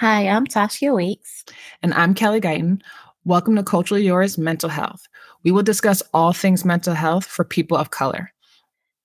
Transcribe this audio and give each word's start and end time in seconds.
Hi, 0.00 0.28
I'm 0.28 0.46
Tasha 0.46 0.96
Weeks. 0.96 1.44
And 1.82 1.92
I'm 1.92 2.14
Kelly 2.14 2.40
Guyton. 2.40 2.80
Welcome 3.26 3.54
to 3.56 3.62
Culturally 3.62 4.02
Yours 4.02 4.38
Mental 4.38 4.70
Health. 4.70 5.06
We 5.44 5.52
will 5.52 5.62
discuss 5.62 6.02
all 6.14 6.32
things 6.32 6.64
mental 6.64 6.94
health 6.94 7.26
for 7.26 7.44
people 7.44 7.76
of 7.76 7.90
color. 7.90 8.32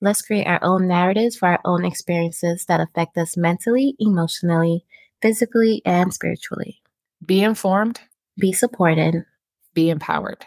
Let's 0.00 0.22
create 0.22 0.46
our 0.46 0.58
own 0.62 0.88
narratives 0.88 1.36
for 1.36 1.48
our 1.48 1.60
own 1.66 1.84
experiences 1.84 2.64
that 2.68 2.80
affect 2.80 3.18
us 3.18 3.36
mentally, 3.36 3.94
emotionally, 3.98 4.86
physically, 5.20 5.82
and 5.84 6.14
spiritually. 6.14 6.80
Be 7.26 7.42
informed, 7.42 8.00
be 8.38 8.54
supported, 8.54 9.26
be 9.74 9.90
empowered. 9.90 10.46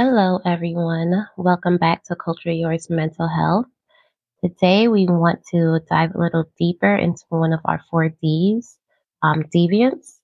Hello, 0.00 0.38
everyone. 0.44 1.26
Welcome 1.36 1.76
back 1.76 2.04
to 2.04 2.14
Culture 2.14 2.52
Yours 2.52 2.88
Mental 2.88 3.26
Health. 3.26 3.66
Today, 4.44 4.86
we 4.86 5.06
want 5.06 5.40
to 5.50 5.80
dive 5.90 6.14
a 6.14 6.20
little 6.20 6.44
deeper 6.56 6.94
into 6.94 7.24
one 7.30 7.52
of 7.52 7.58
our 7.64 7.80
four 7.90 8.08
Ds, 8.08 8.78
um, 9.24 9.42
deviance. 9.52 10.20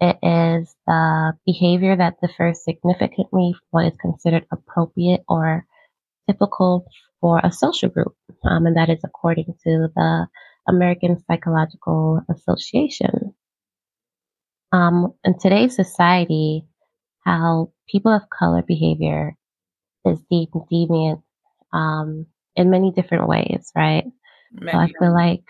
It 0.00 0.16
is 0.22 0.74
the 0.86 1.34
behavior 1.44 1.94
that 1.96 2.16
differs 2.22 2.64
significantly 2.64 3.52
from 3.52 3.66
what 3.72 3.92
is 3.92 3.98
considered 4.00 4.46
appropriate 4.50 5.20
or 5.28 5.66
typical 6.26 6.86
for 7.20 7.42
a 7.44 7.52
social 7.52 7.90
group, 7.90 8.16
um, 8.44 8.64
and 8.64 8.78
that 8.78 8.88
is 8.88 9.00
according 9.04 9.54
to 9.64 9.88
the 9.94 10.28
American 10.66 11.22
Psychological 11.26 12.22
Association. 12.30 13.34
Um, 14.72 15.12
in 15.24 15.38
today's 15.38 15.76
society, 15.76 16.64
how 17.30 17.70
people 17.88 18.12
of 18.12 18.28
color 18.28 18.62
behavior 18.62 19.36
is 20.04 20.18
deep 20.30 20.48
and 20.52 20.64
deviant 20.68 21.22
um, 21.72 22.26
in 22.56 22.70
many 22.70 22.90
different 22.90 23.28
ways, 23.28 23.70
right? 23.76 24.04
Many. 24.52 24.72
So 24.72 24.78
I 24.78 24.92
feel 24.98 25.14
like 25.14 25.44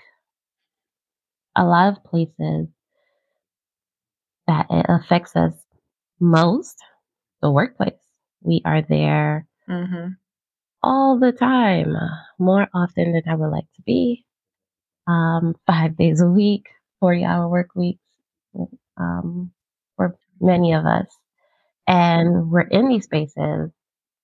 a 1.57 1.65
lot 1.65 1.93
of 1.93 2.05
places 2.05 2.69
that 4.47 4.67
it 4.69 4.87
affects 4.89 5.35
us 5.37 5.55
most, 6.21 6.77
the 7.41 7.51
workplace. 7.51 7.95
We 8.43 8.61
are 8.67 8.83
there 8.83 9.47
mm-hmm. 9.69 10.09
all 10.83 11.19
the 11.19 11.33
time, 11.33 11.97
more 12.39 12.69
often 12.75 13.13
than 13.13 13.23
I 13.27 13.37
would 13.37 13.51
like 13.51 13.73
to 13.77 13.83
be. 13.83 14.27
Um, 15.07 15.55
five 15.67 15.97
days 15.97 16.21
a 16.21 16.27
week, 16.27 16.67
40 17.01 17.25
hour 17.25 17.49
work 17.49 17.71
weeks 17.75 18.05
um, 18.99 19.51
for 19.97 20.19
many 20.41 20.75
of 20.75 20.85
us. 20.85 21.07
And 21.91 22.53
we're 22.53 22.61
in 22.61 22.89
these 22.89 23.05
spaces 23.05 23.71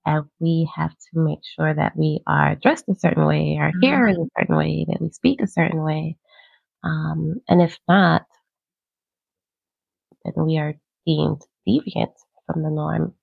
and 0.07 0.25
we 0.39 0.71
have 0.77 0.91
to 0.93 1.09
make 1.15 1.41
sure 1.57 1.75
that 1.75 1.97
we 1.97 2.21
are 2.25 2.55
dressed 2.55 2.85
a 2.89 2.95
certain 2.95 3.27
way, 3.27 3.59
our 3.61 3.73
hair 3.83 4.07
is 4.07 4.17
a 4.17 4.29
certain 4.39 4.57
way, 4.57 4.87
that 4.89 5.03
we 5.03 5.11
speak 5.11 5.43
a 5.43 5.49
certain 5.49 5.83
way. 5.83 6.17
Um, 6.85 7.41
and 7.49 7.61
if 7.61 7.77
not, 7.89 8.25
then 10.25 10.47
we 10.47 10.59
are 10.59 10.75
deemed 11.05 11.43
deviant 11.69 12.13
from 12.47 12.63
the 12.63 12.71
norm 12.71 13.15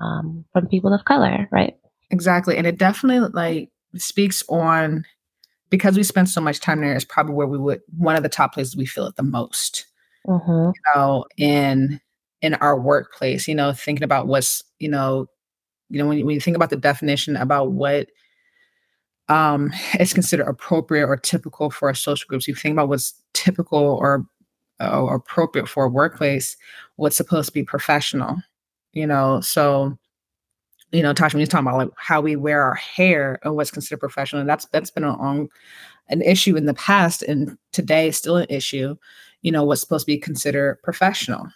um, 0.00 0.44
from 0.52 0.66
people 0.66 0.92
of 0.92 1.04
color, 1.04 1.48
right? 1.52 1.74
Exactly. 2.10 2.56
And 2.56 2.66
it 2.66 2.78
definitely 2.78 3.30
like 3.32 3.70
speaks 3.94 4.42
on 4.48 5.04
because 5.70 5.96
we 5.96 6.02
spend 6.02 6.28
so 6.28 6.40
much 6.40 6.58
time 6.58 6.80
there, 6.80 6.92
it's 6.92 7.04
probably 7.04 7.34
where 7.34 7.46
we 7.46 7.58
would 7.58 7.82
one 7.96 8.16
of 8.16 8.24
the 8.24 8.28
top 8.28 8.54
places 8.54 8.76
we 8.76 8.86
feel 8.86 9.06
it 9.06 9.14
the 9.14 9.22
most. 9.22 9.86
Mm-hmm. 10.26 10.70
You 10.74 10.94
know, 10.94 11.24
in 11.36 12.00
in 12.42 12.54
our 12.54 12.78
workplace, 12.78 13.48
you 13.48 13.54
know, 13.54 13.72
thinking 13.72 14.04
about 14.04 14.26
what's, 14.26 14.62
you 14.78 14.88
know, 14.88 15.26
you 15.88 15.98
know, 15.98 16.06
when 16.06 16.18
you, 16.18 16.26
when 16.26 16.34
you 16.34 16.40
think 16.40 16.56
about 16.56 16.70
the 16.70 16.76
definition 16.76 17.36
about 17.36 17.72
what 17.72 18.08
um, 19.28 19.72
is 20.00 20.12
considered 20.12 20.46
appropriate 20.46 21.06
or 21.06 21.16
typical 21.16 21.70
for 21.70 21.92
social 21.94 22.26
groups, 22.28 22.48
you 22.48 22.54
think 22.54 22.72
about 22.72 22.88
what's 22.88 23.14
typical 23.32 23.78
or, 23.78 24.26
or 24.80 25.14
appropriate 25.14 25.68
for 25.68 25.84
a 25.84 25.88
workplace, 25.88 26.56
what's 26.96 27.16
supposed 27.16 27.46
to 27.46 27.52
be 27.52 27.62
professional, 27.62 28.36
you 28.92 29.06
know, 29.06 29.40
so 29.40 29.96
you 30.92 31.02
know, 31.02 31.12
Tasha, 31.12 31.34
when 31.34 31.40
you're 31.40 31.46
talking 31.46 31.66
about 31.66 31.78
like 31.78 31.88
how 31.96 32.20
we 32.20 32.36
wear 32.36 32.62
our 32.62 32.74
hair 32.74 33.38
and 33.42 33.56
what's 33.56 33.70
considered 33.70 33.98
professional, 33.98 34.40
and 34.40 34.48
that's 34.48 34.66
that's 34.66 34.90
been 34.90 35.04
an 35.04 35.18
long 35.18 35.48
an 36.08 36.22
issue 36.22 36.56
in 36.56 36.66
the 36.66 36.74
past, 36.74 37.22
and 37.22 37.58
today 37.72 38.08
is 38.08 38.16
still 38.16 38.36
an 38.36 38.46
issue. 38.48 38.96
You 39.42 39.52
know, 39.52 39.64
what's 39.64 39.80
supposed 39.80 40.06
to 40.06 40.12
be 40.12 40.18
considered 40.18 40.80
professional, 40.82 41.48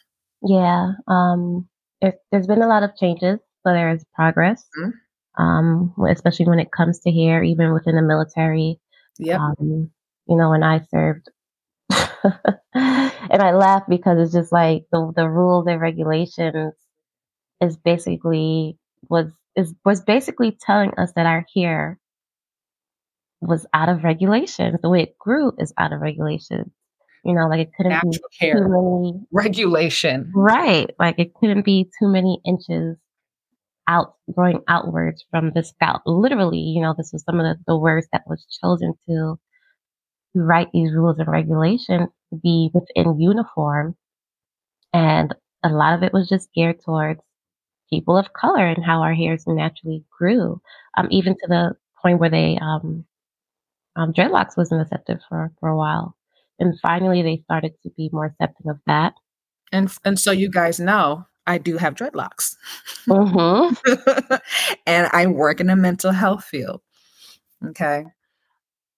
yeah, 0.43 0.93
um, 1.07 1.69
it, 2.01 2.17
there's 2.31 2.47
been 2.47 2.63
a 2.63 2.69
lot 2.69 2.83
of 2.83 2.97
changes, 2.97 3.39
but 3.65 3.73
there 3.73 3.91
is 3.91 4.05
progress, 4.15 4.65
mm-hmm. 4.79 5.43
um, 5.43 5.95
especially 6.09 6.47
when 6.47 6.61
it 6.61 6.73
comes 6.73 7.01
to 7.01 7.11
hair, 7.13 7.43
even 7.43 7.73
within 7.73 7.97
the 7.97 8.03
military. 8.03 8.81
Yeah. 9.19 9.39
Um, 9.39 9.91
you 10.27 10.37
know, 10.37 10.51
when 10.51 10.63
I 10.63 10.81
served, 10.91 11.31
and 11.91 13.43
I 13.43 13.53
laugh 13.53 13.83
because 13.89 14.19
it's 14.19 14.33
just 14.33 14.53
like 14.53 14.85
the 14.93 15.13
the 15.15 15.29
rules 15.29 15.67
and 15.67 15.81
regulations 15.81 16.75
is 17.61 17.77
basically 17.77 18.79
was 19.09 19.27
is 19.57 19.75
was 19.85 20.01
basically 20.01 20.57
telling 20.61 20.93
us 20.97 21.13
that 21.17 21.27
our 21.27 21.45
hair 21.55 21.99
was 23.41 23.67
out 23.75 23.89
of 23.89 24.05
regulation. 24.05 24.79
The 24.81 24.89
way 24.89 25.03
it 25.03 25.19
grew 25.19 25.53
is 25.59 25.73
out 25.77 25.93
of 25.93 26.01
regulation. 26.01 26.71
You 27.25 27.35
know, 27.35 27.49
like 27.49 27.61
it 27.61 27.71
couldn't 27.77 27.93
Natural 27.93 28.13
be 28.13 28.19
too 28.41 28.69
many 28.69 29.21
regulation. 29.31 30.33
Right. 30.35 30.91
Like 30.99 31.19
it 31.19 31.35
couldn't 31.35 31.65
be 31.65 31.91
too 31.99 32.09
many 32.09 32.41
inches 32.47 32.97
out 33.87 34.15
growing 34.33 34.61
outwards 34.69 35.25
from 35.31 35.53
the 35.55 35.63
scalp. 35.63 36.03
Literally, 36.07 36.59
you 36.59 36.81
know, 36.81 36.95
this 36.97 37.11
was 37.13 37.25
some 37.25 37.41
of 37.41 37.45
the, 37.45 37.63
the 37.67 37.77
words 37.77 38.07
that 38.13 38.23
was 38.27 38.47
chosen 38.63 38.95
to 39.09 39.39
to 40.33 40.41
write 40.41 40.69
these 40.73 40.93
rules 40.93 41.19
and 41.19 41.29
regulations 41.29 42.09
to 42.31 42.39
be 42.41 42.71
within 42.73 43.21
uniform. 43.21 43.97
And 44.95 45.35
a 45.65 45.69
lot 45.69 45.95
of 45.95 46.03
it 46.03 46.13
was 46.13 46.29
just 46.29 46.53
geared 46.55 46.81
towards 46.85 47.21
people 47.91 48.17
of 48.17 48.33
color 48.33 48.65
and 48.65 48.85
how 48.85 49.03
our 49.03 49.15
hairs 49.15 49.45
naturally 49.47 50.05
grew. 50.17 50.61
Um, 50.97 51.09
even 51.11 51.35
to 51.35 51.47
the 51.49 51.77
point 52.01 52.21
where 52.21 52.31
they 52.31 52.59
um, 52.63 53.05
um 53.97 54.13
dreadlocks 54.13 54.57
wasn't 54.57 54.81
accepted 54.81 55.21
for 55.29 55.53
for 55.61 55.69
a 55.69 55.77
while 55.77 56.17
and 56.61 56.79
finally 56.81 57.23
they 57.23 57.43
started 57.45 57.73
to 57.83 57.91
be 57.97 58.11
more 58.13 58.27
accepting 58.27 58.71
of 58.71 58.79
that. 58.87 59.15
And 59.73 59.91
and 60.05 60.19
so 60.19 60.31
you 60.31 60.51
guys 60.51 60.79
know 60.79 61.27
I 61.47 61.59
do 61.59 61.79
have 61.79 61.95
dreadlocks. 61.95 62.57
Mm-hmm. 63.09 64.35
and 64.87 65.09
I 65.13 65.27
work 65.27 65.61
in 65.61 65.67
the 65.67 65.77
mental 65.77 66.13
health 66.13 66.45
field. 66.45 66.81
Okay. 67.67 68.05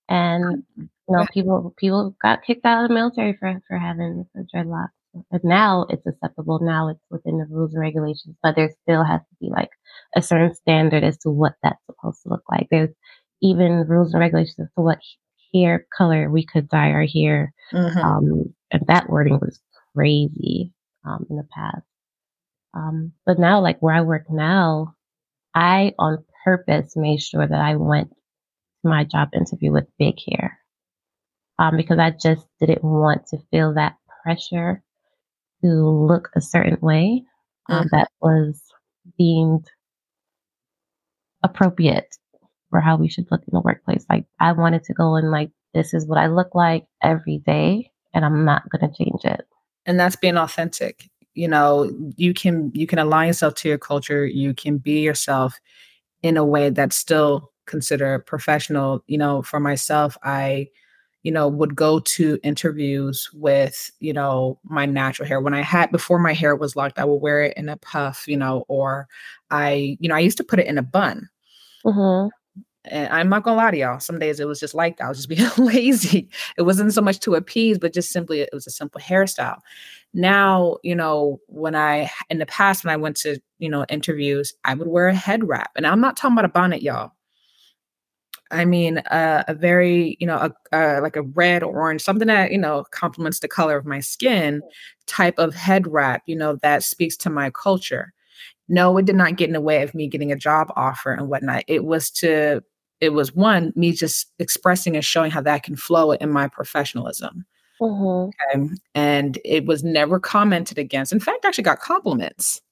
And 0.09 0.63
you 0.77 0.89
know, 1.09 1.27
people 1.33 1.75
people 1.79 2.17
got 2.21 2.43
kicked 2.45 2.67
out 2.67 2.83
of 2.83 2.89
the 2.89 2.95
military 2.95 3.37
for, 3.39 3.61
for 3.69 3.79
having 3.79 4.27
dreadlocks. 4.55 4.89
But 5.31 5.45
now 5.45 5.87
it's 5.91 6.07
acceptable. 6.07 6.59
Now 6.63 6.89
it's 6.89 7.05
within 7.11 7.39
the 7.39 7.47
rules 7.49 7.75
and 7.75 7.81
regulations, 7.81 8.35
but 8.43 8.57
there 8.57 8.71
still 8.83 9.05
has 9.05 9.21
to 9.21 9.37
be 9.41 9.51
like 9.51 9.69
a 10.17 10.23
certain 10.23 10.55
standard 10.55 11.05
as 11.05 11.19
to 11.19 11.31
what 11.31 11.55
that's 11.63 11.85
supposed 11.87 12.23
to 12.23 12.31
look 12.31 12.45
like. 12.51 12.69
There's 12.71 12.95
even 13.43 13.85
rules 13.87 14.15
and 14.15 14.21
regulations 14.21 14.57
as 14.59 14.69
to 14.77 14.83
what 14.83 14.99
hair 15.55 15.87
color 15.97 16.31
we 16.31 16.45
could 16.45 16.69
dye 16.69 16.91
our 16.91 17.07
hair. 17.07 17.53
Mm-hmm. 17.73 17.99
Um, 17.99 18.55
and 18.71 18.83
that 18.87 19.09
wording 19.09 19.39
was 19.41 19.61
crazy 19.95 20.73
um, 21.05 21.27
in 21.31 21.37
the 21.37 21.47
past. 21.55 21.87
Um, 22.75 23.13
but 23.27 23.39
now, 23.39 23.61
like 23.61 23.81
where 23.81 23.95
I 23.95 24.01
work 24.01 24.31
now, 24.31 24.95
I 25.55 25.95
on 25.99 26.25
purpose 26.45 26.97
made 26.97 27.21
sure 27.21 27.47
that 27.47 27.61
I 27.61 27.77
went 27.77 28.11
to 28.11 28.89
my 28.89 29.05
job 29.05 29.29
interview 29.35 29.73
with 29.73 29.87
big 29.99 30.15
hair 30.29 30.59
um, 31.59 31.77
because 31.77 31.99
I 31.99 32.11
just 32.11 32.47
didn't 32.61 32.83
want 32.83 33.27
to 33.29 33.39
feel 33.51 33.75
that 33.75 33.97
pressure 34.23 34.83
to 35.63 35.69
look 35.69 36.31
a 36.35 36.41
certain 36.41 36.79
way 36.81 37.25
um, 37.69 37.85
mm-hmm. 37.85 37.97
that 37.97 38.09
was 38.21 38.61
deemed 39.19 39.67
appropriate 41.45 42.17
for 42.73 42.81
how 42.81 42.97
we 42.97 43.07
should 43.07 43.27
look 43.31 43.43
in 43.43 43.53
the 43.53 43.61
workplace. 43.61 44.07
Like 44.09 44.25
I 44.41 44.53
wanted 44.53 44.83
to 44.85 44.95
go 44.95 45.15
and 45.15 45.31
like, 45.31 45.51
this 45.75 45.93
is 45.93 46.07
what 46.07 46.19
I 46.19 46.27
look 46.27 46.55
like 46.55 46.87
every 47.03 47.39
day 47.47 47.91
and 48.15 48.25
I'm 48.25 48.47
not 48.47 48.63
going 48.71 48.91
to 48.91 48.97
change 48.97 49.25
it. 49.25 49.43
And 49.85 50.01
that's 50.01 50.17
being 50.17 50.39
authentic. 50.39 51.11
You 51.35 51.49
know, 51.49 51.91
you 52.17 52.33
can 52.33 52.71
you 52.75 52.87
can 52.87 52.99
align 52.99 53.29
yourself 53.29 53.55
to 53.57 53.69
your 53.69 53.79
culture, 53.79 54.27
you 54.27 54.55
can 54.55 54.79
be 54.79 55.01
yourself 55.01 55.61
in 56.23 56.37
a 56.37 56.45
way 56.45 56.71
that's 56.71 56.97
still 56.97 57.51
considered 57.67 58.27
professional. 58.27 59.05
You 59.07 59.19
know, 59.19 59.43
for 59.43 59.61
myself, 59.61 60.17
I 60.23 60.69
you 61.23 61.31
know, 61.31 61.47
would 61.47 61.77
go 61.77 62.01
to 62.01 62.37
interviews 62.43 63.31
with, 63.33 63.93
you 64.01 64.13
know, 64.13 64.59
my 64.65 64.87
natural 64.87 65.29
hair. 65.29 65.41
When 65.41 65.55
I 65.55 65.63
had 65.63 65.93
before 65.93 66.19
my 66.19 66.33
hair 66.33 66.57
was 66.57 66.75
locked, 66.75 66.99
I 66.99 67.05
would 67.05 67.23
wear 67.23 67.45
it 67.45 67.57
in 67.57 67.69
a 67.69 67.77
puff, 67.77 68.27
you 68.27 68.37
know, 68.37 68.65
or 68.67 69.07
I, 69.49 69.97
you 70.01 70.09
know, 70.09 70.17
I 70.17 70.19
used 70.19 70.39
to 70.39 70.45
put 70.45 70.59
it 70.59 70.67
in 70.67 70.79
a 70.79 70.83
bun. 70.83 71.29
Mm-hmm 71.87 72.29
And 72.85 73.13
I'm 73.13 73.29
not 73.29 73.45
gonna 73.45 73.57
lie 73.57 73.71
to 73.71 73.77
y'all. 73.77 74.01
Some 74.01 74.19
days 74.19 74.41
it 74.41 74.49
was 74.49 74.59
just 74.59 74.75
like 74.75 74.97
that. 74.97 75.05
I 75.05 75.09
was 75.09 75.19
just 75.19 75.29
being 75.29 75.49
lazy. 75.67 76.29
It 76.57 76.63
wasn't 76.63 76.93
so 76.93 77.01
much 77.01 77.21
to 77.21 77.35
appease, 77.35 77.79
but 77.79 77.95
just 77.95 78.11
simply 78.11 78.41
it 78.41 78.51
was 78.53 78.67
a 78.67 78.71
simple 78.71 79.01
hairstyle. 79.01 79.59
Now, 80.15 80.79
you 80.83 80.95
know, 80.95 81.41
when 81.47 81.75
I 81.77 82.11
in 82.29 82.39
the 82.39 82.47
past 82.47 82.85
when 82.85 82.93
I 82.93 82.97
went 82.97 83.17
to 83.19 83.39
you 83.59 83.69
know 83.69 83.87
interviews, 83.89 84.53
I 84.65 84.75
would 84.75 84.89
wear 84.89 85.09
a 85.09 85.15
head 85.15 85.47
wrap, 85.49 85.71
and 85.77 85.87
I'm 85.87 86.01
not 86.01 86.17
talking 86.17 86.35
about 86.35 86.45
a 86.45 86.49
bonnet, 86.49 86.83
y'all. 86.83 87.13
I 88.53 88.67
mean, 88.67 88.99
uh, 88.99 89.45
a 89.49 89.55
very, 89.55 90.17
you 90.21 90.27
know, 90.27 90.37
a, 90.73 90.77
uh, 90.77 91.01
like 91.01 91.17
a 91.17 91.23
red 91.23 91.63
or 91.63 91.75
orange, 91.75 92.03
something 92.03 92.29
that, 92.29 92.53
you 92.53 92.59
know, 92.59 92.85
complements 92.91 93.41
the 93.41 93.49
color 93.49 93.79
of 93.79 93.87
my 93.87 94.01
skin 94.01 94.61
type 95.07 95.39
of 95.39 95.55
head 95.55 95.87
wrap, 95.89 96.23
you 96.27 96.37
know, 96.37 96.57
that 96.57 96.83
speaks 96.83 97.17
to 97.19 97.31
my 97.31 97.51
culture. 97.51 98.13
No, 98.69 98.97
it 98.99 99.07
did 99.07 99.17
not 99.17 99.37
get 99.37 99.49
in 99.49 99.55
the 99.55 99.61
way 99.61 99.83
of 99.83 99.95
me 99.95 100.07
getting 100.07 100.33
a 100.33 100.37
job 100.37 100.71
offer 100.77 101.13
and 101.15 101.29
whatnot. 101.29 101.65
It 101.67 101.85
was 101.85 102.11
to, 102.13 102.63
it 103.03 103.13
was 103.13 103.35
one, 103.35 103.73
me 103.75 103.91
just 103.93 104.33
expressing 104.39 104.95
and 104.95 105.05
showing 105.05 105.33
how 105.33 105.43
that 105.43 105.65
can 105.65 105.75
flow 105.75 106.13
in 106.13 106.31
my 106.31 106.47
professionalism. 106.47 107.45
Mm-hmm. 107.81 108.31
Okay. 108.57 108.75
And 108.95 109.39
it 109.45 109.67
was 109.67 109.83
never 109.83 110.21
commented 110.21 110.79
against. 110.79 111.13
In 111.13 111.19
fact, 111.19 111.45
I 111.45 111.49
actually 111.49 111.65
got 111.65 111.81
compliments. 111.81 112.63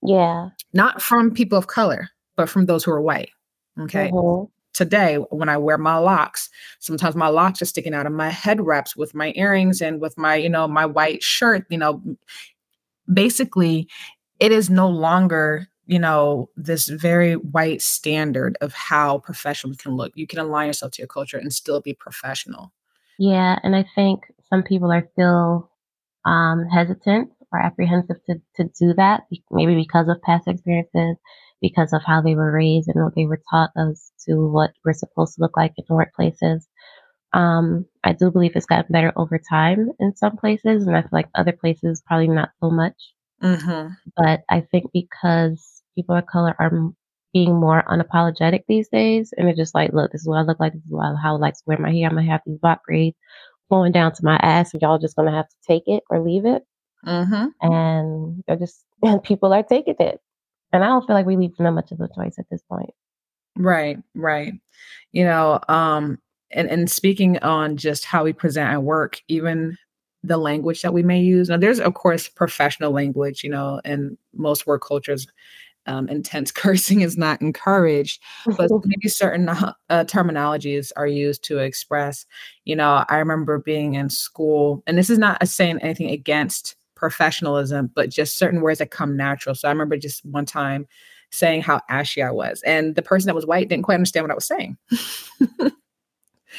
Yeah. 0.00 0.50
Not 0.72 1.02
from 1.02 1.32
people 1.32 1.58
of 1.58 1.66
color, 1.66 2.10
but 2.36 2.48
from 2.48 2.66
those 2.66 2.84
who 2.84 2.92
are 2.92 3.02
white. 3.02 3.30
Okay. 3.78 4.10
Mm-hmm 4.10 4.46
today 4.74 5.16
when 5.28 5.50
I 5.50 5.58
wear 5.58 5.76
my 5.76 5.98
locks. 5.98 6.48
Sometimes 6.78 7.14
my 7.14 7.28
locks 7.28 7.60
are 7.60 7.66
sticking 7.66 7.92
out 7.92 8.06
of 8.06 8.12
my 8.12 8.30
head 8.30 8.64
wraps 8.64 8.96
with 8.96 9.14
my 9.14 9.34
earrings 9.36 9.82
and 9.82 10.00
with 10.00 10.16
my, 10.16 10.34
you 10.36 10.48
know, 10.48 10.66
my 10.66 10.86
white 10.86 11.22
shirt. 11.22 11.66
You 11.68 11.76
know, 11.76 12.02
basically, 13.12 13.86
it 14.40 14.50
is 14.50 14.70
no 14.70 14.88
longer, 14.88 15.68
you 15.86 15.98
know, 15.98 16.48
this 16.56 16.88
very 16.88 17.34
white 17.34 17.82
standard 17.82 18.56
of 18.60 18.72
how 18.72 19.18
professionals 19.18 19.76
can 19.78 19.96
look. 19.96 20.12
You 20.14 20.26
can 20.26 20.38
align 20.38 20.68
yourself 20.68 20.92
to 20.92 21.02
your 21.02 21.08
culture 21.08 21.38
and 21.38 21.52
still 21.52 21.80
be 21.80 21.94
professional. 21.94 22.72
Yeah. 23.18 23.58
And 23.62 23.74
I 23.74 23.84
think 23.94 24.22
some 24.48 24.62
people 24.62 24.90
are 24.92 25.08
still 25.12 25.70
um, 26.24 26.66
hesitant 26.72 27.30
or 27.52 27.60
apprehensive 27.60 28.16
to, 28.26 28.40
to 28.56 28.64
do 28.78 28.94
that, 28.94 29.22
maybe 29.50 29.74
because 29.74 30.08
of 30.08 30.22
past 30.22 30.48
experiences 30.48 31.16
because 31.62 31.92
of 31.92 32.02
how 32.04 32.20
they 32.20 32.34
were 32.34 32.52
raised 32.52 32.88
and 32.88 33.02
what 33.02 33.14
they 33.14 33.24
were 33.24 33.40
taught 33.48 33.70
as 33.76 34.10
to 34.26 34.34
what 34.34 34.72
we're 34.84 34.92
supposed 34.92 35.36
to 35.36 35.40
look 35.40 35.56
like 35.56 35.72
in 35.78 35.84
workplaces. 35.86 36.66
Um, 37.32 37.86
I 38.04 38.12
do 38.12 38.30
believe 38.30 38.52
it's 38.54 38.66
gotten 38.66 38.92
better 38.92 39.12
over 39.16 39.40
time 39.48 39.90
in 39.98 40.14
some 40.16 40.36
places, 40.36 40.86
and 40.86 40.94
I 40.94 41.00
feel 41.00 41.10
like 41.12 41.28
other 41.34 41.52
places 41.52 42.02
probably 42.04 42.28
not 42.28 42.50
so 42.60 42.68
much. 42.68 42.96
Mm-hmm. 43.42 43.88
But 44.16 44.42
I 44.48 44.60
think 44.60 44.90
because 44.92 45.82
people 45.94 46.16
of 46.16 46.26
color 46.26 46.54
are 46.58 46.72
being 47.32 47.58
more 47.58 47.82
unapologetic 47.88 48.64
these 48.68 48.88
days, 48.88 49.32
and 49.36 49.46
they're 49.46 49.54
just 49.54 49.74
like, 49.74 49.92
look, 49.92 50.12
this 50.12 50.22
is 50.22 50.28
what 50.28 50.38
I 50.38 50.42
look 50.42 50.60
like. 50.60 50.74
This 50.74 50.84
is 50.84 50.90
what 50.90 51.06
I, 51.06 51.14
how 51.20 51.34
I 51.34 51.38
like 51.38 51.54
to 51.54 51.62
wear 51.66 51.78
my 51.78 51.92
hair. 51.92 52.08
I'm 52.08 52.14
gonna 52.14 52.30
have 52.30 52.42
these 52.46 52.58
bob 52.58 52.78
braids 52.86 53.16
flowing 53.68 53.92
down 53.92 54.12
to 54.12 54.24
my 54.24 54.36
ass, 54.36 54.72
and 54.72 54.82
y'all 54.82 54.98
just 54.98 55.16
gonna 55.16 55.32
have 55.32 55.48
to 55.48 55.56
take 55.66 55.84
it 55.86 56.02
or 56.10 56.20
leave 56.20 56.44
it. 56.44 56.62
Mm-hmm. 57.06 57.46
And 57.72 58.44
they're 58.46 58.56
just 58.56 58.84
and 59.02 59.22
people 59.22 59.52
are 59.52 59.62
taking 59.62 59.96
it. 59.98 60.20
And 60.72 60.82
I 60.82 60.86
don't 60.86 61.06
feel 61.06 61.16
like 61.16 61.26
we 61.26 61.36
leave 61.36 61.56
them 61.56 61.74
much 61.74 61.92
of 61.92 62.00
a 62.00 62.08
choice 62.14 62.38
at 62.38 62.46
this 62.50 62.62
point. 62.68 62.90
Right, 63.56 63.98
right. 64.14 64.54
You 65.12 65.24
know, 65.24 65.60
um, 65.68 66.18
and, 66.50 66.68
and 66.70 66.90
speaking 66.90 67.38
on 67.40 67.76
just 67.76 68.06
how 68.06 68.24
we 68.24 68.32
present 68.32 68.70
our 68.70 68.80
work, 68.80 69.20
even 69.28 69.76
the 70.24 70.36
language 70.36 70.82
that 70.82 70.94
we 70.94 71.02
may 71.02 71.20
use. 71.20 71.48
Now, 71.48 71.56
there's 71.56 71.80
of 71.80 71.94
course 71.94 72.28
professional 72.28 72.92
language, 72.92 73.42
you 73.42 73.50
know, 73.50 73.80
in 73.84 74.16
most 74.34 74.66
work 74.66 74.82
cultures, 74.86 75.26
um, 75.86 76.08
intense 76.08 76.52
cursing 76.52 77.00
is 77.00 77.16
not 77.16 77.40
encouraged, 77.40 78.22
but 78.56 78.70
maybe 78.84 79.08
certain 79.08 79.48
uh, 79.48 79.74
terminologies 79.90 80.92
are 80.96 81.06
used 81.06 81.44
to 81.44 81.58
express. 81.58 82.26
You 82.64 82.76
know, 82.76 83.04
I 83.08 83.16
remember 83.16 83.58
being 83.58 83.94
in 83.94 84.08
school, 84.08 84.82
and 84.86 84.96
this 84.96 85.10
is 85.10 85.18
not 85.18 85.38
a 85.40 85.46
saying 85.46 85.78
anything 85.80 86.10
against 86.10 86.76
professionalism, 86.94 87.90
but 87.94 88.10
just 88.10 88.38
certain 88.38 88.60
words 88.60 88.78
that 88.78 88.90
come 88.92 89.16
natural. 89.16 89.54
So 89.54 89.66
I 89.66 89.72
remember 89.72 89.96
just 89.96 90.24
one 90.24 90.46
time 90.46 90.86
saying 91.30 91.62
how 91.62 91.80
ashy 91.88 92.22
I 92.22 92.30
was, 92.30 92.62
and 92.62 92.94
the 92.94 93.02
person 93.02 93.26
that 93.26 93.34
was 93.34 93.46
white 93.46 93.68
didn't 93.68 93.84
quite 93.84 93.94
understand 93.94 94.24
what 94.24 94.30
I 94.30 94.34
was 94.34 94.46
saying. 94.46 94.76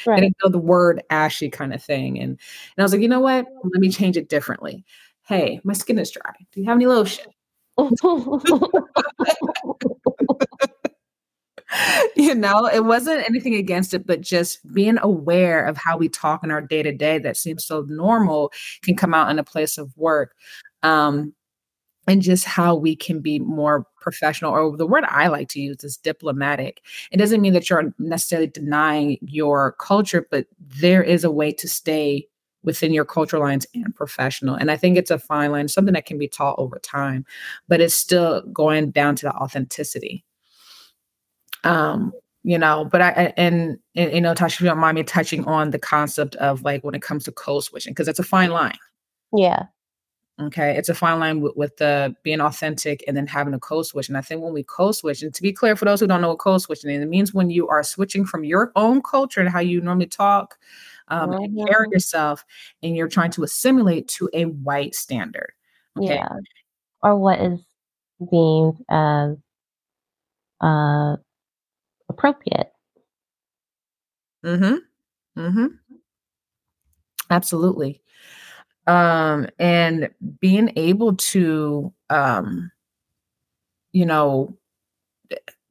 right. 0.06 0.16
They 0.16 0.22
didn't 0.22 0.36
know 0.42 0.50
the 0.50 0.58
word 0.58 1.02
ashy 1.10 1.50
kind 1.50 1.74
of 1.74 1.82
thing. 1.82 2.18
And, 2.18 2.30
and 2.30 2.38
I 2.78 2.82
was 2.82 2.92
like, 2.92 3.02
you 3.02 3.08
know 3.08 3.20
what? 3.20 3.46
Let 3.64 3.80
me 3.80 3.90
change 3.90 4.16
it 4.16 4.28
differently. 4.28 4.84
Hey, 5.26 5.60
my 5.64 5.72
skin 5.72 5.98
is 5.98 6.10
dry. 6.10 6.32
Do 6.52 6.60
you 6.60 6.66
have 6.66 6.76
any 6.76 6.86
lotion? 6.86 7.26
you 12.16 12.34
know, 12.34 12.66
it 12.66 12.84
wasn't 12.84 13.28
anything 13.28 13.54
against 13.54 13.94
it, 13.94 14.06
but 14.06 14.20
just 14.20 14.60
being 14.72 14.98
aware 15.02 15.64
of 15.64 15.76
how 15.76 15.96
we 15.96 16.08
talk 16.08 16.44
in 16.44 16.50
our 16.50 16.60
day 16.60 16.82
to 16.82 16.92
day 16.92 17.18
that 17.18 17.36
seems 17.36 17.64
so 17.64 17.84
normal 17.88 18.52
can 18.82 18.96
come 18.96 19.14
out 19.14 19.30
in 19.30 19.38
a 19.38 19.44
place 19.44 19.78
of 19.78 19.96
work. 19.96 20.34
Um, 20.82 21.34
and 22.06 22.22
just 22.22 22.44
how 22.44 22.74
we 22.74 22.94
can 22.94 23.20
be 23.20 23.38
more 23.38 23.86
professional, 24.00 24.52
or 24.52 24.76
the 24.76 24.86
word 24.86 25.04
I 25.08 25.28
like 25.28 25.48
to 25.50 25.60
use 25.60 25.82
is 25.84 25.96
diplomatic. 25.96 26.82
It 27.10 27.16
doesn't 27.16 27.40
mean 27.40 27.54
that 27.54 27.70
you're 27.70 27.94
necessarily 27.98 28.48
denying 28.48 29.18
your 29.22 29.72
culture, 29.72 30.26
but 30.30 30.46
there 30.58 31.02
is 31.02 31.24
a 31.24 31.30
way 31.30 31.52
to 31.52 31.68
stay 31.68 32.28
within 32.62 32.92
your 32.92 33.04
cultural 33.04 33.42
lines 33.42 33.66
and 33.74 33.94
professional. 33.94 34.54
And 34.54 34.70
I 34.70 34.76
think 34.76 34.96
it's 34.96 35.10
a 35.10 35.18
fine 35.18 35.52
line, 35.52 35.68
something 35.68 35.94
that 35.94 36.06
can 36.06 36.18
be 36.18 36.28
taught 36.28 36.58
over 36.58 36.78
time, 36.78 37.24
but 37.68 37.80
it's 37.80 37.94
still 37.94 38.42
going 38.52 38.90
down 38.90 39.16
to 39.16 39.26
the 39.26 39.34
authenticity. 39.34 40.24
Um, 41.62 42.12
you 42.42 42.58
know, 42.58 42.84
but 42.84 43.00
I 43.00 43.32
and, 43.36 43.78
and 43.94 44.12
you 44.12 44.20
know, 44.20 44.34
Tasha, 44.34 44.54
if 44.54 44.60
you 44.60 44.66
don't 44.66 44.78
mind 44.78 44.96
me 44.96 45.02
touching 45.02 45.44
on 45.46 45.70
the 45.70 45.78
concept 45.78 46.36
of 46.36 46.62
like 46.62 46.84
when 46.84 46.94
it 46.94 47.02
comes 47.02 47.24
to 47.24 47.32
code 47.32 47.64
switching 47.64 47.92
because 47.92 48.08
it's 48.08 48.18
a 48.18 48.24
fine 48.24 48.50
line. 48.50 48.78
Yeah. 49.34 49.64
Okay, 50.40 50.76
it's 50.76 50.88
a 50.88 50.94
fine 50.94 51.20
line 51.20 51.40
with, 51.40 51.54
with 51.54 51.76
the 51.76 52.14
being 52.24 52.40
authentic 52.40 53.04
and 53.06 53.16
then 53.16 53.26
having 53.26 53.54
a 53.54 53.58
code 53.60 53.86
switch. 53.86 54.08
And 54.08 54.18
I 54.18 54.20
think 54.20 54.42
when 54.42 54.52
we 54.52 54.64
code 54.64 54.96
switch, 54.96 55.22
and 55.22 55.32
to 55.32 55.42
be 55.42 55.52
clear 55.52 55.76
for 55.76 55.84
those 55.84 56.00
who 56.00 56.08
don't 56.08 56.20
know 56.20 56.30
what 56.30 56.40
code 56.40 56.60
switching 56.60 56.90
is, 56.90 57.00
it 57.00 57.08
means 57.08 57.32
when 57.32 57.50
you 57.50 57.68
are 57.68 57.84
switching 57.84 58.24
from 58.24 58.42
your 58.42 58.72
own 58.74 59.00
culture 59.00 59.40
and 59.40 59.48
how 59.48 59.60
you 59.60 59.80
normally 59.80 60.06
talk 60.06 60.58
um, 61.06 61.30
mm-hmm. 61.30 61.44
and 61.44 61.68
carry 61.68 61.86
yourself, 61.92 62.44
and 62.82 62.96
you're 62.96 63.06
trying 63.06 63.30
to 63.30 63.44
assimilate 63.44 64.08
to 64.08 64.28
a 64.32 64.46
white 64.46 64.96
standard. 64.96 65.52
Okay? 65.96 66.16
Yeah, 66.16 66.28
or 67.00 67.16
what 67.16 67.40
is 67.40 67.60
deemed 68.28 68.84
as 68.90 69.36
uh, 70.60 71.16
appropriate. 72.08 72.72
Mm-hmm. 74.44 75.40
Mm-hmm. 75.40 75.66
Absolutely. 77.30 78.02
Um, 78.86 79.48
and 79.58 80.10
being 80.40 80.72
able 80.76 81.16
to 81.16 81.92
um, 82.10 82.70
you 83.94 84.04
know, 84.04 84.58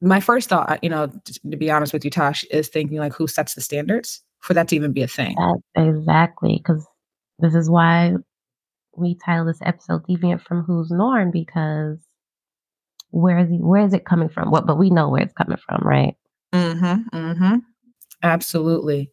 my 0.00 0.18
first 0.18 0.48
thought, 0.48 0.82
you 0.82 0.90
know, 0.90 1.06
to 1.06 1.56
be 1.56 1.70
honest 1.70 1.92
with 1.92 2.04
you, 2.04 2.10
Tosh, 2.10 2.42
is 2.44 2.68
thinking 2.68 2.98
like 2.98 3.12
who 3.12 3.28
sets 3.28 3.54
the 3.54 3.60
standards 3.60 4.22
for 4.40 4.54
that 4.54 4.68
to 4.68 4.76
even 4.76 4.92
be 4.92 5.02
a 5.02 5.06
thing. 5.06 5.36
exactly. 5.76 6.56
Because 6.56 6.86
this 7.38 7.54
is 7.54 7.70
why 7.70 8.14
we 8.96 9.16
title 9.24 9.44
this 9.44 9.60
episode 9.62 10.06
Deviant 10.06 10.42
from 10.42 10.62
Whose 10.62 10.90
Norm, 10.90 11.30
because 11.30 11.98
where 13.10 13.38
is 13.38 13.50
he, 13.50 13.58
where 13.58 13.84
is 13.84 13.92
it 13.92 14.06
coming 14.06 14.30
from? 14.30 14.50
What 14.50 14.66
but 14.66 14.78
we 14.78 14.90
know 14.90 15.10
where 15.10 15.22
it's 15.22 15.34
coming 15.34 15.58
from, 15.58 15.82
right? 15.84 16.16
Mm-hmm. 16.52 17.16
Mm-hmm. 17.16 17.56
Absolutely. 18.22 19.10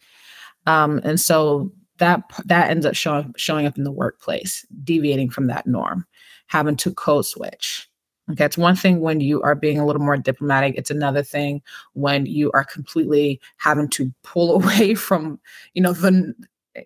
Um, 0.66 1.02
and 1.04 1.20
so 1.20 1.72
that 2.02 2.24
that 2.46 2.72
ends 2.72 2.86
up 2.86 2.96
showing 2.96 3.34
showing 3.38 3.68
up 3.68 3.78
in 3.78 3.84
the 3.84 3.92
workplace, 3.92 4.66
deviating 4.84 5.30
from 5.30 5.48
that 5.48 5.68
norm, 5.68 6.06
having 6.48 6.76
to 6.78 6.94
code 6.94 7.26
switch. 7.26 7.88
Okay, 8.32 8.44
it's 8.46 8.58
one 8.58 8.76
thing 8.76 9.02
when 9.02 9.20
you 9.22 9.42
are 9.44 9.56
being 9.56 9.80
a 9.80 9.86
little 9.86 10.02
more 10.02 10.18
diplomatic. 10.18 10.76
It's 10.78 10.90
another 10.90 11.22
thing 11.22 11.62
when 11.94 12.26
you 12.26 12.52
are 12.54 12.64
completely 12.64 13.40
having 13.58 13.88
to 13.90 14.12
pull 14.24 14.56
away 14.62 14.96
from, 14.96 15.40
you 15.74 15.82
know, 15.82 15.94
the 15.94 16.34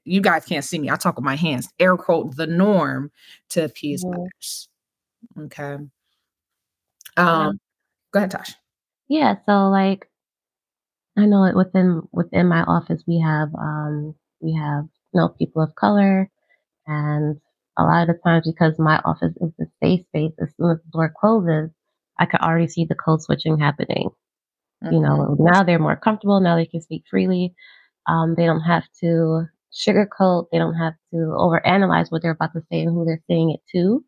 you 0.04 0.20
guys 0.20 0.46
can't 0.46 0.66
see 0.66 0.80
me. 0.80 0.90
I 0.90 0.96
talk 0.98 1.16
with 1.16 1.26
my 1.26 1.36
hands, 1.36 1.70
air 1.80 1.96
quote, 1.96 2.36
the 2.36 2.48
norm 2.48 3.12
to 3.50 3.64
appease 3.64 4.04
mm-hmm. 4.04 4.20
others. 4.20 4.70
Okay. 5.40 5.74
Um, 5.74 5.90
yeah. 7.18 7.52
go 8.12 8.18
ahead, 8.20 8.32
Tosh. 8.32 8.54
Yeah. 9.08 9.36
So 9.46 9.70
like 9.70 10.10
I 11.18 11.26
know 11.26 11.46
it 11.46 11.56
within 11.56 12.02
within 12.12 12.48
my 12.48 12.64
office 12.64 13.02
we 13.08 13.22
have 13.22 13.50
um 13.56 14.16
we 14.42 14.54
have 14.54 14.88
know 15.16 15.30
people 15.30 15.62
of 15.62 15.76
color 15.76 16.30
and 16.88 17.38
a 17.78 17.84
lot 17.84 18.04
of 18.04 18.16
the 18.16 18.22
times 18.24 18.48
because 18.50 18.80
my 18.80 19.00
office 19.04 19.34
is 19.42 19.52
a 19.60 19.66
safe 19.84 20.06
space, 20.08 20.32
as 20.42 20.50
soon 20.58 20.72
as 20.72 20.78
the 20.78 20.92
door 20.92 21.14
closes, 21.20 21.72
I 22.20 22.26
can 22.26 22.40
already 22.40 22.68
see 22.68 22.86
the 22.86 22.96
code 22.96 23.22
switching 23.22 23.60
happening. 23.60 24.10
Mm-hmm. 24.84 24.94
You 24.94 25.02
know, 25.02 25.18
mm-hmm. 25.18 25.44
now 25.44 25.64
they're 25.64 25.80
more 25.80 25.96
comfortable, 25.96 26.40
now 26.40 26.56
they 26.56 26.66
can 26.66 26.82
speak 26.82 27.04
freely. 27.10 27.54
Um, 28.08 28.36
they 28.38 28.46
don't 28.46 28.62
have 28.62 28.84
to 29.02 29.46
sugarcoat, 29.74 30.48
they 30.52 30.58
don't 30.58 30.76
have 30.76 30.94
to 31.12 31.18
overanalyze 31.18 32.12
what 32.12 32.22
they're 32.22 32.32
about 32.32 32.54
to 32.54 32.62
say 32.72 32.82
and 32.82 32.92
who 32.92 33.04
they're 33.06 33.24
saying 33.28 33.52
it 33.52 33.62
to. 33.76 34.04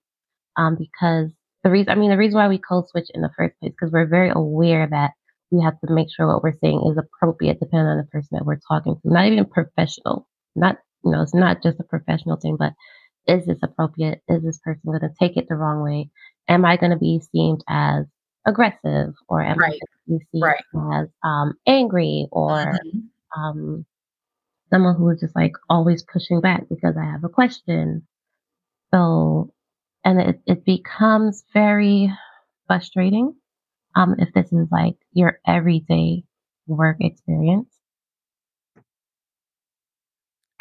Um, 0.55 0.77
because 0.77 1.31
the 1.63 1.69
reason 1.69 1.89
I 1.89 1.95
mean 1.95 2.09
the 2.09 2.17
reason 2.17 2.37
why 2.37 2.47
we 2.47 2.57
code 2.57 2.87
switch 2.87 3.09
in 3.13 3.21
the 3.21 3.31
first 3.37 3.59
place, 3.59 3.73
because 3.73 3.91
we're 3.91 4.07
very 4.07 4.31
aware 4.33 4.87
that 4.89 5.11
we 5.51 5.61
have 5.63 5.79
to 5.81 5.93
make 5.93 6.07
sure 6.13 6.27
what 6.27 6.43
we're 6.43 6.57
saying 6.61 6.81
is 6.89 6.97
appropriate 6.97 7.59
depending 7.59 7.87
on 7.87 7.97
the 7.97 8.03
person 8.03 8.29
that 8.31 8.45
we're 8.45 8.59
talking 8.67 8.95
to. 8.95 9.01
Not 9.03 9.25
even 9.25 9.45
professional. 9.45 10.27
Not 10.55 10.77
you 11.07 11.13
know, 11.13 11.21
it's 11.21 11.33
not 11.33 11.63
just 11.63 11.79
a 11.79 11.83
professional 11.83 12.37
thing, 12.37 12.57
but 12.57 12.73
is 13.27 13.45
this 13.45 13.59
appropriate? 13.63 14.21
Is 14.27 14.43
this 14.43 14.59
person 14.59 14.81
going 14.85 14.99
to 14.99 15.09
take 15.19 15.37
it 15.37 15.47
the 15.49 15.55
wrong 15.55 15.83
way? 15.83 16.09
Am 16.47 16.65
I 16.65 16.77
going 16.77 16.91
to 16.91 16.97
be 16.97 17.21
seen 17.31 17.57
as 17.67 18.05
aggressive 18.45 19.13
or 19.27 19.41
am 19.41 19.57
right. 19.57 19.67
I 19.67 19.69
going 19.69 19.79
to 19.79 20.19
be 20.19 20.25
seen 20.31 20.41
right. 20.41 20.63
as 20.93 21.07
um, 21.23 21.53
angry 21.67 22.27
or 22.31 22.49
mm-hmm. 22.49 23.39
um, 23.41 23.85
someone 24.69 24.95
who 24.95 25.09
is 25.09 25.19
just 25.19 25.35
like 25.35 25.53
always 25.69 26.03
pushing 26.03 26.41
back 26.41 26.63
because 26.69 26.95
I 26.97 27.05
have 27.05 27.23
a 27.23 27.29
question? 27.29 28.07
So, 28.93 29.53
and 30.03 30.21
it, 30.21 30.41
it 30.45 30.65
becomes 30.65 31.43
very 31.53 32.11
frustrating 32.67 33.35
um, 33.95 34.15
if 34.19 34.33
this 34.33 34.51
is 34.51 34.67
like 34.71 34.95
your 35.11 35.39
everyday 35.45 36.23
work 36.67 36.97
experience. 37.01 37.76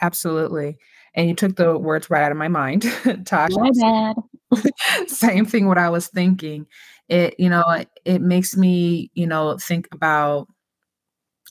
Absolutely. 0.01 0.79
And 1.15 1.29
you 1.29 1.35
took 1.35 1.57
the 1.57 1.79
words 1.79 2.11
right 2.11 2.23
out 2.23 2.33
of 2.33 2.39
my 2.39 2.49
mind, 2.49 2.83
Tasha. 3.05 3.59
My 3.59 3.71
bad. 4.53 5.09
Same 5.09 5.47
thing 5.47 5.67
what 5.67 5.79
I 5.79 5.89
was 5.89 6.09
thinking. 6.09 6.67
It, 7.09 7.35
you 7.39 7.49
know, 7.49 7.65
it, 7.71 7.89
it 8.05 8.21
makes 8.21 8.57
me, 8.57 9.11
you 9.15 9.27
know, 9.27 9.57
think 9.59 9.89
about, 9.93 10.49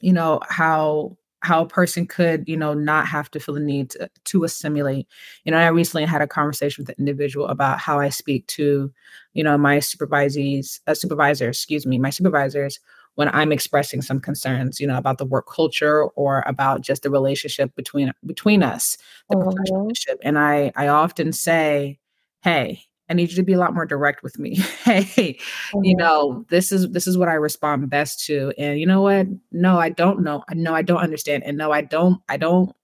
you 0.02 0.14
know, 0.14 0.40
how 0.50 1.18
how 1.42 1.62
a 1.62 1.68
person 1.68 2.08
could, 2.08 2.44
you 2.48 2.58
know, 2.58 2.74
not 2.74 3.06
have 3.08 3.30
to 3.30 3.40
feel 3.40 3.54
the 3.54 3.62
need 3.62 3.92
to, 3.92 4.10
to 4.24 4.44
assimilate. 4.44 5.08
You 5.44 5.52
know, 5.52 5.60
I 5.60 5.68
recently 5.68 6.04
had 6.06 6.22
a 6.24 6.28
conversation 6.28 6.82
with 6.82 6.90
an 6.90 6.96
individual 6.98 7.48
about 7.48 7.78
how 7.80 8.00
I 8.00 8.10
speak 8.10 8.48
to, 8.48 8.92
you 9.34 9.44
know, 9.44 9.56
my 9.56 9.78
supervisees, 9.78 10.80
uh, 10.88 10.96
supervisors, 10.96 11.58
excuse 11.58 11.86
me, 11.86 12.00
my 12.00 12.10
supervisors 12.10 12.80
when 13.16 13.30
I'm 13.30 13.52
expressing 13.52 14.02
some 14.02 14.20
concerns, 14.20 14.80
you 14.80 14.88
know, 14.88 14.98
about 14.98 15.18
the 15.18 15.26
work 15.26 15.48
culture 15.50 16.04
or 16.04 16.44
about 16.46 16.82
just 16.82 17.04
the 17.04 17.10
relationship 17.10 17.76
between 17.76 18.14
between 18.26 18.64
us, 18.64 18.98
the 19.30 19.38
mm-hmm. 19.38 19.50
professional 19.50 19.82
relationship. 19.82 20.20
And 20.24 20.38
I 20.38 20.72
I 20.76 20.88
often 20.90 21.34
say, 21.34 22.00
hey, 22.42 22.84
I 23.10 23.14
need 23.14 23.30
you 23.30 23.36
to 23.36 23.44
be 23.44 23.54
a 23.54 23.60
lot 23.60 23.74
more 23.74 23.86
direct 23.86 24.24
with 24.24 24.40
me. 24.40 24.56
hey, 24.84 25.38
mm-hmm. 25.38 25.84
you 25.84 25.96
know, 25.96 26.46
this 26.50 26.72
is 26.72 26.90
this 26.90 27.08
is 27.08 27.18
what 27.18 27.30
I 27.30 27.34
respond 27.34 27.90
best 27.90 28.26
to. 28.26 28.54
And 28.58 28.80
you 28.80 28.86
know 28.86 29.02
what? 29.02 29.28
No, 29.52 29.80
I 29.80 29.90
don't 29.90 30.22
know. 30.22 30.44
I 30.50 30.54
No, 30.54 30.74
I 30.74 30.82
don't 30.82 31.02
understand. 31.02 31.44
And 31.44 31.58
no, 31.58 31.72
I 31.72 31.82
don't, 31.82 32.22
I 32.30 32.38
don't, 32.38 32.76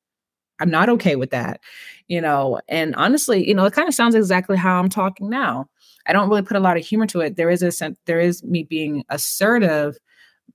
I'm 0.60 0.70
not 0.70 0.90
okay 0.90 1.16
with 1.16 1.32
that. 1.32 1.60
You 2.08 2.22
know, 2.22 2.60
and 2.68 2.96
honestly, 2.96 3.48
you 3.48 3.56
know, 3.56 3.66
it 3.66 3.74
kind 3.74 3.88
of 3.88 3.96
sounds 3.96 4.16
exactly 4.16 4.58
how 4.58 4.80
I'm 4.80 4.90
talking 4.90 5.30
now. 5.30 5.68
I 6.06 6.14
don't 6.14 6.30
really 6.30 6.42
put 6.42 6.58
a 6.58 6.62
lot 6.62 6.78
of 6.78 6.86
humor 6.86 7.08
to 7.08 7.22
it. 7.22 7.36
There 7.36 7.50
is 7.50 7.64
a 7.64 7.72
sense, 7.72 7.98
there 8.06 8.20
is 8.20 8.44
me 8.44 8.64
being 8.64 9.04
assertive, 9.10 9.98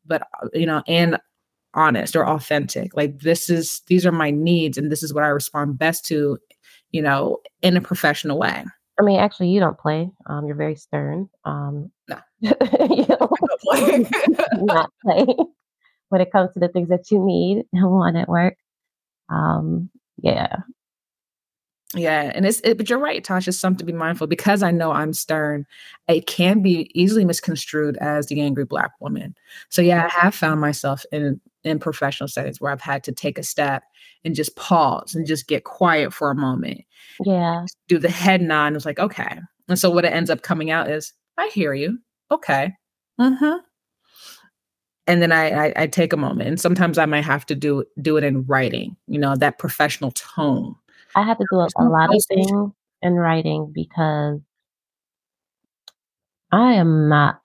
but 0.07 0.23
you 0.52 0.66
know, 0.66 0.83
and 0.87 1.19
honest 1.76 2.16
or 2.16 2.26
authentic. 2.26 2.97
Like 2.97 3.21
this 3.21 3.49
is 3.49 3.83
these 3.87 4.05
are 4.07 4.12
my 4.12 4.31
needs 4.31 4.78
and 4.78 4.90
this 4.90 5.02
is 5.02 5.14
what 5.14 5.25
I 5.25 5.28
respond 5.28 5.78
best 5.78 6.05
to, 6.07 6.38
you 6.90 7.02
know, 7.02 7.38
in 7.62 7.76
a 7.76 7.81
professional 7.81 8.38
way. 8.38 8.64
I 8.99 9.02
mean, 9.02 9.21
actually, 9.21 9.50
you 9.50 9.61
don't 9.61 9.78
play. 9.78 10.11
Um, 10.26 10.47
you're 10.47 10.57
very 10.57 10.75
stern. 10.75 11.28
Um, 11.45 11.93
no, 12.09 12.19
you 12.40 13.05
don't 13.05 13.31
play. 13.61 14.07
not 14.55 14.90
play 15.05 15.26
when 16.09 16.21
it 16.21 16.33
comes 16.33 16.52
to 16.55 16.61
the 16.61 16.69
things 16.69 16.88
that 16.88 17.11
you 17.11 17.25
need 17.25 17.64
and 17.73 17.90
want 17.90 18.16
at 18.16 18.28
work. 18.28 18.57
Um, 19.28 19.90
yeah, 20.19 20.57
yeah, 21.95 22.33
and 22.35 22.45
it's 22.45 22.61
it, 22.64 22.76
but 22.76 22.90
you're 22.90 22.99
right, 22.99 23.25
Tasha. 23.25 23.55
Something 23.55 23.78
to 23.78 23.85
be 23.85 23.93
mindful 23.93 24.26
because 24.26 24.62
I 24.62 24.73
know 24.73 24.90
I'm 24.90 25.12
stern. 25.12 25.66
It 26.09 26.26
can 26.26 26.61
be 26.61 26.90
easily 26.95 27.25
misconstrued 27.25 27.97
as 27.99 28.26
the 28.26 28.40
angry 28.40 28.64
black 28.64 28.90
woman. 29.00 29.37
So 29.69 29.83
yeah, 29.83 30.07
I 30.07 30.21
have 30.25 30.35
found 30.35 30.61
myself 30.61 31.05
in 31.12 31.40
in 31.62 31.78
professional 31.78 32.28
settings 32.28 32.61
where 32.61 32.73
I've 32.73 32.81
had 32.81 33.05
to 33.05 33.12
take 33.12 33.38
a 33.38 33.43
step 33.45 33.85
and 34.25 34.35
just 34.35 34.57
pause 34.57 35.14
and 35.14 35.26
just 35.26 35.47
get 35.47 35.64
quiet 35.64 36.12
for 36.12 36.31
a 36.31 36.35
moment. 36.35 36.83
Yeah, 37.25 37.64
do 37.87 37.99
the 37.99 38.11
head 38.11 38.43
nod. 38.43 38.69
And 38.69 38.76
it's 38.76 38.87
like 38.87 38.99
okay, 38.99 39.38
and 39.69 39.78
so 39.78 39.88
what 39.88 40.05
it 40.05 40.12
ends 40.12 40.31
up 40.31 40.43
coming 40.43 40.73
out 40.73 40.90
is 40.90 41.12
I 41.38 41.49
hear 41.55 41.73
you. 41.73 41.99
Okay. 42.33 42.73
Uh 43.19 43.35
huh. 43.38 43.61
And 45.07 45.23
then 45.23 45.31
I, 45.31 45.66
I 45.69 45.73
I 45.76 45.87
take 45.87 46.12
a 46.12 46.16
moment, 46.16 46.49
and 46.49 46.61
sometimes 46.61 46.99
I 46.99 47.07
might 47.07 47.25
have 47.25 47.47
to 47.47 47.55
do 47.55 47.85
do 48.02 48.16
it 48.16 48.25
in 48.25 48.45
writing. 48.47 48.97
You 49.07 49.21
know 49.21 49.37
that 49.37 49.61
professional 49.61 50.11
tone 50.11 50.75
I 51.16 51.23
had 51.23 51.38
to 51.38 51.46
do 51.50 51.58
a, 51.58 51.68
a 51.78 51.85
lot 51.85 52.14
of 52.14 52.23
things 52.28 52.73
in 53.02 53.14
writing 53.14 53.73
because 53.75 54.38
I 56.52 56.75
am 56.75 57.08
not 57.08 57.40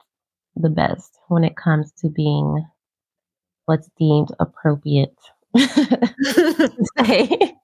the 0.55 0.69
best 0.69 1.17
when 1.29 1.45
it 1.45 1.55
comes 1.55 1.91
to 1.99 2.09
being 2.09 2.65
what's 3.65 3.89
deemed 3.97 4.29
appropriate 4.39 5.15
to 5.57 6.71
say. 6.99 7.55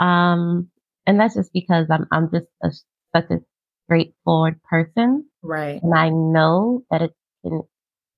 Um, 0.00 0.68
and 1.06 1.20
that's 1.20 1.36
just 1.36 1.52
because 1.52 1.86
I'm 1.90 2.06
I'm 2.10 2.30
just 2.32 2.46
a, 2.62 2.70
such 3.14 3.30
a 3.30 3.40
straightforward 3.84 4.60
person, 4.64 5.26
right? 5.42 5.80
And 5.82 5.94
I 5.94 6.08
know 6.08 6.84
that 6.90 7.02
it 7.02 7.12
can 7.44 7.62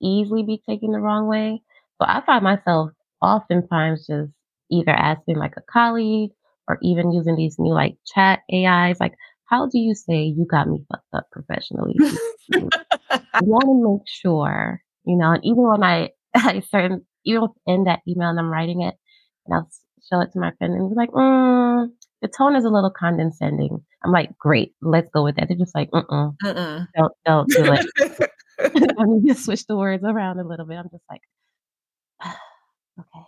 easily 0.00 0.44
be 0.44 0.62
taken 0.66 0.92
the 0.92 1.00
wrong 1.00 1.28
way. 1.28 1.62
So 2.00 2.06
I 2.08 2.22
find 2.24 2.42
myself 2.42 2.90
oftentimes 3.20 4.06
just 4.06 4.30
either 4.70 4.92
asking 4.92 5.36
like 5.36 5.54
a 5.56 5.62
colleague 5.62 6.30
or 6.68 6.78
even 6.82 7.12
using 7.12 7.36
these 7.36 7.56
new 7.58 7.74
like 7.74 7.96
chat 8.14 8.40
AIs. 8.52 9.00
Like, 9.00 9.14
how 9.46 9.66
do 9.66 9.78
you 9.78 9.94
say 9.94 10.22
you 10.22 10.46
got 10.50 10.68
me 10.68 10.84
fucked 10.90 11.14
up 11.14 11.26
professionally? 11.30 11.94
you 12.48 12.68
want 13.42 13.64
to 13.64 13.98
make 13.98 14.08
sure, 14.08 14.82
you 15.04 15.16
know, 15.16 15.32
and 15.32 15.44
even 15.44 15.62
when 15.62 15.82
I, 15.82 16.10
I 16.34 16.60
certain, 16.70 17.04
even 17.24 17.48
in 17.66 17.84
that 17.84 18.00
email 18.08 18.28
and 18.28 18.38
I'm 18.38 18.50
writing 18.50 18.82
it, 18.82 18.94
and 19.46 19.54
I'll 19.54 19.70
show 20.10 20.20
it 20.20 20.32
to 20.32 20.40
my 20.40 20.52
friend 20.58 20.74
and 20.74 20.90
be 20.90 20.96
like, 20.96 21.10
mm, 21.10 21.88
the 22.20 22.28
tone 22.28 22.56
is 22.56 22.64
a 22.64 22.70
little 22.70 22.92
condescending. 22.96 23.84
I'm 24.04 24.12
like, 24.12 24.36
great, 24.38 24.74
let's 24.80 25.08
go 25.12 25.24
with 25.24 25.36
that. 25.36 25.48
They're 25.48 25.56
just 25.56 25.74
like, 25.74 25.90
uh-uh, 25.92 26.30
uh-uh. 26.44 26.84
don't, 26.96 27.12
don't 27.24 27.48
do 27.48 27.72
it. 27.72 28.30
I 28.98 29.04
mean, 29.04 29.26
just 29.26 29.44
switch 29.44 29.66
the 29.66 29.76
words 29.76 30.04
around 30.04 30.38
a 30.38 30.46
little 30.46 30.66
bit. 30.66 30.76
I'm 30.76 30.88
just 30.90 31.04
like, 31.10 31.20
okay 32.98 33.26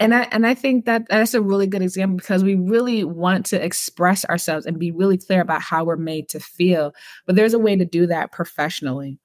and 0.00 0.14
I 0.14 0.22
and 0.32 0.46
I 0.46 0.54
think 0.54 0.84
that 0.86 1.06
that's 1.08 1.34
a 1.34 1.42
really 1.42 1.66
good 1.66 1.82
example 1.82 2.16
because 2.16 2.42
we 2.42 2.54
really 2.54 3.04
want 3.04 3.46
to 3.46 3.64
express 3.64 4.24
ourselves 4.24 4.66
and 4.66 4.78
be 4.78 4.90
really 4.90 5.18
clear 5.18 5.40
about 5.40 5.62
how 5.62 5.84
we're 5.84 5.96
made 5.96 6.28
to 6.30 6.40
feel. 6.40 6.94
But 7.26 7.36
there's 7.36 7.54
a 7.54 7.58
way 7.58 7.76
to 7.76 7.84
do 7.84 8.06
that 8.06 8.32
professionally 8.32 9.18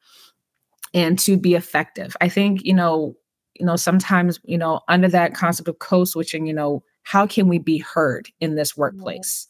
and 0.94 1.18
to 1.20 1.38
be 1.38 1.56
effective. 1.56 2.16
I 2.22 2.30
think, 2.30 2.64
you 2.64 2.74
know, 2.74 3.16
you 3.56 3.66
know, 3.66 3.76
sometimes, 3.76 4.40
you 4.44 4.58
know, 4.58 4.82
under 4.88 5.08
that 5.10 5.34
concept 5.34 5.68
of 5.68 5.80
code 5.80 6.08
switching, 6.08 6.46
you 6.46 6.54
know, 6.54 6.84
how 7.04 7.26
can 7.26 7.48
we 7.48 7.58
be 7.58 7.80
heard 7.80 8.30
in 8.40 8.56
this 8.56 8.74
mm-hmm. 8.74 8.82
workplace? 8.82 9.48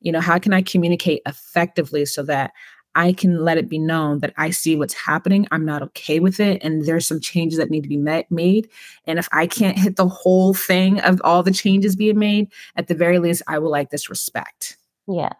You 0.00 0.12
know, 0.12 0.20
how 0.20 0.38
can 0.38 0.52
I 0.52 0.62
communicate 0.62 1.22
effectively 1.26 2.04
so 2.06 2.22
that 2.24 2.52
I 2.94 3.12
can 3.12 3.44
let 3.44 3.58
it 3.58 3.68
be 3.68 3.78
known 3.78 4.18
that 4.20 4.34
I 4.36 4.50
see 4.50 4.76
what's 4.76 4.94
happening. 4.94 5.46
I'm 5.50 5.64
not 5.64 5.82
okay 5.82 6.20
with 6.20 6.40
it. 6.40 6.62
And 6.62 6.84
there's 6.84 7.06
some 7.06 7.20
changes 7.20 7.58
that 7.58 7.70
need 7.70 7.82
to 7.82 7.88
be 7.88 7.96
met, 7.96 8.30
made. 8.30 8.68
And 9.06 9.18
if 9.18 9.28
I 9.32 9.46
can't 9.46 9.78
hit 9.78 9.96
the 9.96 10.08
whole 10.08 10.54
thing 10.54 11.00
of 11.00 11.20
all 11.24 11.42
the 11.42 11.52
changes 11.52 11.96
being 11.96 12.18
made, 12.18 12.52
at 12.76 12.88
the 12.88 12.94
very 12.94 13.18
least, 13.18 13.42
I 13.46 13.58
will 13.58 13.70
like 13.70 13.90
this 13.90 14.10
respect. 14.10 14.76
Yeah. 15.08 15.32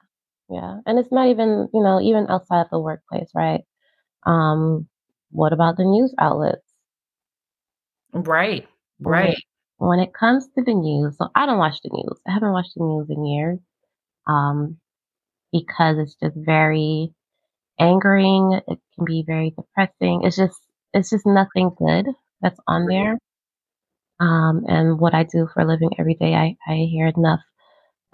Yeah. 0.49 0.79
And 0.87 0.99
it's 0.99 1.13
not 1.13 1.29
even, 1.29 1.69
you 1.73 1.83
know, 1.83 2.01
even 2.01 2.27
outside 2.29 2.63
of 2.63 2.71
the 2.71 2.79
workplace, 2.79 3.31
right? 3.35 3.63
Um, 4.25 4.89
what 5.31 5.53
about 5.53 5.77
the 5.77 5.85
news 5.85 6.15
outlets? 6.19 6.63
Right. 8.13 8.67
Right. 9.01 9.37
When 9.79 9.99
it 9.99 10.15
comes 10.15 10.47
to 10.55 10.63
the 10.63 10.75
news, 10.75 11.17
so 11.19 11.29
I 11.35 11.47
don't 11.47 11.59
watch 11.59 11.81
the 11.83 11.91
news. 11.93 12.21
I 12.27 12.33
haven't 12.33 12.53
watched 12.53 12.75
the 12.77 12.85
news 12.85 13.09
in 13.11 13.27
years. 13.27 13.59
Um, 14.27 14.79
because 15.53 15.99
it's 15.99 16.15
just 16.15 16.35
very 16.37 17.13
angering. 17.79 18.61
It 18.67 18.79
can 18.95 19.05
be 19.05 19.25
very 19.27 19.51
depressing. 19.57 20.23
It's 20.25 20.37
just 20.37 20.59
it's 20.93 21.11
just 21.11 21.27
nothing 21.27 21.71
good 21.77 22.07
that's 22.41 22.61
on 22.67 22.87
there. 22.87 23.19
Um, 24.21 24.65
and 24.69 25.01
what 25.01 25.15
I 25.15 25.25
do 25.25 25.49
for 25.53 25.61
a 25.63 25.67
living 25.67 25.91
every 25.99 26.15
day, 26.15 26.35
I, 26.35 26.57
I 26.67 26.75
hear 26.91 27.13
enough 27.17 27.41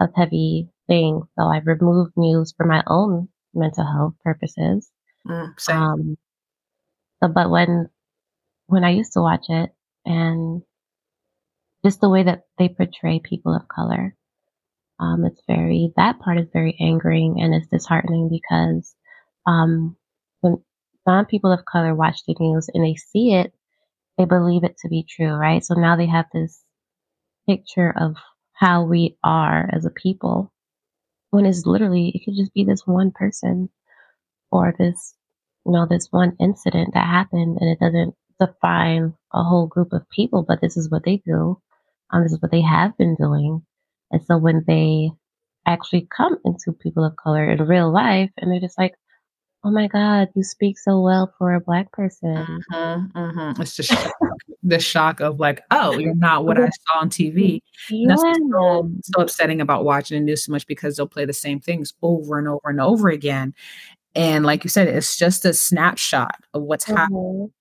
of 0.00 0.10
heavy 0.14 0.70
things. 0.86 1.26
So 1.38 1.44
I've 1.44 1.66
removed 1.66 2.12
news 2.16 2.54
for 2.56 2.66
my 2.66 2.82
own 2.86 3.28
mental 3.54 3.84
health 3.84 4.14
purposes. 4.24 4.90
Mm, 5.26 5.58
same. 5.58 5.76
Um, 5.76 6.18
so, 7.22 7.28
but 7.28 7.50
when 7.50 7.88
when 8.66 8.84
I 8.84 8.90
used 8.90 9.12
to 9.14 9.20
watch 9.20 9.46
it, 9.48 9.70
and 10.04 10.62
just 11.84 12.00
the 12.00 12.08
way 12.08 12.22
that 12.22 12.42
they 12.58 12.68
portray 12.68 13.20
people 13.20 13.54
of 13.54 13.68
color, 13.68 14.14
um, 15.00 15.24
it's 15.24 15.42
very 15.46 15.92
that 15.96 16.20
part 16.20 16.38
is 16.38 16.48
very 16.52 16.76
angering 16.80 17.40
and 17.40 17.54
it's 17.54 17.68
disheartening 17.68 18.28
because 18.30 18.94
um, 19.48 19.96
when 20.42 20.58
non 21.06 21.26
people 21.26 21.52
of 21.52 21.64
color 21.64 21.96
watch 21.96 22.20
the 22.28 22.36
news 22.38 22.68
and 22.72 22.84
they 22.84 22.96
see 22.96 23.34
it, 23.34 23.52
they 24.18 24.26
believe 24.26 24.64
it 24.64 24.76
to 24.80 24.88
be 24.88 25.06
true, 25.08 25.32
right? 25.32 25.64
So 25.64 25.74
now 25.74 25.96
they 25.96 26.06
have 26.06 26.26
this 26.32 26.62
picture 27.48 27.94
of 27.98 28.16
how 28.52 28.84
we 28.84 29.16
are 29.24 29.70
as 29.72 29.86
a 29.86 29.90
people 29.90 30.52
when 31.30 31.46
it's 31.46 31.66
literally, 31.66 32.12
it 32.14 32.24
could 32.24 32.36
just 32.36 32.54
be 32.54 32.64
this 32.64 32.86
one 32.86 33.12
person 33.12 33.70
or 34.50 34.74
this, 34.78 35.14
you 35.66 35.72
know, 35.72 35.86
this 35.88 36.08
one 36.10 36.36
incident 36.40 36.94
that 36.94 37.06
happened 37.06 37.58
and 37.60 37.70
it 37.70 37.80
doesn't 37.80 38.14
define 38.40 39.14
a 39.34 39.42
whole 39.44 39.66
group 39.66 39.92
of 39.92 40.08
people, 40.10 40.44
but 40.46 40.60
this 40.60 40.76
is 40.76 40.90
what 40.90 41.04
they 41.04 41.22
do. 41.26 41.60
Um, 42.12 42.22
this 42.22 42.32
is 42.32 42.42
what 42.42 42.50
they 42.50 42.62
have 42.62 42.96
been 42.98 43.16
doing. 43.16 43.62
And 44.10 44.22
so 44.24 44.38
when 44.38 44.64
they 44.66 45.10
actually 45.66 46.08
come 46.16 46.38
into 46.44 46.72
people 46.72 47.04
of 47.04 47.16
color 47.16 47.50
in 47.50 47.62
real 47.66 47.92
life 47.92 48.30
and 48.38 48.50
they're 48.50 48.60
just 48.60 48.78
like, 48.78 48.94
oh 49.64 49.70
my 49.70 49.88
God, 49.88 50.28
you 50.34 50.42
speak 50.42 50.78
so 50.78 51.00
well 51.00 51.32
for 51.38 51.54
a 51.54 51.60
black 51.60 51.90
person. 51.92 52.62
Mm-hmm, 52.72 53.18
mm-hmm. 53.18 53.62
It's 53.62 53.76
just 53.76 53.92
the 54.62 54.78
shock 54.78 55.20
of 55.20 55.40
like, 55.40 55.62
oh, 55.70 55.98
you're 55.98 56.14
not 56.14 56.44
what 56.44 56.58
I 56.58 56.68
saw 56.88 57.00
on 57.00 57.10
TV. 57.10 57.60
Yeah. 57.90 58.08
That's 58.08 58.22
so, 58.22 58.90
so 59.02 59.22
upsetting 59.22 59.60
about 59.60 59.84
watching 59.84 60.18
the 60.18 60.24
news 60.24 60.44
so 60.44 60.52
much 60.52 60.66
because 60.66 60.96
they'll 60.96 61.08
play 61.08 61.24
the 61.24 61.32
same 61.32 61.60
things 61.60 61.92
over 62.02 62.38
and 62.38 62.48
over 62.48 62.68
and 62.68 62.80
over 62.80 63.08
again. 63.08 63.54
And 64.14 64.44
like 64.44 64.64
you 64.64 64.70
said, 64.70 64.88
it's 64.88 65.16
just 65.16 65.44
a 65.44 65.52
snapshot 65.52 66.36
of 66.54 66.62
what's 66.62 66.84
mm-hmm. 66.84 66.96
happening 66.96 67.52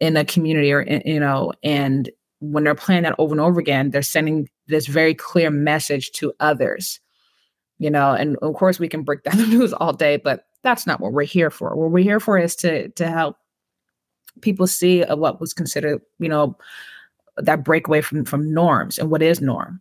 in 0.00 0.16
a 0.16 0.24
community 0.24 0.72
or, 0.72 0.82
you 1.04 1.20
know, 1.20 1.52
and 1.62 2.10
when 2.40 2.64
they're 2.64 2.74
playing 2.74 3.02
that 3.02 3.16
over 3.18 3.32
and 3.32 3.40
over 3.40 3.58
again, 3.58 3.90
they're 3.90 4.02
sending 4.02 4.48
this 4.68 4.86
very 4.86 5.14
clear 5.14 5.50
message 5.50 6.12
to 6.12 6.32
others, 6.40 7.00
you 7.78 7.90
know, 7.90 8.12
and 8.12 8.36
of 8.42 8.54
course 8.54 8.78
we 8.78 8.88
can 8.88 9.02
break 9.02 9.22
down 9.24 9.38
the 9.38 9.46
news 9.46 9.72
all 9.72 9.92
day, 9.92 10.16
but 10.16 10.44
that's 10.62 10.86
not 10.86 11.00
what 11.00 11.12
we're 11.12 11.22
here 11.22 11.50
for. 11.50 11.74
What 11.76 11.90
we're 11.90 12.02
here 12.04 12.20
for 12.20 12.38
is 12.38 12.56
to 12.56 12.88
to 12.90 13.08
help 13.08 13.36
people 14.40 14.66
see 14.66 15.02
uh, 15.02 15.16
what 15.16 15.40
was 15.40 15.52
considered, 15.52 16.00
you 16.18 16.28
know, 16.28 16.56
that 17.36 17.64
breakaway 17.64 18.00
from 18.00 18.24
from 18.24 18.52
norms 18.52 18.98
and 18.98 19.10
what 19.10 19.22
is 19.22 19.40
norm. 19.40 19.80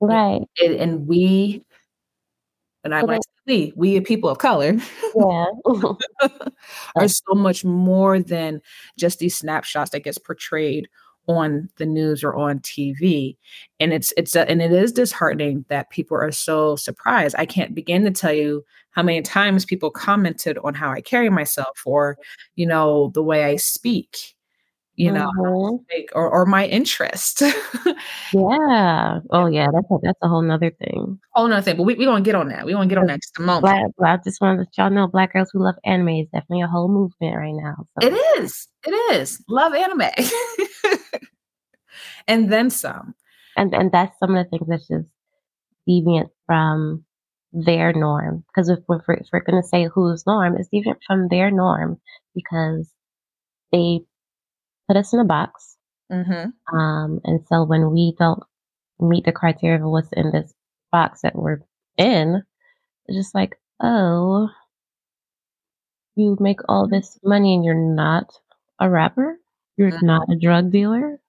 Right. 0.00 0.42
And, 0.58 0.74
and 0.74 1.06
we, 1.06 1.64
and 2.82 2.94
I 2.94 3.02
might 3.02 3.22
say 3.48 3.72
we, 3.76 3.94
we 3.94 4.00
people 4.00 4.28
of 4.28 4.38
color, 4.38 4.76
yeah, 5.16 5.46
are 6.96 7.08
so 7.08 7.34
much 7.34 7.64
more 7.64 8.20
than 8.20 8.60
just 8.98 9.18
these 9.18 9.36
snapshots 9.36 9.90
that 9.90 10.04
gets 10.04 10.18
portrayed 10.18 10.88
on 11.26 11.70
the 11.76 11.86
news 11.86 12.22
or 12.22 12.34
on 12.34 12.58
TV. 12.60 13.36
And 13.80 13.92
it's 13.92 14.12
it's 14.16 14.36
a, 14.36 14.48
and 14.48 14.60
it 14.60 14.72
is 14.72 14.92
disheartening 14.92 15.64
that 15.68 15.90
people 15.90 16.16
are 16.16 16.32
so 16.32 16.76
surprised. 16.76 17.34
I 17.38 17.46
can't 17.46 17.74
begin 17.74 18.04
to 18.04 18.10
tell 18.10 18.32
you 18.32 18.64
how 18.94 19.02
many 19.02 19.22
times 19.22 19.64
people 19.64 19.90
commented 19.90 20.58
on 20.64 20.74
how 20.74 20.90
I 20.90 21.00
carry 21.00 21.30
myself 21.30 21.80
or 21.84 22.16
you 22.54 22.66
know 22.66 23.10
the 23.14 23.22
way 23.22 23.44
I 23.44 23.56
speak 23.56 24.34
you 24.96 25.10
know, 25.10 25.28
mm-hmm. 25.38 26.02
or, 26.14 26.30
or 26.30 26.46
my 26.46 26.66
interest. 26.66 27.40
yeah. 28.32 29.20
Oh 29.30 29.46
yeah, 29.46 29.66
that's 29.72 29.90
a, 29.90 29.96
that's 30.02 30.18
a 30.22 30.28
whole 30.28 30.42
nother 30.42 30.70
thing. 30.70 31.18
Whole 31.32 31.48
nother 31.48 31.62
thing. 31.62 31.76
But 31.76 31.82
we 31.82 31.94
we 31.94 32.04
gonna 32.04 32.22
get 32.22 32.36
on 32.36 32.48
that. 32.48 32.64
We're 32.64 32.74
gonna 32.74 32.86
get 32.88 32.98
on 32.98 33.06
that 33.06 33.20
just 33.20 33.38
a 33.38 33.42
moment. 33.42 33.94
Black, 33.98 34.20
I 34.20 34.22
just 34.22 34.40
want 34.40 34.56
to 34.56 34.60
let 34.60 34.78
y'all 34.78 34.90
know, 34.90 35.08
Black 35.08 35.32
girls 35.32 35.50
who 35.52 35.62
love 35.62 35.74
anime 35.84 36.08
is 36.10 36.28
definitely 36.32 36.62
a 36.62 36.68
whole 36.68 36.88
movement 36.88 37.36
right 37.36 37.54
now. 37.54 37.86
So. 38.00 38.08
It 38.08 38.12
is. 38.38 38.68
It 38.86 38.92
is. 39.16 39.42
Love 39.48 39.74
anime, 39.74 40.02
and 42.28 42.52
then 42.52 42.70
some. 42.70 43.14
And 43.56 43.74
and 43.74 43.90
that's 43.90 44.16
some 44.18 44.34
of 44.34 44.44
the 44.44 44.50
things 44.50 44.68
that's 44.68 44.88
just 44.88 45.08
deviant 45.88 46.28
from 46.46 47.04
their 47.54 47.92
norm. 47.92 48.44
Because 48.48 48.68
if 48.68 48.80
we're, 48.88 49.00
if 49.14 49.28
we're 49.32 49.44
going 49.44 49.62
to 49.62 49.66
say 49.66 49.86
whose 49.86 50.26
norm, 50.26 50.56
is 50.56 50.68
deviant 50.72 50.98
from 51.06 51.28
their 51.28 51.50
norm 51.50 52.00
because 52.34 52.90
they 53.72 54.00
put 54.88 54.96
us 54.96 55.12
in 55.12 55.20
a 55.20 55.24
box. 55.24 55.76
Mm-hmm. 56.12 56.76
Um, 56.76 57.20
and 57.24 57.40
so 57.46 57.64
when 57.64 57.92
we 57.92 58.14
don't 58.18 58.42
meet 58.98 59.24
the 59.24 59.32
criteria 59.32 59.82
of 59.82 59.90
what's 59.90 60.12
in 60.12 60.30
this 60.32 60.52
box 60.92 61.22
that 61.22 61.36
we're 61.36 61.60
in, 61.96 62.42
it's 63.06 63.16
just 63.16 63.34
like, 63.34 63.56
oh, 63.80 64.48
you 66.16 66.36
make 66.40 66.60
all 66.68 66.88
this 66.88 67.18
money 67.24 67.54
and 67.54 67.64
you're 67.64 67.94
not 67.94 68.32
a 68.80 68.90
rapper? 68.90 69.38
You're 69.76 69.90
mm-hmm. 69.90 70.06
not 70.06 70.30
a 70.30 70.36
drug 70.36 70.70
dealer? 70.70 71.20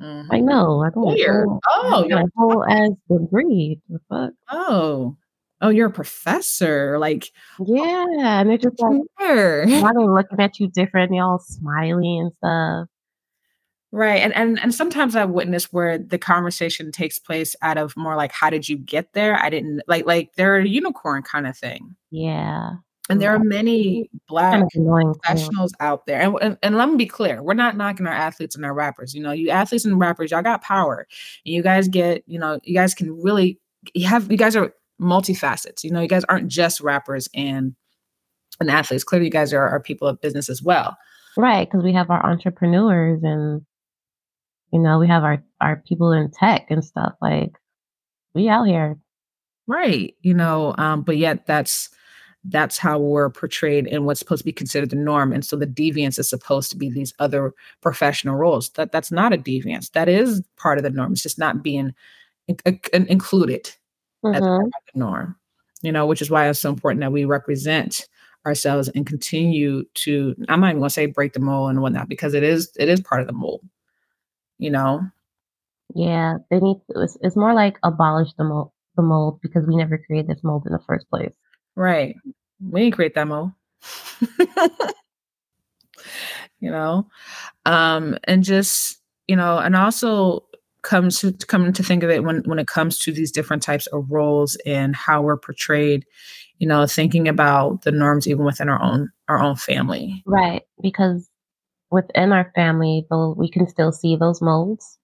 Mm-hmm. 0.00 0.30
Like, 0.30 0.42
no, 0.42 0.82
I 0.82 0.90
don't. 0.90 1.14
Weird. 1.14 1.48
Oh, 1.68 2.04
you're 2.08 2.20
a 2.20 2.30
whole 2.36 2.64
ass 2.64 2.90
degree. 3.10 3.80
The 3.88 3.98
fuck? 4.08 4.32
Oh, 4.50 5.16
oh, 5.60 5.68
you're 5.68 5.88
a 5.88 5.92
professor. 5.92 6.98
Like, 6.98 7.30
oh, 7.60 7.66
yeah. 7.68 8.40
And 8.40 8.50
they're 8.50 8.58
just 8.58 8.80
like, 8.80 9.00
why 9.16 9.26
are 9.26 9.66
they 9.66 9.80
looking 9.82 10.40
at 10.40 10.58
you 10.58 10.68
different? 10.68 11.10
They 11.10 11.18
all 11.18 11.38
smiley 11.38 12.18
and 12.18 12.32
stuff. 12.38 12.88
Right. 13.92 14.22
And 14.22 14.34
and 14.36 14.60
and 14.60 14.72
sometimes 14.72 15.16
I've 15.16 15.30
witnessed 15.30 15.72
where 15.72 15.98
the 15.98 16.18
conversation 16.18 16.92
takes 16.92 17.18
place 17.18 17.56
out 17.60 17.76
of 17.76 17.96
more 17.96 18.14
like, 18.14 18.30
how 18.30 18.48
did 18.48 18.68
you 18.68 18.76
get 18.76 19.12
there? 19.14 19.36
I 19.42 19.50
didn't 19.50 19.82
like 19.88 20.06
like 20.06 20.34
they're 20.36 20.58
a 20.58 20.66
unicorn 20.66 21.22
kind 21.22 21.46
of 21.46 21.58
thing. 21.58 21.96
Yeah. 22.10 22.74
And 23.08 23.20
there 23.20 23.34
are 23.34 23.40
many 23.40 24.08
black 24.28 24.62
professionals 24.72 25.72
too. 25.72 25.76
out 25.84 26.06
there. 26.06 26.20
And, 26.20 26.36
and, 26.40 26.58
and 26.62 26.76
let 26.76 26.88
me 26.88 26.96
be 26.96 27.06
clear, 27.06 27.42
we're 27.42 27.54
not 27.54 27.76
knocking 27.76 28.06
our 28.06 28.12
athletes 28.12 28.54
and 28.54 28.64
our 28.64 28.72
rappers. 28.72 29.16
You 29.16 29.22
know, 29.24 29.32
you 29.32 29.50
athletes 29.50 29.84
and 29.84 29.98
rappers, 29.98 30.30
y'all 30.30 30.42
got 30.42 30.62
power. 30.62 31.08
And 31.44 31.52
you 31.52 31.60
guys 31.60 31.88
get, 31.88 32.22
you 32.28 32.38
know, 32.38 32.60
you 32.62 32.72
guys 32.72 32.94
can 32.94 33.20
really 33.20 33.58
you 33.94 34.06
have 34.06 34.30
you 34.30 34.36
guys 34.36 34.54
are 34.54 34.72
multifacets. 35.00 35.82
You 35.82 35.90
know, 35.90 36.00
you 36.00 36.08
guys 36.08 36.24
aren't 36.24 36.48
just 36.48 36.80
rappers 36.80 37.28
and 37.34 37.74
and 38.60 38.70
athletes. 38.70 39.04
Clearly 39.04 39.26
you 39.26 39.32
guys 39.32 39.52
are, 39.52 39.68
are 39.68 39.80
people 39.80 40.06
of 40.06 40.20
business 40.20 40.48
as 40.48 40.62
well. 40.62 40.96
Right, 41.36 41.68
because 41.68 41.84
we 41.84 41.92
have 41.92 42.10
our 42.10 42.24
entrepreneurs 42.24 43.22
and 43.22 43.62
you 44.72 44.78
know, 44.78 44.98
we 44.98 45.08
have 45.08 45.24
our 45.24 45.42
our 45.60 45.76
people 45.86 46.12
in 46.12 46.30
tech 46.30 46.66
and 46.70 46.84
stuff. 46.84 47.14
Like 47.20 47.52
we 48.34 48.48
out 48.48 48.64
here. 48.64 48.98
Right. 49.66 50.14
You 50.22 50.34
know, 50.34 50.74
um, 50.78 51.02
but 51.02 51.16
yet 51.16 51.46
that's 51.46 51.90
that's 52.44 52.78
how 52.78 52.98
we're 52.98 53.30
portrayed 53.30 53.86
in 53.86 54.04
what's 54.04 54.20
supposed 54.20 54.40
to 54.40 54.44
be 54.46 54.52
considered 54.52 54.90
the 54.90 54.96
norm. 54.96 55.32
And 55.32 55.44
so 55.44 55.56
the 55.56 55.66
deviance 55.66 56.18
is 56.18 56.28
supposed 56.28 56.70
to 56.70 56.76
be 56.76 56.90
these 56.90 57.12
other 57.18 57.52
professional 57.82 58.36
roles. 58.36 58.70
That 58.70 58.92
that's 58.92 59.12
not 59.12 59.32
a 59.32 59.38
deviance. 59.38 59.90
That 59.92 60.08
is 60.08 60.42
part 60.56 60.78
of 60.78 60.84
the 60.84 60.90
norm. 60.90 61.12
It's 61.12 61.22
just 61.22 61.38
not 61.38 61.62
being 61.62 61.92
in- 62.48 62.80
in- 62.92 63.06
included 63.06 63.70
mm-hmm. 64.24 64.34
as 64.34 64.42
the 64.42 64.70
norm. 64.94 65.36
You 65.82 65.92
know, 65.92 66.06
which 66.06 66.20
is 66.20 66.30
why 66.30 66.48
it's 66.48 66.58
so 66.58 66.68
important 66.68 67.00
that 67.00 67.12
we 67.12 67.24
represent 67.24 68.06
ourselves 68.46 68.88
and 68.94 69.06
continue 69.06 69.84
to 69.94 70.34
I'm 70.48 70.60
not 70.60 70.70
even 70.70 70.80
gonna 70.80 70.90
say 70.90 71.06
break 71.06 71.34
the 71.34 71.40
mold 71.40 71.70
and 71.70 71.82
whatnot 71.82 72.08
because 72.08 72.34
it 72.34 72.42
is 72.42 72.70
it 72.78 72.88
is 72.88 73.00
part 73.00 73.20
of 73.20 73.26
the 73.26 73.32
mold 73.34 73.62
you 74.60 74.70
know? 74.70 75.02
Yeah, 75.94 76.36
they 76.50 76.60
need 76.60 76.76
to, 76.90 77.02
it's, 77.02 77.18
it's 77.22 77.34
more 77.34 77.54
like 77.54 77.78
abolish 77.82 78.28
the 78.38 78.44
mold, 78.44 78.70
the 78.94 79.02
mold 79.02 79.40
because 79.40 79.66
we 79.66 79.74
never 79.74 79.98
created 79.98 80.28
this 80.28 80.44
mold 80.44 80.66
in 80.66 80.72
the 80.72 80.78
first 80.86 81.10
place. 81.10 81.32
Right. 81.74 82.14
We 82.60 82.82
didn't 82.82 82.94
create 82.94 83.14
that 83.14 83.26
mold. 83.26 83.50
you 86.60 86.70
know? 86.70 87.08
Um, 87.64 88.18
and 88.24 88.44
just, 88.44 89.00
you 89.26 89.34
know, 89.34 89.58
and 89.58 89.74
also 89.74 90.44
comes 90.82 91.20
to 91.20 91.32
coming 91.46 91.72
to 91.72 91.82
think 91.82 92.02
of 92.02 92.10
it 92.10 92.24
when 92.24 92.42
when 92.46 92.58
it 92.58 92.66
comes 92.66 92.98
to 92.98 93.12
these 93.12 93.30
different 93.30 93.62
types 93.62 93.86
of 93.88 94.10
roles 94.10 94.56
and 94.66 94.96
how 94.96 95.20
we're 95.20 95.36
portrayed 95.36 96.04
you 96.58 96.66
know 96.66 96.86
thinking 96.86 97.28
about 97.28 97.82
the 97.82 97.92
norms 97.92 98.26
even 98.26 98.44
within 98.44 98.68
our 98.68 98.82
own 98.82 99.10
our 99.28 99.40
own 99.40 99.56
family 99.56 100.22
right 100.26 100.62
because 100.82 101.30
within 101.90 102.32
our 102.32 102.50
family, 102.54 103.06
we 103.36 103.50
can 103.50 103.68
still 103.68 103.92
see 103.92 104.16
those 104.16 104.40
molds 104.40 104.98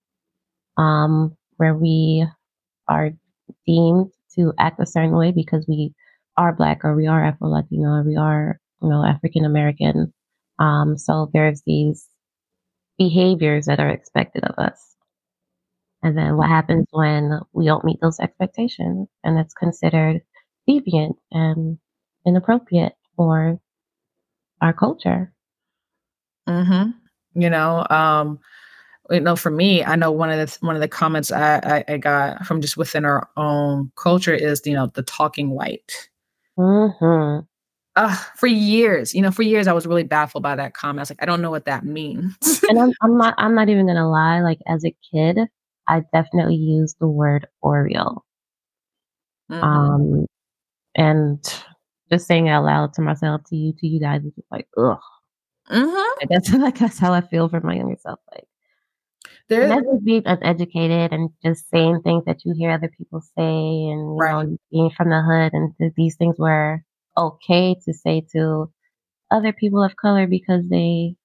um, 0.77 1.37
where 1.57 1.75
we 1.75 2.27
are 2.89 3.11
deemed 3.67 4.11
to 4.37 4.53
act 4.59 4.81
a 4.81 4.87
certain 4.87 5.17
way 5.17 5.33
because 5.33 5.67
we 5.69 5.93
are 6.37 6.55
black 6.55 6.85
or 6.85 6.95
we 6.95 7.07
are 7.07 7.25
Afro 7.25 7.49
Latino 7.49 7.89
or 7.89 8.03
we 8.03 8.17
are, 8.17 8.61
you 8.83 8.89
know, 8.89 9.05
African 9.05 9.45
American. 9.45 10.12
Um, 10.59 10.97
so 10.97 11.31
there's 11.33 11.62
these 11.67 12.07
behaviors 12.99 13.67
that 13.67 13.81
are 13.81 13.91
expected 13.91 14.45
of 14.45 14.55
us. 14.59 14.96
And 16.03 16.17
then 16.17 16.37
what 16.37 16.49
happens 16.49 16.87
when 16.91 17.41
we 17.53 17.65
don't 17.67 17.85
meet 17.85 18.01
those 18.01 18.21
expectations 18.21 19.09
and 19.25 19.39
it's 19.39 19.55
considered 19.55 20.23
deviant 20.69 21.15
and 21.33 21.79
inappropriate 22.27 22.95
for 23.17 23.59
our 24.61 24.73
culture. 24.73 25.33
Mm-hmm. 26.49 26.91
You 27.41 27.51
know, 27.51 27.87
um, 27.91 28.39
you 29.11 29.21
know, 29.21 29.37
for 29.37 29.51
me, 29.51 29.85
I 29.85 29.97
know 29.97 30.11
one 30.11 30.31
of 30.31 30.39
the 30.39 30.67
one 30.67 30.75
of 30.75 30.81
the 30.81 30.89
comments 30.89 31.31
I, 31.31 31.57
I, 31.59 31.85
I 31.95 31.97
got 31.99 32.45
from 32.47 32.61
just 32.61 32.77
within 32.77 33.05
our 33.05 33.29
own 33.37 33.93
culture 33.97 34.35
is, 34.35 34.63
you 34.65 34.75
know, 34.75 34.87
the 34.95 35.03
talking 35.03 35.51
white. 35.51 36.09
Mm-hmm. 36.59 37.45
Uh, 37.95 38.15
for 38.35 38.47
years, 38.47 39.15
you 39.15 39.23
know, 39.23 39.31
for 39.31 39.43
years 39.43 39.67
I 39.67 39.73
was 39.73 39.87
really 39.87 40.03
baffled 40.03 40.43
by 40.43 40.57
that 40.57 40.75
comment. 40.75 40.99
I 40.99 41.03
was 41.03 41.11
like, 41.11 41.23
I 41.23 41.27
don't 41.27 41.41
know 41.41 41.51
what 41.51 41.65
that 41.65 41.85
means. 41.85 42.63
and 42.69 42.79
I'm, 42.79 42.93
I'm 43.03 43.17
not 43.17 43.35
I'm 43.39 43.55
not 43.55 43.69
even 43.69 43.87
gonna 43.87 44.09
lie. 44.09 44.41
Like 44.41 44.59
as 44.67 44.85
a 44.85 44.95
kid, 45.13 45.39
I 45.88 46.05
definitely 46.12 46.57
use 46.57 46.94
the 46.99 47.09
word 47.09 47.46
Oreo. 47.62 48.20
Mm-hmm. 49.51 49.62
Um, 49.62 50.27
and 50.94 51.62
just 52.11 52.27
saying 52.27 52.49
out 52.49 52.64
loud 52.64 52.94
to 52.94 53.03
myself, 53.03 53.42
to 53.49 53.57
you, 53.57 53.72
to 53.79 53.87
you 53.87 54.01
guys, 54.01 54.25
is 54.25 54.35
just 54.35 54.51
like, 54.51 54.66
ugh. 54.77 54.99
Mm-hmm. 55.70 56.27
That's 56.29 56.53
like 56.53 56.79
that's 56.79 56.99
how 56.99 57.12
I 57.12 57.20
feel 57.20 57.49
for 57.49 57.61
my 57.61 57.75
younger 57.75 57.96
self. 58.01 58.20
Like 58.33 58.46
there 59.49 59.62
is 59.62 59.70
just 59.70 60.05
being 60.05 60.22
uneducated 60.25 61.12
and 61.12 61.31
just 61.44 61.68
saying 61.70 62.03
things 62.03 62.25
that 62.27 62.44
you 62.44 62.55
hear 62.57 62.70
other 62.70 62.90
people 62.96 63.20
say, 63.20 63.42
and 63.42 64.01
you 64.01 64.16
right. 64.18 64.46
know, 64.46 64.59
being 64.70 64.90
from 64.90 65.11
the 65.11 65.22
hood, 65.22 65.53
and 65.53 65.94
these 65.96 66.16
things 66.16 66.37
were 66.38 66.83
okay 67.16 67.77
to 67.85 67.92
say 67.92 68.27
to 68.33 68.70
other 69.31 69.53
people 69.53 69.83
of 69.83 69.96
color 69.96 70.27
because 70.27 70.68
they 70.68 71.16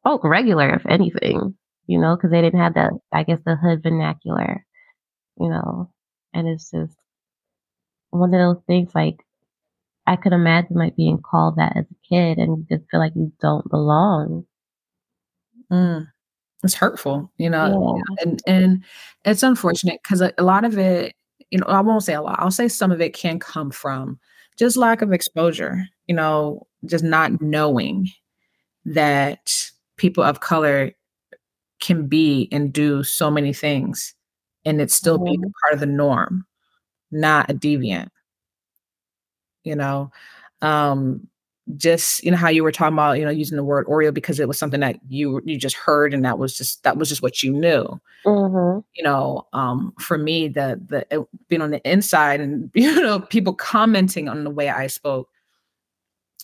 spoke 0.00 0.24
regular, 0.24 0.74
if 0.74 0.86
anything, 0.86 1.54
you 1.90 2.00
know, 2.00 2.16
because 2.16 2.30
they 2.32 2.42
didn't 2.42 2.60
have 2.60 2.74
the, 2.74 2.98
I 3.12 3.24
guess, 3.24 3.40
the 3.46 3.56
hood 3.56 3.82
vernacular, 3.82 4.64
you 5.40 5.50
know, 5.50 5.90
and 6.34 6.48
it's 6.48 6.70
just 6.70 6.94
one 8.12 8.34
of 8.34 8.40
those 8.40 8.62
things 8.66 8.90
like 8.94 9.24
I 10.06 10.16
could 10.16 10.32
imagine 10.32 10.76
like 10.76 10.96
being 10.96 11.20
called 11.22 11.56
that 11.56 11.76
as 11.76 11.86
a 11.90 12.08
kid 12.08 12.38
and 12.38 12.58
you 12.58 12.78
just 12.78 12.90
feel 12.90 13.00
like 13.00 13.14
you 13.16 13.32
don't 13.40 13.68
belong. 13.70 14.46
Mm. 15.70 16.08
It's 16.64 16.74
hurtful, 16.74 17.32
you 17.38 17.50
know, 17.50 17.96
Yeah. 18.18 18.24
and 18.24 18.42
and 18.46 18.84
it's 19.24 19.42
unfortunate 19.42 20.00
'cause 20.04 20.20
a 20.22 20.32
a 20.38 20.44
lot 20.44 20.64
of 20.64 20.78
it, 20.78 21.14
you 21.50 21.58
know, 21.58 21.66
I 21.68 21.80
won't 21.80 22.04
say 22.04 22.14
a 22.14 22.22
lot, 22.22 22.38
I'll 22.40 22.50
say 22.52 22.68
some 22.68 22.92
of 22.92 23.00
it 23.00 23.14
can 23.14 23.38
come 23.40 23.70
from 23.70 24.18
just 24.58 24.76
lack 24.76 25.02
of 25.02 25.12
exposure, 25.12 25.84
you 26.08 26.14
know, 26.16 26.66
just 26.86 27.04
not 27.04 27.40
knowing 27.42 28.08
that 28.86 29.70
people 29.98 30.24
of 30.24 30.40
color 30.40 30.92
can 31.80 32.06
be 32.08 32.48
and 32.52 32.72
do 32.72 33.02
so 33.02 33.30
many 33.30 33.52
things, 33.52 34.14
and 34.64 34.80
it 34.80 34.90
still 34.90 35.18
be 35.18 35.32
Mhm. 35.38 35.46
a 35.48 35.52
part 35.62 35.74
of 35.74 35.80
the 35.80 35.86
norm, 35.86 36.46
not 37.12 37.50
a 37.50 37.54
deviant. 37.54 38.10
You 39.64 39.76
know? 39.76 40.10
Um, 40.62 41.26
just 41.76 42.24
you 42.24 42.30
know, 42.32 42.36
how 42.36 42.48
you 42.48 42.64
were 42.64 42.72
talking 42.72 42.94
about, 42.94 43.18
you 43.18 43.24
know, 43.24 43.30
using 43.30 43.56
the 43.56 43.62
word 43.64 43.86
Oreo 43.86 44.12
because 44.12 44.40
it 44.40 44.48
was 44.48 44.58
something 44.58 44.80
that 44.80 44.96
you 45.08 45.40
you 45.44 45.56
just 45.56 45.76
heard 45.76 46.12
and 46.12 46.24
that 46.24 46.38
was 46.38 46.56
just 46.56 46.82
that 46.82 46.96
was 46.96 47.08
just 47.08 47.22
what 47.22 47.42
you 47.44 47.52
knew. 47.52 48.00
Mhm. 48.26 48.84
You 48.94 49.04
know, 49.04 49.46
um, 49.52 49.94
for 50.00 50.18
me, 50.18 50.48
the 50.48 50.80
the 50.88 51.20
uh, 51.20 51.24
being 51.48 51.62
on 51.62 51.70
the 51.70 51.82
inside 51.90 52.40
and, 52.40 52.70
you 52.76 53.02
know, 53.02 53.20
people 53.20 53.54
commenting 53.54 54.28
on 54.28 54.44
the 54.44 54.50
way 54.50 54.68
I 54.70 54.88
spoke 54.88 55.28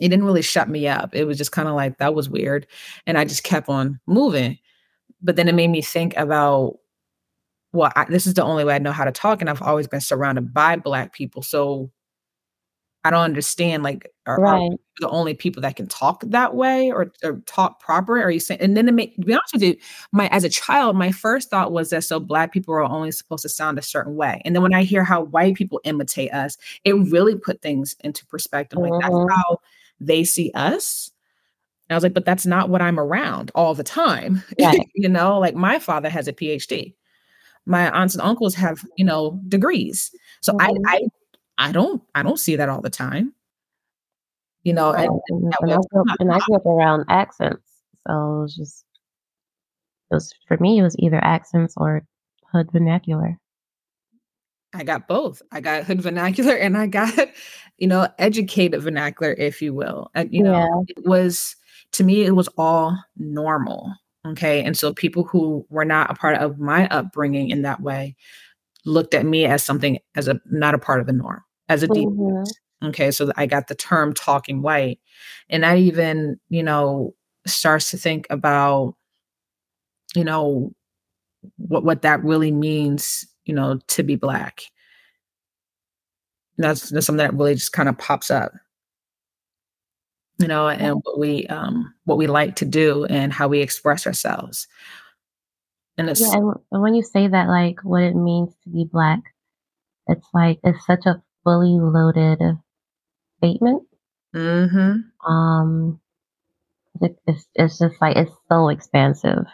it 0.01 0.09
didn't 0.09 0.25
really 0.25 0.42
shut 0.42 0.68
me 0.68 0.87
up. 0.88 1.14
It 1.14 1.25
was 1.25 1.38
just 1.38 1.53
kinda 1.53 1.72
like, 1.72 1.99
"That 1.99 2.14
was 2.14 2.29
weird," 2.29 2.66
and 3.07 3.16
I 3.18 3.25
just 3.25 3.44
kept 3.44 3.68
on 3.68 3.99
moving. 4.07 4.59
But 5.26 5.36
then 5.36 5.48
it 5.48 5.56
made 5.56 5.70
me 5.70 5.82
think 5.82 6.16
about, 6.16 6.78
well, 7.72 7.92
I 7.96 8.06
this 8.06 8.26
is 8.26 8.34
the 8.34 8.44
only 8.44 8.64
way 8.64 8.74
I 8.76 8.78
know 8.80 8.92
how 8.92 9.04
to 9.04 9.12
talk, 9.12 9.40
and 9.42 9.50
I've 9.50 9.62
always 9.62 9.88
been 9.88 10.00
surrounded 10.02 10.54
by 10.54 10.76
Black 10.76 11.12
people, 11.14 11.42
so 11.42 11.90
I 13.04 13.10
don't 13.10 13.22
understand, 13.22 13.82
like, 13.82 14.10
are 14.26 14.42
are 14.46 14.62
the 15.00 15.08
only 15.10 15.34
people 15.34 15.60
that 15.62 15.76
can 15.76 15.86
talk 15.86 16.22
that 16.26 16.54
way 16.54 16.90
or 16.90 17.12
or 17.22 17.42
talk 17.46 17.80
proper? 17.80 18.20
Are 18.20 18.30
you 18.30 18.40
saying 18.40 18.60
and 18.60 18.76
then 18.76 18.86
to 18.86 18.92
make 18.92 19.14
to 19.16 19.20
be 19.22 19.32
honest 19.34 19.52
with 19.54 19.62
you, 19.62 19.76
my 20.12 20.28
as 20.28 20.42
a 20.44 20.48
child, 20.48 20.96
my 20.96 21.12
first 21.12 21.50
thought 21.50 21.70
was 21.72 21.90
that 21.90 22.04
so 22.04 22.18
Black 22.20 22.52
people 22.52 22.74
are 22.74 22.82
only 22.82 23.10
supposed 23.12 23.42
to 23.42 23.48
sound 23.48 23.78
a 23.78 23.82
certain 23.82 24.16
way, 24.16 24.40
and 24.44 24.54
then 24.56 24.62
when 24.62 24.74
I 24.74 24.82
hear 24.84 25.04
how 25.04 25.22
white 25.24 25.54
people 25.56 25.80
imitate 25.84 26.32
us, 26.32 26.56
it 26.84 26.94
really 26.94 27.36
put 27.36 27.62
things 27.62 27.94
into 28.00 28.26
perspective, 28.26 28.80
like, 28.80 28.94
that's 29.00 29.14
Mhm. 29.14 29.28
how 29.30 29.58
they 30.00 30.24
see 30.24 30.50
us? 30.54 31.10
And 31.88 31.94
I 31.94 31.96
was 31.96 32.03
like, 32.03 32.14
"But 32.14 32.25
that's 32.25 32.46
not 32.46 32.68
what 32.68 32.83
I'm 32.83 32.99
around 32.99 33.51
all 33.55 33.75
the 33.75 33.85
time." 33.85 34.42
Right. 34.61 34.88
You 34.94 35.09
know? 35.09 35.38
Like, 35.38 35.55
my 35.55 35.79
father 35.79 36.09
has 36.11 36.29
a 36.29 36.33
PhD. 36.33 36.94
My 37.66 37.90
aunts 37.90 38.14
and 38.14 38.22
uncles 38.22 38.55
have, 38.55 38.85
you 38.96 39.05
know, 39.05 39.40
degrees. 39.49 40.11
So 40.40 40.57
I 40.61 40.70
Mhm. 40.70 40.83
I 40.87 41.01
I 41.59 41.72
don't 41.72 42.03
I 42.14 42.22
don't 42.22 42.38
see 42.38 42.57
that 42.57 42.68
all 42.68 42.81
the 42.83 42.90
time. 42.90 43.35
You 44.64 44.72
know, 44.75 44.92
Right, 44.92 45.09
and 45.09 45.20
and 45.29 45.55
and 45.61 45.72
I 45.72 45.77
grew 45.90 46.01
up 46.03 46.16
and 46.20 46.33
I 46.33 46.38
grew 46.40 46.57
up 46.57 46.66
around 46.66 47.05
accents, 47.09 47.62
so 48.07 48.12
it 48.12 48.42
was 48.42 48.57
just 48.57 48.85
it 50.11 50.14
was 50.14 50.33
for 50.46 50.57
me, 50.59 50.79
it 50.79 50.83
was 50.83 50.96
either 50.99 51.22
accents 51.22 51.75
or 51.77 52.05
hood 52.53 52.70
vernacular. 52.72 53.38
I 54.75 54.85
got 54.85 55.09
both. 55.09 55.42
I 55.53 55.61
got 55.61 55.85
hood 55.85 56.03
vernacular 56.03 56.55
and 56.55 56.77
I 56.77 56.87
got, 56.87 57.12
you 57.79 57.87
know, 57.87 58.09
educated 58.18 58.83
vernacular, 58.83 59.33
if 59.33 59.62
you 59.62 59.72
will. 59.72 60.11
And, 60.14 60.33
you 60.33 60.42
know, 60.42 60.85
it 60.88 61.07
was 61.07 61.57
to 61.96 62.04
me, 62.04 62.24
it 62.24 62.32
was 62.37 62.48
all 62.59 62.98
normal, 63.16 63.92
okay? 64.26 64.62
And 64.64 64.76
so 64.76 64.94
people 64.94 65.24
who 65.24 65.66
were 65.70 65.85
not 65.85 66.11
a 66.11 66.14
part 66.14 66.37
of 66.38 66.59
my 66.59 66.88
upbringing 66.88 67.50
in 67.50 67.62
that 67.62 67.80
way 67.80 68.16
looked 68.87 69.14
at 69.14 69.26
me 69.26 69.46
as 69.46 69.64
something 69.64 69.98
as 70.16 70.28
a 70.28 70.40
not 70.46 70.74
a 70.74 70.78
part 70.78 71.00
of 71.00 71.06
the 71.06 71.12
norm, 71.14 71.42
as 71.68 71.82
a 71.82 71.88
deviant, 71.88 72.09
Mhm. 72.09 72.54
okay? 72.85 73.11
So 73.12 73.32
I 73.37 73.46
got 73.46 73.68
the 73.68 73.74
term 73.76 74.14
"talking 74.14 74.62
white," 74.62 75.00
and 75.50 75.66
I 75.66 75.78
even, 75.78 76.40
you 76.50 76.62
know, 76.64 77.14
starts 77.46 77.90
to 77.92 77.98
think 77.98 78.26
about 78.30 78.94
you 80.14 80.24
know, 80.24 80.72
what 81.59 81.85
what 81.85 82.02
that 82.02 82.22
really 82.24 82.52
means, 82.52 83.26
you 83.46 83.54
know, 83.54 83.80
to 83.88 84.02
be 84.02 84.16
Black. 84.16 84.62
That's 86.59 86.88
that's 86.90 87.06
something 87.06 87.24
that 87.24 87.35
really 87.35 87.54
just 87.54 87.72
kinda 87.72 87.92
pops 87.92 88.30
up. 88.30 88.52
You 90.38 90.49
know, 90.49 90.68
and 90.68 91.01
what 91.03 91.18
we, 91.18 91.46
um, 91.46 91.94
what 92.05 92.18
we 92.18 92.27
like 92.27 92.57
to 92.57 92.66
do 92.66 93.07
and 93.07 93.33
how 93.33 93.49
we 93.49 93.61
express 93.61 94.07
ourselves. 94.07 94.68
And 95.96 96.09
Yeah, 96.09 96.12
it's 96.12 96.20
and 96.20 96.55
and 96.70 96.83
when 96.83 96.94
you 96.94 97.03
say 97.03 97.27
that, 97.27 97.49
like, 97.49 97.77
what 97.83 98.03
it 98.03 98.14
means 98.14 98.53
to 98.64 98.70
be 98.70 98.85
Black, 98.90 99.20
it's 100.09 100.27
like 100.35 100.59
it's 100.62 100.85
such 100.87 101.07
a 101.07 101.22
fully 101.42 101.79
loaded 101.81 102.38
statement. 103.38 103.85
Mm-hmm. 104.35 105.31
Um, 105.31 106.01
it 107.01 107.16
it's 107.27 107.46
it's 107.55 107.79
just 107.79 107.94
like 108.01 108.16
it's 108.16 108.33
so 108.49 108.68
expansive. 108.68 109.44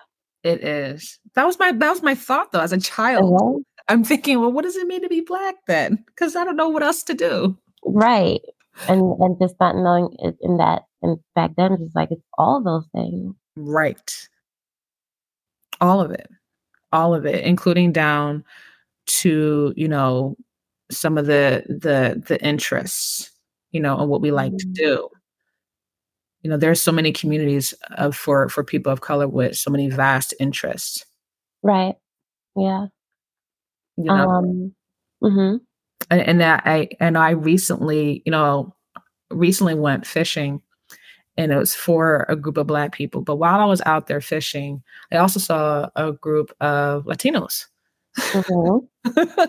It 0.42 0.64
is. 0.64 1.18
That 1.34 1.46
was 1.46 1.58
my 1.58 1.72
that 1.72 1.90
was 1.90 2.02
my 2.02 2.14
thought 2.14 2.52
though 2.52 2.60
as 2.60 2.72
a 2.72 2.80
child. 2.80 3.64
I'm 3.88 4.04
thinking, 4.04 4.40
"Well, 4.40 4.52
what 4.52 4.64
does 4.64 4.76
it 4.76 4.86
mean 4.86 5.02
to 5.02 5.08
be 5.08 5.20
Black 5.20 5.56
then? 5.66 6.04
Because 6.06 6.34
I 6.34 6.44
don't 6.44 6.56
know 6.56 6.68
what 6.68 6.82
else 6.82 7.02
to 7.04 7.14
do." 7.14 7.56
Right, 7.84 8.40
and 8.88 9.20
and 9.20 9.38
just 9.40 9.56
not 9.60 9.76
knowing 9.76 10.10
it 10.20 10.36
in 10.42 10.56
that 10.58 10.82
and 11.02 11.18
back 11.34 11.52
then, 11.56 11.76
just 11.78 11.96
like 11.96 12.10
it's 12.12 12.22
all 12.38 12.62
those 12.62 12.86
things. 12.94 13.34
Right. 13.56 14.28
All 15.80 16.00
of 16.00 16.10
it. 16.10 16.28
All 16.92 17.14
of 17.14 17.26
it, 17.26 17.44
including 17.44 17.92
down 17.92 18.44
to, 19.06 19.74
you 19.76 19.88
know, 19.88 20.36
some 20.90 21.18
of 21.18 21.26
the 21.26 21.64
the 21.68 22.22
the 22.26 22.42
interests, 22.44 23.30
you 23.72 23.80
know, 23.80 23.98
and 23.98 24.10
what 24.10 24.22
we 24.22 24.30
like 24.32 24.56
to 24.58 24.66
Mhm. 24.68 24.74
do. 24.74 25.10
You 26.42 26.50
know, 26.50 26.56
there 26.56 26.70
are 26.70 26.74
so 26.74 26.90
many 26.92 27.12
communities, 27.12 27.72
uh, 27.96 28.10
for 28.10 28.48
for 28.48 28.64
people 28.64 28.90
of 28.92 29.00
color 29.00 29.28
with 29.28 29.56
so 29.56 29.70
many 29.70 29.88
vast 29.88 30.34
interests. 30.40 31.04
Right. 31.62 31.94
Yeah. 32.56 32.88
You 33.96 34.04
know? 34.12 34.28
Um 34.28 34.74
Mhm. 35.22 35.60
And 36.12 36.22
and 36.22 36.42
that 36.42 36.62
I 36.66 36.90
and 37.00 37.18
I 37.18 37.30
recently, 37.32 38.22
you 38.26 38.32
know, 38.32 38.74
recently 39.30 39.74
went 39.74 40.06
fishing, 40.06 40.62
and 41.38 41.52
it 41.52 41.56
was 41.58 41.74
for 41.74 42.26
a 42.28 42.36
group 42.36 42.58
of 42.58 42.66
Black 42.68 42.92
people, 42.92 43.22
but 43.22 43.36
while 43.36 43.60
I 43.60 43.66
was 43.66 43.82
out 43.86 44.08
there 44.08 44.20
fishing, 44.22 44.82
I 45.12 45.18
also 45.18 45.40
saw 45.40 45.90
a 45.96 46.12
group 46.12 46.52
of 46.60 47.04
Latinos. 47.06 47.66
Mhm. 48.18 48.88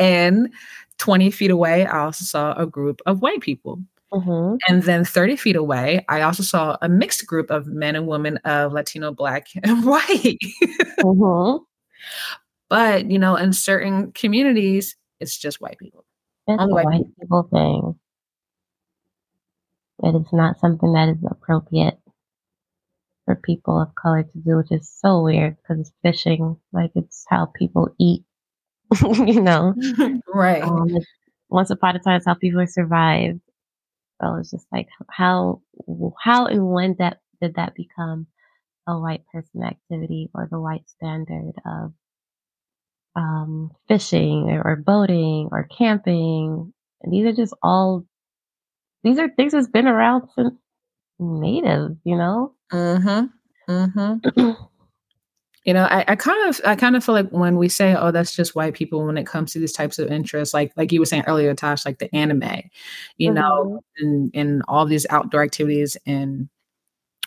And 0.00 0.50
20 0.98 1.30
feet 1.30 1.50
away, 1.52 1.86
I 1.86 2.00
also 2.06 2.24
saw 2.24 2.54
a 2.54 2.66
group 2.66 3.00
of 3.06 3.22
white 3.22 3.40
people. 3.42 3.80
Mhm. 4.12 4.58
And 4.68 4.82
then 4.84 5.04
30 5.06 5.36
feet 5.36 5.56
away, 5.56 6.04
I 6.10 6.22
also 6.22 6.42
saw 6.44 6.76
a 6.82 6.88
mixed 6.90 7.26
group 7.26 7.50
of 7.50 7.66
men 7.68 7.96
and 7.96 8.06
women 8.08 8.38
of 8.44 8.72
Latino, 8.74 9.12
Black, 9.12 9.48
and 9.64 9.84
white. 9.86 10.38
Mhm. 11.00 11.60
But, 12.70 13.10
you 13.10 13.18
know, 13.18 13.36
in 13.36 13.52
certain 13.52 14.12
communities, 14.12 14.96
it's 15.20 15.36
just 15.38 15.60
white 15.60 15.78
people. 15.78 16.04
It's 16.46 16.60
Only 16.60 16.72
a 16.72 16.74
white 16.74 16.84
white 16.86 16.98
people. 17.06 17.14
people 17.20 17.42
thing. 17.52 18.00
It 20.02 20.14
is 20.14 20.30
not 20.32 20.58
something 20.58 20.92
that 20.92 21.08
is 21.08 21.24
appropriate 21.30 21.98
for 23.24 23.34
people 23.36 23.80
of 23.80 23.94
color 23.94 24.22
to 24.22 24.38
do, 24.38 24.56
which 24.58 24.70
is 24.70 24.88
so 24.88 25.22
weird 25.22 25.56
'cause 25.66 25.78
it's 25.80 25.92
fishing, 26.02 26.60
like, 26.72 26.92
it's 26.94 27.24
how 27.28 27.46
people 27.46 27.88
eat, 27.98 28.24
you 29.26 29.40
know? 29.42 29.74
Right. 30.28 30.62
Um, 30.62 30.88
once 31.48 31.70
upon 31.70 31.96
a 31.96 31.98
time, 32.00 32.16
it's 32.16 32.26
how 32.26 32.34
people 32.34 32.66
survived. 32.66 33.40
So 34.22 34.36
it's 34.36 34.50
just 34.50 34.66
like, 34.72 34.88
how 35.10 35.62
how 36.20 36.46
and 36.46 36.70
when 36.72 36.96
that 36.98 37.20
did 37.42 37.54
that 37.56 37.74
become 37.74 38.26
a 38.86 38.98
white 38.98 39.24
person 39.32 39.62
activity 39.64 40.30
or 40.34 40.48
the 40.50 40.60
white 40.60 40.88
standard 40.88 41.54
of 41.66 41.92
um, 43.16 43.72
fishing 43.88 44.50
or 44.64 44.76
boating 44.76 45.48
or 45.52 45.68
camping, 45.76 46.72
and 47.02 47.12
these 47.14 47.26
are 47.26 47.34
just 47.34 47.54
all 47.62 48.04
these 49.04 49.18
are 49.18 49.28
things 49.30 49.52
that's 49.52 49.68
been 49.68 49.86
around 49.88 50.28
since 50.36 50.54
Native, 51.20 51.96
you 52.04 52.16
know? 52.18 52.54
Mhm. 52.72 53.30
Mhm. 53.68 54.22
You 55.64 55.74
know, 55.74 55.84
I 55.84 56.04
I 56.08 56.16
kind 56.16 56.48
of 56.48 56.60
I 56.64 56.76
kind 56.76 56.96
of 56.96 57.04
feel 57.04 57.14
like 57.14 57.28
when 57.30 57.56
we 57.58 57.68
say, 57.68 57.94
"Oh, 57.96 58.10
that's 58.12 58.34
just 58.36 58.54
white 58.54 58.74
people," 58.74 59.04
when 59.06 59.18
it 59.18 59.26
comes 59.26 59.52
to 59.52 59.58
these 59.58 59.72
types 59.72 59.98
of 59.98 60.08
interests, 60.10 60.54
like 60.54 60.72
like 60.76 60.92
you 60.92 61.00
were 61.00 61.06
saying 61.06 61.24
earlier, 61.26 61.54
Tosh, 61.54 61.84
like 61.86 61.98
the 61.98 62.14
anime, 62.14 62.62
you 63.18 63.32
know, 63.32 63.80
Mhm. 64.00 64.02
and 64.04 64.30
and 64.34 64.62
all 64.68 64.86
these 64.86 65.06
outdoor 65.10 65.42
activities 65.42 65.96
and 66.06 66.48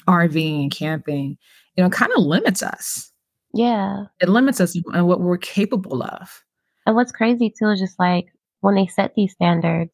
RVing 0.08 0.64
and 0.64 0.72
camping, 0.72 1.38
you 1.78 1.84
know, 1.84 1.90
kinda 1.92 2.20
limits 2.20 2.64
us. 2.64 3.09
Yeah. 3.54 4.06
It 4.22 4.30
limits 4.30 4.62
us 4.62 4.76
in 4.76 5.06
what 5.06 5.22
we're 5.22 5.38
capable 5.38 6.04
of. 6.04 6.44
And 6.86 6.96
what's 6.96 7.12
crazy 7.12 7.54
too 7.58 7.70
is 7.70 7.80
just, 7.80 8.00
like, 8.00 8.28
when 8.62 8.76
they 8.76 8.88
set 8.88 9.14
these 9.16 9.34
standards, 9.34 9.92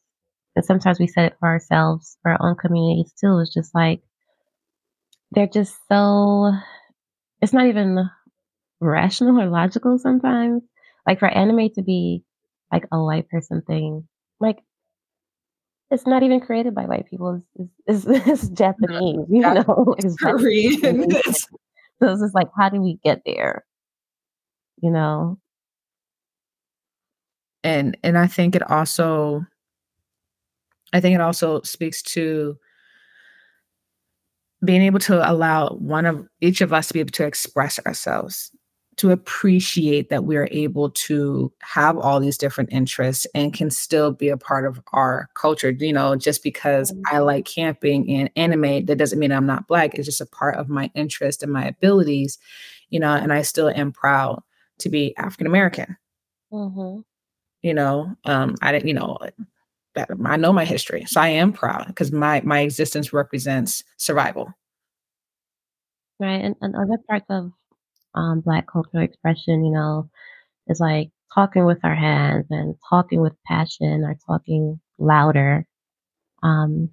and 0.54 0.64
sometimes 0.64 0.98
we 0.98 1.06
set 1.06 1.26
it 1.26 1.36
for 1.38 1.48
ourselves, 1.48 2.16
for 2.22 2.32
our 2.32 2.38
own 2.48 2.56
communities 2.56 3.12
too, 3.20 3.38
it's 3.40 3.52
just 3.52 3.74
like 3.74 4.00
they're 5.32 5.46
just 5.46 5.74
so 5.88 6.52
it's 7.42 7.52
not 7.52 7.66
even 7.66 8.08
rational 8.80 9.40
or 9.40 9.46
logical 9.48 9.98
sometimes. 9.98 10.62
Like, 11.06 11.18
for 11.20 11.28
anime 11.28 11.70
to 11.74 11.82
be, 11.82 12.24
like, 12.72 12.86
a 12.90 13.02
white 13.02 13.28
person 13.28 13.62
thing, 13.62 14.08
like 14.40 14.58
it's 15.90 16.06
not 16.06 16.22
even 16.24 16.40
created 16.40 16.74
by 16.74 16.84
white 16.86 17.06
people, 17.08 17.42
it's 17.54 17.70
it's 17.86 18.06
it's 18.28 18.42
it's 18.44 18.48
Japanese, 18.50 19.26
you 19.28 19.40
know? 19.40 19.94
It's 19.98 20.16
Korean. 20.16 20.80
Japanese. 20.80 21.48
So 22.00 22.10
it's 22.12 22.20
just 22.20 22.34
like, 22.34 22.48
how 22.58 22.68
do 22.68 22.80
we 22.80 22.98
get 23.04 23.22
there? 23.24 23.64
You 24.82 24.90
know? 24.90 25.38
And 27.64 27.96
and 28.02 28.16
I 28.18 28.26
think 28.26 28.54
it 28.54 28.68
also 28.70 29.44
I 30.92 31.00
think 31.00 31.14
it 31.14 31.20
also 31.20 31.62
speaks 31.62 32.02
to 32.02 32.56
being 34.64 34.82
able 34.82 34.98
to 35.00 35.30
allow 35.30 35.68
one 35.70 36.06
of 36.06 36.26
each 36.40 36.60
of 36.60 36.72
us 36.72 36.88
to 36.88 36.94
be 36.94 37.00
able 37.00 37.10
to 37.10 37.26
express 37.26 37.78
ourselves, 37.86 38.50
to 38.96 39.10
appreciate 39.10 40.08
that 40.10 40.24
we 40.24 40.36
are 40.36 40.48
able 40.50 40.90
to 40.90 41.52
have 41.62 41.98
all 41.98 42.18
these 42.20 42.38
different 42.38 42.70
interests 42.72 43.26
and 43.34 43.52
can 43.52 43.70
still 43.70 44.10
be 44.12 44.28
a 44.28 44.36
part 44.38 44.66
of 44.66 44.80
our 44.92 45.28
culture. 45.34 45.70
You 45.70 45.92
know, 45.92 46.16
just 46.16 46.42
because 46.42 46.92
Mm. 46.92 47.02
I 47.12 47.18
like 47.18 47.44
camping 47.44 48.10
and 48.10 48.30
anime, 48.36 48.86
that 48.86 48.96
doesn't 48.98 49.18
mean 49.18 49.32
I'm 49.32 49.46
not 49.46 49.66
black. 49.68 49.94
It's 49.94 50.06
just 50.06 50.20
a 50.20 50.26
part 50.26 50.56
of 50.56 50.68
my 50.68 50.90
interest 50.94 51.42
and 51.42 51.52
my 51.52 51.66
abilities, 51.66 52.38
you 52.90 53.00
know, 53.00 53.12
and 53.12 53.32
I 53.32 53.42
still 53.42 53.68
am 53.68 53.92
proud 53.92 54.42
to 54.78 54.88
be 54.88 55.16
African 55.16 55.46
American. 55.46 55.96
Mhm. 56.52 57.04
You 57.62 57.74
know, 57.74 58.16
um, 58.24 58.54
I 58.62 58.72
didn't, 58.72 58.88
you 58.88 58.94
know, 58.94 59.18
that 59.94 60.10
I 60.26 60.36
know 60.36 60.52
my 60.52 60.64
history, 60.64 61.04
so 61.06 61.20
I 61.20 61.28
am 61.28 61.52
proud 61.52 61.86
because 61.88 62.12
my 62.12 62.40
my 62.44 62.60
existence 62.60 63.12
represents 63.12 63.84
survival. 63.98 64.54
Right, 66.20 66.42
and 66.44 66.56
and 66.62 66.74
other 66.76 66.98
parts 67.08 67.26
of, 67.30 67.52
um, 68.16 68.40
Black 68.40 68.66
cultural 68.66 69.04
expression, 69.04 69.64
you 69.64 69.72
know, 69.72 70.08
is 70.68 70.80
like 70.80 71.10
talking 71.34 71.64
with 71.66 71.78
our 71.84 71.94
hands 71.94 72.46
and 72.50 72.74
talking 72.88 73.20
with 73.20 73.34
passion 73.46 74.02
or 74.04 74.16
talking 74.26 74.80
louder, 74.98 75.66
um, 76.42 76.90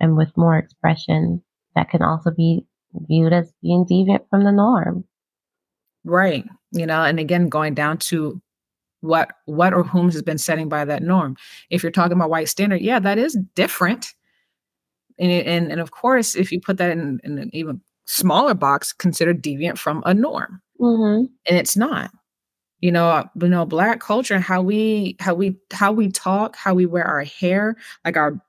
and 0.00 0.16
with 0.16 0.36
more 0.36 0.58
expression 0.58 1.42
that 1.74 1.90
can 1.90 2.02
also 2.02 2.30
be 2.30 2.66
viewed 3.08 3.32
as 3.32 3.52
being 3.62 3.84
deviant 3.84 4.28
from 4.30 4.44
the 4.44 4.52
norm. 4.52 5.04
Right. 6.04 6.44
You 6.72 6.86
know, 6.86 7.02
and 7.02 7.18
again, 7.18 7.48
going 7.48 7.74
down 7.74 7.98
to 7.98 8.40
what 9.00 9.32
what 9.44 9.74
or 9.74 9.84
whom 9.84 10.10
has 10.10 10.22
been 10.22 10.38
setting 10.38 10.68
by 10.68 10.84
that 10.84 11.02
norm. 11.02 11.36
If 11.70 11.82
you're 11.82 11.92
talking 11.92 12.16
about 12.16 12.30
white 12.30 12.48
standard, 12.48 12.80
yeah, 12.80 12.98
that 13.00 13.18
is 13.18 13.38
different. 13.54 14.06
And 15.18 15.30
and 15.30 15.70
and 15.72 15.80
of 15.80 15.90
course, 15.90 16.34
if 16.34 16.50
you 16.50 16.60
put 16.60 16.78
that 16.78 16.90
in 16.90 17.20
in 17.22 17.38
an 17.38 17.50
even 17.52 17.80
smaller 18.06 18.54
box, 18.54 18.92
considered 18.92 19.42
deviant 19.42 19.78
from 19.78 20.02
a 20.06 20.14
norm, 20.14 20.60
Mhm. 20.80 21.28
and 21.48 21.56
it's 21.58 21.76
not. 21.76 22.10
You 22.80 22.92
know, 22.92 23.08
uh, 23.08 23.24
you 23.40 23.48
know, 23.48 23.66
Black 23.66 24.00
culture, 24.00 24.38
how 24.40 24.62
we 24.62 25.16
how 25.20 25.34
we 25.34 25.56
how 25.72 25.92
we 25.92 26.10
talk, 26.10 26.56
how 26.56 26.74
we 26.74 26.86
wear 26.86 27.04
our 27.04 27.24
hair, 27.24 27.76
like 28.04 28.16
our 28.16 28.40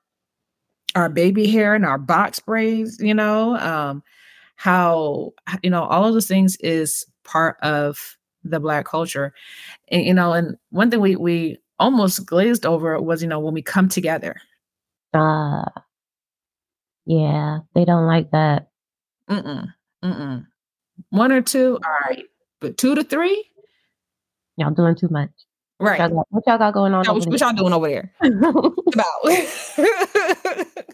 our 0.94 1.08
baby 1.08 1.46
hair 1.50 1.74
and 1.74 1.84
our 1.84 1.98
box 1.98 2.40
braids, 2.40 2.98
you 3.00 3.14
know, 3.14 3.56
um, 3.58 4.02
how 4.56 5.32
you 5.62 5.70
know, 5.70 5.84
all 5.84 6.06
of 6.06 6.14
those 6.14 6.28
things 6.28 6.56
is 6.58 7.06
part 7.24 7.58
of 7.62 8.16
the 8.44 8.60
Black 8.60 8.86
culture. 8.86 9.34
And, 9.90 10.04
you 10.04 10.14
know, 10.14 10.32
and 10.34 10.56
one 10.70 10.90
thing 10.90 11.00
we 11.00 11.16
we 11.16 11.58
almost 11.80 12.26
glazed 12.26 12.66
over 12.66 13.00
was, 13.00 13.22
you 13.22 13.28
know, 13.28 13.40
when 13.40 13.54
we 13.54 13.62
come 13.62 13.88
together. 13.88 14.36
Uh 15.14 15.64
Yeah, 17.06 17.60
they 17.74 17.84
don't 17.84 18.06
like 18.06 18.32
that. 18.32 18.68
Mm-mm, 19.30 19.72
mm-mm. 20.04 20.46
1 21.10 21.32
or 21.32 21.42
2, 21.42 21.78
alright, 21.84 22.24
but 22.60 22.76
2 22.78 22.94
to 22.94 23.04
3? 23.04 23.44
Y'all 24.56 24.70
doing 24.72 24.94
too 24.96 25.08
much. 25.10 25.30
What 25.78 25.90
Right. 25.90 25.98
y'all 25.98 26.08
got 26.08 26.26
what 26.30 26.44
y'all 26.46 26.58
got 26.58 26.72
going 26.74 26.94
on 26.94 27.04
Yeah, 27.04 27.10
over 27.10 27.20
what 27.20 27.30
what 27.30 27.40
y'all 27.40 27.52
doing 27.52 27.72
over 27.72 27.88
there? 27.88 28.12
there? 28.22 28.30
About 28.94 29.20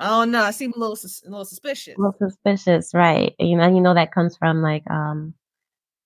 I 0.00 0.06
don't 0.06 0.30
know, 0.30 0.42
I 0.42 0.50
seem 0.52 0.72
a 0.76 0.78
little 0.78 0.96
sus 0.96 1.22
a 1.26 1.30
little 1.30 1.44
suspicious. 1.44 1.96
A 1.96 2.00
little 2.00 2.14
suspicious, 2.18 2.90
right, 2.94 3.34
you 3.38 3.56
know 3.56 3.68
you 3.68 3.80
know 3.80 3.94
that 3.94 4.12
comes 4.12 4.36
from, 4.36 4.62
like, 4.62 4.82
um, 4.90 5.34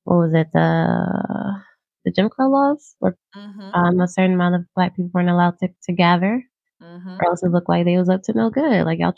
what 0.05 0.16
was 0.18 0.35
it? 0.35 0.48
The 0.52 1.55
the 2.05 2.12
Jim 2.12 2.28
Crow 2.31 2.48
laws? 2.50 2.94
Where, 3.00 3.16
Mhm. 3.37 3.72
um, 3.74 4.00
a 4.00 4.09
certain 4.09 4.35
amount 4.35 4.57
of 4.57 4.62
Black 4.76 4.96
people 4.96 5.11
weren't 5.14 5.28
allowed 5.31 5.59
to 5.61 5.68
to 5.85 5.92
gather, 5.92 6.42
Mhm. 6.81 7.18
or 7.20 7.26
else 7.28 7.42
it 7.42 7.50
looked 7.50 7.68
like 7.68 7.85
they 7.85 7.98
was 7.98 8.09
up 8.11 8.22
to 8.24 8.33
no 8.35 8.50
good, 8.50 8.85
like, 8.85 8.98
y'all 9.00 9.12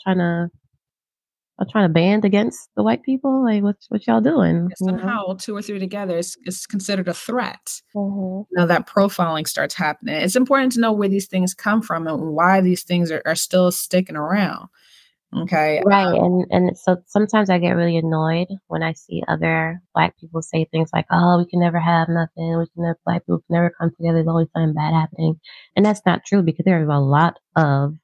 tryna 1.59 1.65
y'all 1.73 1.83
tryna 1.89 1.93
band 1.93 2.25
against 2.25 2.69
the 2.75 2.83
white 2.83 3.03
people? 3.03 3.43
Like, 3.43 3.63
what's 3.63 3.89
what 3.89 4.05
y'all 4.07 4.21
doing, 4.21 4.69
you 4.79 4.87
know? 4.87 4.97
somehow 4.97 5.33
2 5.35 5.55
or 5.55 5.61
3 5.61 5.79
together 5.79 6.17
is 6.17 6.37
is 6.45 6.65
considered 6.65 7.07
a 7.07 7.13
threat. 7.13 7.81
Mhm. 7.95 8.45
Now 8.51 8.65
that 8.65 8.87
profiling 8.87 9.47
starts 9.47 9.75
happening. 9.75 10.15
It's 10.15 10.35
important 10.35 10.73
to 10.73 10.79
know 10.81 10.91
where 10.93 11.09
these 11.09 11.27
things 11.27 11.53
come 11.53 11.81
from 11.81 12.07
and 12.07 12.33
why 12.33 12.61
these 12.61 12.83
things 12.83 13.11
are 13.11 13.21
are 13.25 13.35
still 13.35 13.71
sticking 13.71 14.15
around, 14.17 14.67
okay? 15.37 15.81
Right, 15.85 16.07
Um 16.07 16.23
and 16.25 16.45
and 16.51 16.77
so 16.77 16.97
sometimes 17.07 17.49
I 17.49 17.59
get 17.59 17.71
really 17.75 17.97
annoyed 17.97 18.47
when 18.67 18.83
I 18.83 18.93
see 18.93 19.23
other 19.27 19.81
Black 19.93 20.17
people 20.19 20.41
say 20.41 20.65
things 20.65 20.89
like, 20.93 21.05
"Oh, 21.11 21.37
we 21.39 21.45
can 21.47 21.59
never 21.59 21.79
have 21.79 22.09
nothing, 22.09 22.57
we 22.57 22.65
can 22.67 22.83
never 22.83 22.99
Black 23.05 23.23
people 23.25 23.39
can 23.39 23.55
never 23.55 23.69
come 23.69 23.91
together, 23.91 24.15
there's 24.19 24.27
always 24.27 24.47
something 24.53 24.73
bad 24.73 24.93
happening," 24.93 25.39
and 25.75 25.85
that's 25.85 26.01
not 26.05 26.25
true 26.25 26.41
because 26.43 26.65
there 26.65 26.79
are 26.81 26.89
a 26.89 26.99
lot 26.99 27.39
of 27.55 27.95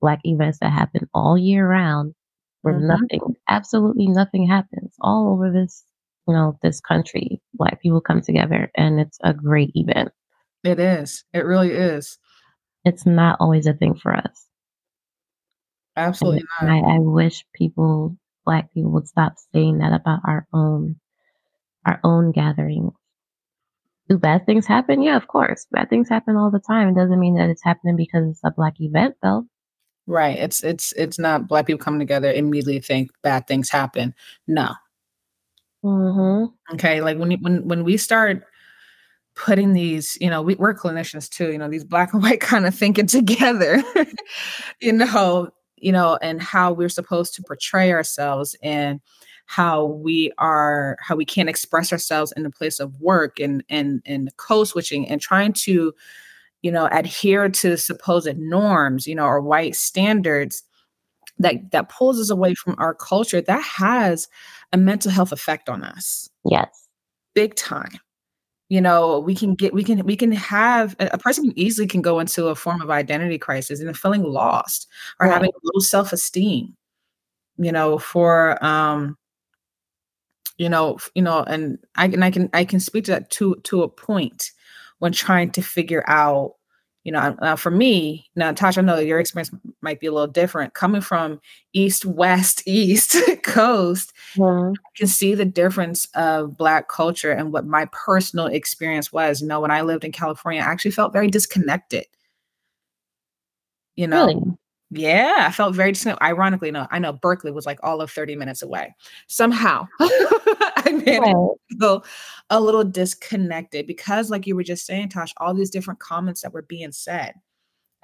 Black 0.00 0.20
events 0.24 0.58
that 0.60 0.72
happen 0.72 1.08
all 1.14 1.36
year 1.38 1.68
round 1.68 2.14
where 2.62 2.74
Mhm. 2.74 2.86
nothing, 2.88 3.36
absolutely 3.48 4.06
nothing 4.08 4.46
happens 4.46 4.94
all 5.00 5.32
over 5.32 5.50
this, 5.50 5.84
you 6.28 6.34
know, 6.34 6.58
this 6.62 6.80
country. 6.80 7.40
Black 7.54 7.80
people 7.80 8.00
come 8.00 8.20
together, 8.20 8.70
and 8.76 9.00
it's 9.00 9.18
a 9.22 9.32
great 9.34 9.72
event. 9.74 10.10
It 10.64 10.78
is, 10.78 11.24
it 11.32 11.44
really 11.44 11.70
is. 11.72 12.18
It's 12.84 13.06
not 13.06 13.38
always 13.40 13.66
a 13.66 13.74
thing 13.74 13.94
for 13.94 14.14
us. 14.14 14.46
Absolutely 15.96 16.44
and 16.60 16.68
not. 16.68 16.90
I 16.90 16.96
I 16.96 16.98
wish 16.98 17.44
people 17.54 18.16
Black 18.44 18.72
people 18.72 18.90
would 18.92 19.06
stop 19.08 19.34
saying 19.52 19.78
that 19.78 19.92
about 19.92 20.20
our 20.24 20.46
own 20.52 20.96
our 21.86 22.00
own 22.04 22.32
gatherings. 22.32 22.92
Do 24.08 24.18
bad 24.18 24.44
things 24.44 24.66
happen? 24.66 25.02
Yeah, 25.02 25.16
of 25.16 25.28
course. 25.28 25.66
Bad 25.70 25.88
things 25.88 26.08
happen 26.08 26.36
all 26.36 26.50
the 26.50 26.58
time. 26.60 26.88
It 26.88 26.94
doesn't 26.94 27.20
mean 27.20 27.36
that 27.36 27.48
it's 27.48 27.62
happening 27.64 27.96
because 27.96 28.28
it's 28.28 28.40
a 28.44 28.50
Black 28.50 28.80
event, 28.80 29.16
though. 29.22 29.46
Right, 30.10 30.36
it's 30.40 30.64
it's 30.64 30.92
it's 30.94 31.20
not 31.20 31.46
Black 31.46 31.66
people 31.68 31.78
coming 31.78 32.00
together, 32.00 32.32
immediately 32.32 32.80
think 32.80 33.12
bad 33.22 33.46
things 33.46 33.70
happen. 33.70 34.12
No. 34.48 34.70
Mhm. 35.84 36.52
Okay, 36.74 37.00
like, 37.00 37.18
when 37.18 37.32
when 37.42 37.66
when 37.68 37.84
we 37.84 37.96
start 37.96 38.42
putting 39.36 39.74
these 39.74 40.18
you 40.20 40.30
know, 40.30 40.42
we 40.42 40.56
we're 40.56 40.74
clinicians 40.74 41.28
too, 41.30 41.52
you 41.52 41.58
know, 41.58 41.68
these 41.70 41.84
black 41.84 42.12
and 42.14 42.22
white 42.24 42.40
kinda 42.42 42.70
thinking 42.72 43.06
together, 43.06 43.82
you 44.80 44.92
know 44.92 45.50
you 45.78 45.92
know, 45.92 46.18
and 46.22 46.42
how 46.42 46.72
we're 46.72 46.88
supposed 46.90 47.34
to 47.36 47.42
portray 47.42 47.92
ourselves 47.92 48.56
and 48.62 49.00
how 49.46 49.84
we 49.86 50.32
are 50.38 50.96
how 51.02 51.16
we 51.16 51.24
can't 51.26 51.48
express 51.50 51.92
ourselves 51.92 52.32
in 52.36 52.42
the 52.44 52.50
place 52.50 52.80
of 52.80 53.00
work 53.00 53.40
and 53.40 53.64
and 53.70 54.02
and 54.06 54.30
code 54.38 54.68
switching 54.68 55.08
and 55.08 55.20
trying 55.20 55.52
to, 55.54 55.94
you 56.62 56.70
know, 56.72 56.88
adhere 56.92 57.48
to 57.48 57.76
supposed 57.76 58.36
norms, 58.38 59.06
you 59.06 59.14
know, 59.14 59.24
or 59.26 59.40
white 59.40 59.74
standards 59.74 60.62
that 61.38 61.70
that 61.72 61.88
pulls 61.88 62.20
us 62.20 62.30
away 62.30 62.54
from 62.54 62.74
our 62.78 62.94
culture, 62.94 63.40
that 63.40 63.62
has 63.62 64.28
a 64.72 64.76
mental 64.76 65.10
health 65.10 65.32
effect 65.32 65.68
on 65.68 65.82
us. 65.82 66.28
Yes. 66.44 66.88
Big 67.34 67.54
time. 67.54 67.98
You 68.68 68.80
know, 68.80 69.18
we 69.18 69.34
can 69.34 69.54
get 69.54 69.74
we 69.74 69.82
can 69.82 70.04
we 70.06 70.16
can 70.16 70.32
have 70.32 70.94
a 71.00 71.18
person 71.18 71.44
can 71.44 71.58
easily 71.58 71.88
can 71.88 72.02
go 72.02 72.20
into 72.20 72.46
a 72.48 72.54
form 72.54 72.80
of 72.82 72.90
identity 72.90 73.38
crisis 73.38 73.80
and 73.80 73.96
feeling 73.98 74.22
lost 74.22 74.86
or 75.18 75.26
Right. 75.26 75.32
having 75.34 75.50
low 75.64 75.80
self-esteem, 75.80 76.76
you 77.58 77.72
know, 77.72 77.98
for, 77.98 78.62
um 78.64 79.16
you 80.58 80.68
know 80.68 80.98
you 81.14 81.22
know, 81.22 81.42
and 81.44 81.78
I 81.96 82.08
can 82.08 82.22
I 82.22 82.30
can 82.30 82.50
I 82.52 82.64
can 82.64 82.80
speak 82.80 83.04
to 83.06 83.12
that 83.12 83.30
to 83.30 83.56
to 83.64 83.82
a 83.82 83.88
point 83.88 84.50
when 85.00 85.12
trying 85.12 85.50
to 85.50 85.62
figure 85.62 86.04
out, 86.06 86.54
you 87.02 87.12
know 87.12 87.34
uh, 87.40 87.56
for 87.56 87.70
me 87.70 88.28
now, 88.36 88.52
Tasha, 88.52 88.78
I 88.78 88.82
know 88.82 88.98
your 88.98 89.18
experience 89.20 89.50
might 89.80 90.00
be 90.00 90.06
a 90.06 90.12
little 90.12 90.26
different. 90.28 90.74
Coming 90.74 91.00
from 91.00 91.40
East, 91.72 92.04
West, 92.04 92.62
East 92.66 93.16
Coast, 93.42 94.12
Mhm. 94.36 94.74
I 94.76 94.90
can 94.96 95.06
see 95.06 95.34
the 95.34 95.44
difference 95.46 96.06
of 96.14 96.56
Black 96.56 96.88
culture 96.88 97.32
and 97.32 97.52
what 97.52 97.66
my 97.66 97.86
personal 97.92 98.46
experience 98.46 99.12
was. 99.12 99.40
You 99.40 99.48
know, 99.48 99.60
when 99.60 99.70
I 99.70 99.80
lived 99.82 100.04
in 100.04 100.12
California, 100.12 100.60
I 100.60 100.64
actually 100.64 100.92
felt 100.92 101.12
very 101.12 101.28
disconnected. 101.28 102.04
You 103.96 104.06
know? 104.06 104.26
Really? 104.26 104.40
Yeah, 104.92 105.44
I 105.48 105.52
felt 105.52 105.74
very 105.74 105.92
dis 105.92 106.04
ironically 106.20 106.68
enough, 106.68 106.88
I 106.90 106.98
know 106.98 107.12
Berkeley 107.12 107.52
was, 107.52 107.64
like, 107.64 107.78
all 107.82 108.00
of 108.00 108.10
30 108.10 108.34
minutes 108.36 108.60
away. 108.62 108.94
Somehow, 109.28 109.86
I 110.90 111.02
managed 111.04 111.20
Right. 111.20 111.34
to 111.70 111.76
feel 111.80 112.04
a 112.50 112.60
little 112.60 112.84
disconnected 112.84 113.86
because, 113.86 114.30
like 114.30 114.46
you 114.46 114.56
were 114.56 114.62
just 114.64 114.86
saying, 114.86 115.10
Tosh, 115.10 115.32
all 115.38 115.54
these 115.54 115.70
different 115.70 116.00
comments 116.00 116.42
that 116.42 116.52
were 116.52 116.62
being 116.62 116.92
said. 116.92 117.34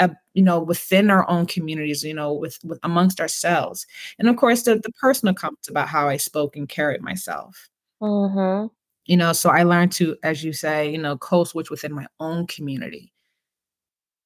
uh, 0.01 0.09
you 0.35 0.43
know, 0.43 0.61
within 0.61 1.11
our 1.11 1.29
own 1.31 1.47
communities, 1.47 2.05
you 2.05 2.15
know, 2.15 2.33
with, 2.33 2.59
with 2.65 2.79
amongst 2.83 3.21
ourselves. 3.21 3.87
And 4.19 4.29
of 4.29 4.37
course, 4.37 4.63
the, 4.65 4.77
the 4.77 4.93
personal 5.01 5.35
comments 5.35 5.69
about 5.69 5.89
how 5.89 6.09
I 6.09 6.19
spoke 6.19 6.57
and 6.57 6.69
carried 6.69 7.03
myself. 7.03 7.69
Mm-hmm. 8.03 8.67
You 9.07 9.17
know, 9.17 9.33
so 9.33 9.51
I 9.51 9.63
learned 9.63 9.93
to, 9.93 10.17
as 10.23 10.45
you 10.45 10.53
say, 10.53 10.91
you 10.91 10.99
know, 10.99 11.17
code 11.19 11.49
switch 11.49 11.71
within 11.71 11.95
my 11.95 12.07
own 12.21 12.47
community. 12.47 13.13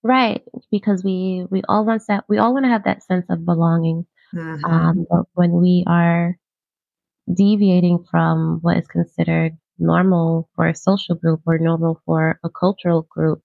Right, 0.02 0.42
because 0.70 1.04
we 1.04 1.46
we 1.50 1.62
all 1.68 1.84
want 1.84 2.02
that 2.08 2.24
we 2.28 2.38
all 2.38 2.54
want 2.54 2.64
to 2.64 2.70
have 2.70 2.84
that 2.84 3.02
sense 3.04 3.26
of 3.28 3.44
belonging. 3.44 4.06
Mhm. 4.34 4.64
Um, 4.64 5.06
but 5.10 5.26
when 5.34 5.52
we 5.52 5.84
are 5.86 6.38
deviating 7.34 8.04
from 8.10 8.58
what 8.62 8.78
is 8.78 8.86
considered 8.88 9.56
normal 9.78 10.48
for 10.54 10.66
a 10.68 10.74
social 10.74 11.14
group 11.16 11.40
or 11.46 11.58
normal 11.58 12.00
for 12.06 12.38
a 12.44 12.50
cultural 12.50 13.02
group, 13.10 13.42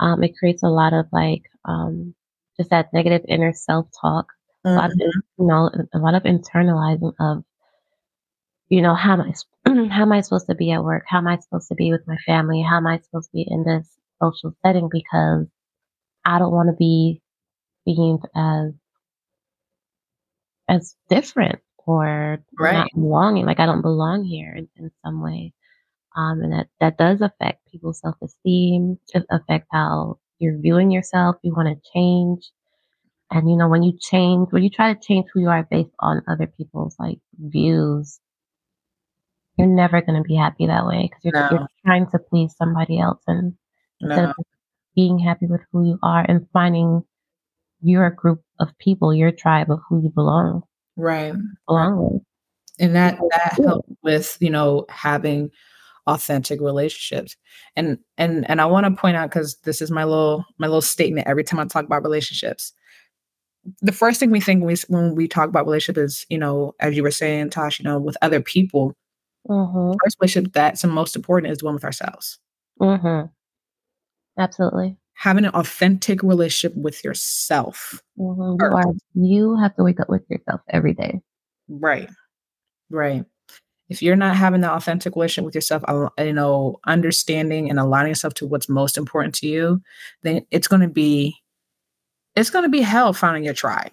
um, 0.00 0.22
it 0.24 0.36
creates 0.38 0.62
a 0.62 0.68
lot 0.68 0.92
of 0.94 1.06
like 1.12 1.42
um, 1.64 2.14
just 2.58 2.70
that 2.70 2.92
negative 2.92 3.24
inner 3.28 3.52
self 3.54 3.88
talk. 4.00 4.26
A 4.64 4.70
lot 4.80 4.90
of 4.92 4.98
Mhm. 4.98 5.10
you 5.38 5.46
know 5.46 5.70
a 5.94 5.98
lot 5.98 6.14
of 6.14 6.24
internalizing 6.24 7.14
of 7.20 7.44
you 8.68 8.82
know 8.82 8.94
how 8.94 9.14
am 9.14 9.20
I 9.22 9.32
how 9.90 10.02
am 10.02 10.12
I 10.12 10.20
supposed 10.20 10.46
to 10.48 10.54
be 10.54 10.72
at 10.72 10.84
work? 10.84 11.04
How 11.08 11.18
am 11.18 11.28
I 11.28 11.38
supposed 11.38 11.68
to 11.68 11.74
be 11.74 11.92
with 11.92 12.06
my 12.06 12.16
family? 12.26 12.62
How 12.62 12.76
am 12.78 12.86
I 12.86 12.98
supposed 12.98 13.30
to 13.30 13.34
be 13.34 13.46
in 13.48 13.64
this 13.64 13.88
social 14.22 14.54
setting 14.64 14.88
because 14.90 15.46
I 16.24 16.38
don't 16.38 16.52
want 16.52 16.68
to 16.70 16.76
be 16.76 17.22
deemed 17.86 18.22
as 18.36 18.72
as 20.68 20.96
different 21.08 21.60
or 21.86 22.38
Right. 22.58 22.74
not 22.74 22.88
belonging, 22.94 23.46
like 23.46 23.60
I 23.60 23.66
don't 23.66 23.82
belong 23.82 24.24
here 24.24 24.54
in, 24.54 24.68
in 24.76 24.90
some 25.04 25.22
way. 25.22 25.52
Um, 26.16 26.40
and 26.42 26.52
that, 26.52 26.68
that 26.80 26.98
does 26.98 27.20
affect 27.20 27.66
people's 27.70 28.00
self 28.00 28.16
esteem, 28.22 28.98
it 29.14 29.24
affects 29.30 29.68
how 29.72 30.18
you're 30.38 30.58
viewing 30.58 30.90
yourself. 30.90 31.36
You 31.42 31.54
want 31.54 31.68
to 31.68 31.90
change. 31.92 32.50
And 33.30 33.50
you 33.50 33.56
know, 33.56 33.68
when 33.68 33.82
you 33.82 33.98
change, 34.00 34.48
when 34.50 34.62
you 34.62 34.70
try 34.70 34.94
to 34.94 35.00
change 35.00 35.26
who 35.32 35.40
you 35.40 35.48
are 35.48 35.66
based 35.68 35.90
on 36.00 36.22
other 36.28 36.46
people's 36.46 36.96
like 36.98 37.18
views, 37.38 38.20
you're 39.56 39.66
never 39.68 40.00
going 40.00 40.22
to 40.22 40.26
be 40.26 40.36
happy 40.36 40.66
that 40.66 40.86
way 40.86 41.08
because 41.08 41.20
you're, 41.24 41.48
you're 41.50 41.68
trying 41.84 42.06
to 42.10 42.18
please 42.18 42.54
somebody 42.56 42.98
else. 43.00 43.22
And 43.26 43.54
instead 44.00 44.24
of 44.24 44.28
no. 44.28 44.34
just 44.38 44.48
being 44.94 45.18
happy 45.18 45.46
with 45.46 45.62
who 45.72 45.86
you 45.86 45.98
are 46.02 46.24
and 46.28 46.46
finding 46.52 47.02
your 47.82 48.10
group 48.10 48.42
of 48.60 48.68
people, 48.78 49.14
your 49.14 49.32
tribe 49.32 49.70
of 49.70 49.80
who 49.88 50.02
you 50.02 50.10
belong 50.10 50.62
Right. 50.96 51.34
Belong 51.66 52.12
with. 52.12 52.22
And 52.80 52.96
that 52.96 53.18
that 53.32 53.54
helped 53.64 53.90
with, 54.02 54.36
you 54.40 54.50
know, 54.50 54.86
having 54.88 55.50
authentic 56.06 56.60
relationships. 56.60 57.36
And 57.76 57.98
and 58.18 58.48
and 58.50 58.60
I 58.60 58.66
want 58.66 58.86
to 58.86 59.00
point 59.00 59.16
out 59.16 59.30
because 59.30 59.56
this 59.64 59.82
is 59.82 59.90
my 59.90 60.04
little 60.04 60.44
my 60.58 60.66
little 60.68 60.82
statement 60.82 61.28
every 61.28 61.44
time 61.44 61.60
I 61.60 61.66
talk 61.66 61.84
about 61.86 62.04
relationships. 62.04 62.72
The 63.82 63.92
first 63.92 64.20
thing 64.20 64.30
we 64.30 64.40
think 64.40 64.60
when 64.62 64.68
we 64.68 64.76
when 64.88 65.14
we 65.16 65.28
talk 65.28 65.48
about 65.48 65.66
relationship 65.66 66.02
is, 66.04 66.26
you 66.30 66.38
know, 66.38 66.74
as 66.80 66.96
you 66.96 67.02
were 67.02 67.10
saying, 67.10 67.50
Tosh, 67.50 67.78
you 67.80 67.84
know, 67.84 67.98
with 68.00 68.16
other 68.22 68.40
people. 68.40 68.94
Mhm. 69.48 69.96
First 70.04 70.18
relationship 70.20 70.52
that's 70.54 70.82
the 70.82 70.88
most 70.88 71.16
important 71.16 71.52
is 71.52 71.58
the 71.58 71.66
one 71.66 71.74
with 71.74 71.84
ourselves. 71.84 72.38
Mhm. 72.80 73.30
Absolutely. 74.38 74.96
Having 75.24 75.46
an 75.46 75.54
authentic 75.54 76.22
relationship 76.22 76.76
with 76.76 77.02
yourself. 77.02 78.02
You 78.18 78.58
are 78.60 78.84
you 79.14 79.56
have 79.56 79.74
to 79.76 79.82
wake 79.82 79.98
up 79.98 80.10
with 80.10 80.20
yourself 80.28 80.60
every 80.68 80.92
day. 80.92 81.22
Right. 81.66 82.10
Right. 82.90 83.24
If 83.88 84.02
you're 84.02 84.16
not 84.16 84.36
having 84.36 84.60
that 84.60 84.72
authentic 84.72 85.16
relationship 85.16 85.46
with 85.46 85.54
yourself, 85.54 85.82
you 86.18 86.32
know, 86.34 86.76
understanding 86.86 87.70
and 87.70 87.78
aligning 87.78 88.10
yourself 88.10 88.34
to 88.34 88.46
what's 88.46 88.68
most 88.68 88.98
important 88.98 89.34
to 89.36 89.46
you, 89.46 89.80
then 90.24 90.44
it's 90.50 90.68
going 90.68 90.82
to 90.82 90.88
be 90.88 91.34
it's 92.36 92.50
going 92.50 92.64
to 92.64 92.68
be 92.68 92.82
hell 92.82 93.14
finding 93.14 93.44
your 93.44 93.54
tribe. 93.54 93.92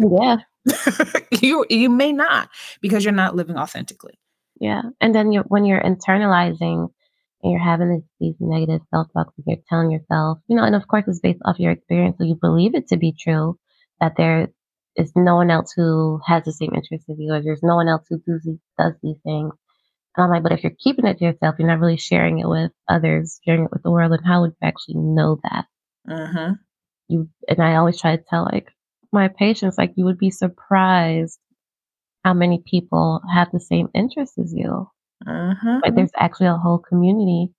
Yeah. 0.00 0.38
you 1.42 1.66
you 1.68 1.90
may 1.90 2.10
not 2.10 2.48
because 2.80 3.04
you're 3.04 3.12
not 3.12 3.36
living 3.36 3.58
authentically. 3.58 4.18
Yeah. 4.58 4.80
And 4.98 5.14
then 5.14 5.30
you 5.30 5.40
when 5.42 5.66
you're 5.66 5.82
internalizing 5.82 6.88
and 7.42 7.52
you're 7.52 7.62
having 7.62 8.02
these 8.20 8.34
negative 8.40 8.80
self-talks 8.90 9.34
and 9.36 9.44
you're 9.46 9.64
telling 9.68 9.90
yourself, 9.90 10.38
you 10.48 10.56
know, 10.56 10.64
and 10.64 10.74
of 10.74 10.86
course 10.88 11.04
it's 11.06 11.20
based 11.20 11.40
off 11.44 11.58
your 11.58 11.72
experience, 11.72 12.16
so 12.18 12.24
you 12.24 12.38
believe 12.40 12.74
it 12.74 12.88
to 12.88 12.96
be 12.96 13.14
true 13.18 13.58
that 14.00 14.14
there 14.16 14.48
is 14.96 15.12
no 15.14 15.36
one 15.36 15.50
else 15.50 15.72
who 15.76 16.20
has 16.26 16.44
the 16.44 16.52
same 16.52 16.72
interests 16.74 17.08
as 17.08 17.16
you, 17.18 17.32
or 17.32 17.42
there's 17.42 17.62
no 17.62 17.76
one 17.76 17.88
else 17.88 18.04
who 18.08 18.18
does 18.18 18.42
these, 18.44 18.58
does 18.76 18.94
these 19.02 19.18
things. 19.24 19.52
And 20.16 20.24
I'm 20.24 20.30
like, 20.30 20.42
but 20.42 20.52
if 20.52 20.64
you're 20.64 20.72
keeping 20.76 21.06
it 21.06 21.18
to 21.18 21.24
yourself, 21.24 21.54
you're 21.58 21.68
not 21.68 21.78
really 21.78 21.96
sharing 21.96 22.40
it 22.40 22.48
with 22.48 22.72
others, 22.88 23.38
sharing 23.44 23.64
it 23.64 23.70
with 23.70 23.84
the 23.84 23.90
world, 23.90 24.12
and 24.12 24.26
how 24.26 24.40
would 24.40 24.50
you 24.60 24.66
actually 24.66 24.96
know 24.96 25.38
that? 25.44 25.66
Mm-hmm. 26.08 26.52
You 27.08 27.28
and 27.46 27.62
I 27.62 27.76
always 27.76 28.00
try 28.00 28.16
to 28.16 28.22
tell 28.28 28.44
like 28.44 28.72
my 29.12 29.28
patients, 29.28 29.78
like 29.78 29.92
you 29.96 30.04
would 30.06 30.18
be 30.18 30.30
surprised 30.30 31.38
how 32.24 32.34
many 32.34 32.62
people 32.66 33.22
have 33.32 33.52
the 33.52 33.60
same 33.60 33.88
interests 33.94 34.38
as 34.38 34.52
you. 34.52 34.90
Mm-hmm. 35.26 35.78
Like 35.82 35.94
there's 35.94 36.10
actually 36.16 36.46
a 36.46 36.56
whole 36.56 36.78
community 36.78 37.52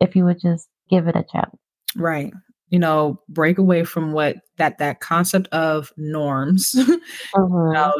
if 0.00 0.16
you 0.16 0.24
would 0.24 0.40
just 0.40 0.68
give 0.90 1.06
it 1.08 1.16
a 1.16 1.24
chance. 1.30 1.56
Right. 1.96 2.32
You 2.70 2.78
know, 2.78 3.20
break 3.28 3.58
away 3.58 3.84
from 3.84 4.12
what 4.12 4.36
that 4.56 4.78
that 4.78 5.00
concept 5.00 5.48
of 5.48 5.92
norms. 5.96 6.74
you 6.74 7.00
hmm 7.34 7.72
know, 7.72 7.94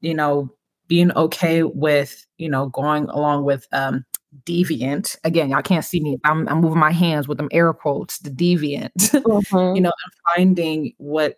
you 0.00 0.14
know, 0.14 0.50
being 0.88 1.12
okay 1.12 1.62
with 1.62 2.26
you 2.38 2.48
know 2.48 2.68
going 2.68 3.04
along 3.06 3.44
with 3.44 3.66
um 3.72 4.04
deviant. 4.44 5.16
Again, 5.24 5.50
y'all 5.50 5.62
can't 5.62 5.84
see 5.84 6.00
me. 6.00 6.18
I'm 6.24 6.48
I'm 6.48 6.60
moving 6.60 6.78
my 6.78 6.92
hands 6.92 7.28
with 7.28 7.38
them 7.38 7.48
air 7.52 7.72
quotes. 7.72 8.18
The 8.18 8.30
deviant. 8.30 9.14
you 9.74 9.80
hmm 9.80 9.80
know, 9.80 9.92
and 10.04 10.36
finding 10.36 10.92
what 10.98 11.36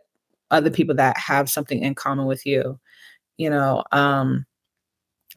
other 0.50 0.70
people 0.70 0.94
that 0.96 1.16
have 1.18 1.48
something 1.48 1.82
in 1.82 1.94
common 1.94 2.26
with 2.26 2.44
you. 2.44 2.78
You 3.38 3.50
know, 3.50 3.84
um, 3.92 4.44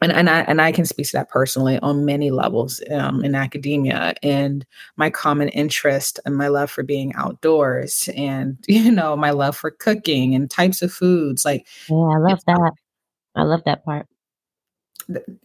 and 0.02 0.12
and 0.12 0.28
I 0.28 0.40
and 0.42 0.60
I 0.60 0.72
can 0.72 0.84
speak 0.84 1.06
to 1.06 1.12
that 1.12 1.28
personally 1.30 1.78
on 1.80 2.04
many 2.04 2.30
levels 2.30 2.82
um, 2.90 3.24
in 3.24 3.34
academia 3.34 4.14
and 4.22 4.64
my 4.96 5.08
common 5.10 5.48
interest 5.50 6.20
and 6.24 6.36
my 6.36 6.48
love 6.48 6.70
for 6.70 6.82
being 6.82 7.14
outdoors 7.14 8.08
and 8.16 8.58
you 8.68 8.90
know 8.90 9.16
my 9.16 9.30
love 9.30 9.56
for 9.56 9.70
cooking 9.70 10.34
and 10.34 10.50
types 10.50 10.82
of 10.82 10.92
foods 10.92 11.44
like 11.44 11.66
Yeah, 11.88 11.96
I 11.96 12.18
love 12.18 12.40
that. 12.46 12.72
I 13.36 13.42
love 13.42 13.62
that 13.64 13.84
part. 13.84 14.06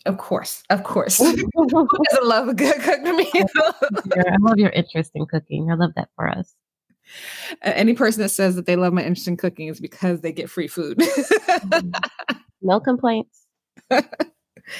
of 0.05 0.17
course 0.17 0.63
of 0.69 0.83
course 0.83 1.21
I 1.21 1.31
who 1.55 1.87
doesn't 2.09 2.27
love 2.27 2.47
a 2.47 2.53
good 2.53 2.75
cooked 2.81 3.03
meal 3.03 3.45
I 4.27 4.35
love 4.39 4.57
your 4.57 4.71
interest 4.71 5.11
in 5.15 5.25
cooking. 5.27 5.71
I 5.71 5.75
love 5.75 5.91
that 5.95 6.09
for 6.15 6.27
us. 6.27 6.53
any 7.61 7.93
person 7.93 8.21
that 8.21 8.29
says 8.29 8.55
that 8.55 8.65
they 8.65 8.75
love 8.75 8.93
my 8.93 9.01
interest 9.03 9.27
in 9.27 9.37
cooking 9.37 9.67
is 9.67 9.79
because 9.79 10.21
they 10.21 10.31
get 10.31 10.49
free 10.49 10.67
food 10.67 10.97
Mhm. 10.97 11.93
No 12.61 12.79
complaints. 12.79 13.45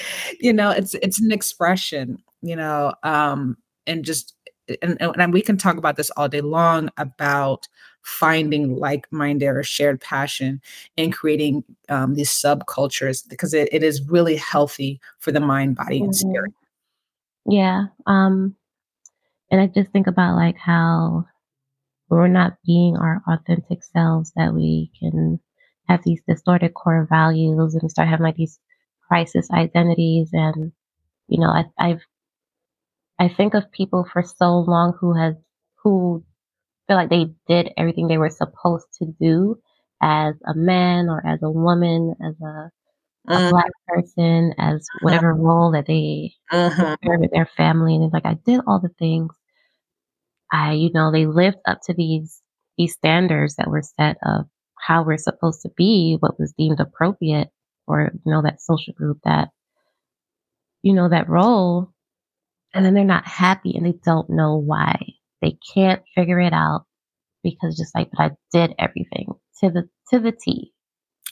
you 0.40 0.52
know 0.52 0.70
it's 0.70 0.94
it's 0.94 1.20
an 1.20 1.32
expression 1.32 2.22
you 2.42 2.56
know 2.56 2.92
um 3.02 3.56
and 3.86 4.04
just 4.04 4.34
and, 4.80 4.96
and 5.00 5.32
we 5.32 5.42
can 5.42 5.56
talk 5.56 5.76
about 5.76 5.96
this 5.96 6.10
all 6.16 6.28
day 6.28 6.40
long 6.40 6.88
about 6.96 7.68
finding 8.02 8.76
like-minded 8.76 9.46
or 9.48 9.62
shared 9.62 10.00
passion 10.00 10.60
and 10.96 11.12
creating 11.12 11.64
um, 11.88 12.14
these 12.14 12.30
subcultures 12.30 13.28
because 13.28 13.54
it, 13.54 13.68
it 13.72 13.82
is 13.82 14.08
really 14.08 14.36
healthy 14.36 15.00
for 15.18 15.32
the 15.32 15.40
mind 15.40 15.76
body 15.76 15.98
and 15.98 16.08
hmm 16.08 16.12
spirit 16.12 16.52
Yeah. 17.46 17.86
Um, 18.06 18.56
and 19.50 19.60
I 19.60 19.66
just 19.66 19.90
think 19.92 20.06
about 20.06 20.36
like 20.36 20.56
how 20.56 21.26
we're 22.08 22.28
not 22.28 22.54
being 22.66 22.96
our 22.96 23.22
authentic 23.28 23.82
selves, 23.82 24.32
that 24.36 24.54
we 24.54 24.90
can 24.98 25.40
have 25.88 26.02
these 26.04 26.22
distorted 26.28 26.74
core 26.74 27.06
values 27.10 27.74
and 27.74 27.90
start 27.90 28.08
having 28.08 28.24
like 28.24 28.36
these 28.36 28.58
crisis 29.12 29.48
identities. 29.52 30.30
And, 30.32 30.72
you 31.28 31.38
know, 31.38 31.50
I, 31.50 31.64
I've, 31.78 32.00
I 33.18 33.28
think 33.28 33.52
of 33.52 33.70
people 33.70 34.08
for 34.10 34.22
so 34.22 34.60
long 34.60 34.94
who 34.98 35.12
has, 35.14 35.34
who 35.82 36.24
feel 36.88 36.96
like 36.96 37.10
they 37.10 37.26
did 37.46 37.72
everything 37.76 38.08
they 38.08 38.16
were 38.16 38.30
supposed 38.30 38.86
to 39.00 39.14
do 39.20 39.58
as 40.00 40.34
a 40.46 40.54
man 40.54 41.10
or 41.10 41.22
as 41.26 41.42
a 41.42 41.50
woman, 41.50 42.14
as 42.24 42.34
a, 42.42 42.70
a 43.28 43.34
uh-huh. 43.34 43.50
black 43.50 43.70
person, 43.86 44.54
as 44.58 44.76
uh-huh. 44.76 44.98
whatever 45.02 45.34
role 45.34 45.72
that 45.72 45.86
they 45.86 46.32
uh-huh. 46.50 46.96
share 47.04 47.18
with 47.18 47.32
their 47.32 47.50
family. 47.54 47.94
And 47.94 48.04
it's 48.04 48.14
like, 48.14 48.24
I 48.26 48.38
did 48.46 48.62
all 48.66 48.80
the 48.80 48.94
things. 48.98 49.34
I, 50.50 50.72
you 50.72 50.90
know, 50.94 51.12
they 51.12 51.26
lived 51.26 51.58
up 51.66 51.80
to 51.84 51.94
these 51.94 52.40
these 52.78 52.94
standards 52.94 53.56
that 53.56 53.68
were 53.68 53.82
set 53.82 54.16
of 54.24 54.46
how 54.78 55.04
we're 55.04 55.18
supposed 55.18 55.60
to 55.62 55.70
be, 55.76 56.16
what 56.18 56.40
was 56.40 56.54
deemed 56.56 56.80
appropriate 56.80 57.50
for, 57.86 58.12
you 58.24 58.32
know, 58.32 58.42
that 58.42 58.62
social 58.62 58.94
group, 58.94 59.18
that, 59.24 59.48
you 60.82 60.92
know, 60.92 61.08
that 61.08 61.28
role. 61.28 61.90
And 62.74 62.84
then 62.84 62.94
they're 62.94 63.04
not 63.04 63.26
happy 63.26 63.74
and 63.76 63.84
they 63.84 63.94
don't 64.04 64.30
know 64.30 64.56
why. 64.56 64.98
They 65.42 65.58
can't 65.74 66.02
figure 66.14 66.40
it 66.40 66.52
out 66.52 66.86
because 67.42 67.76
just 67.76 67.94
like, 67.94 68.10
but 68.12 68.22
I 68.22 68.30
did 68.52 68.74
everything 68.78 69.28
to 69.60 69.70
the 69.70 69.88
to 70.10 70.20
the 70.20 70.32
T, 70.32 70.72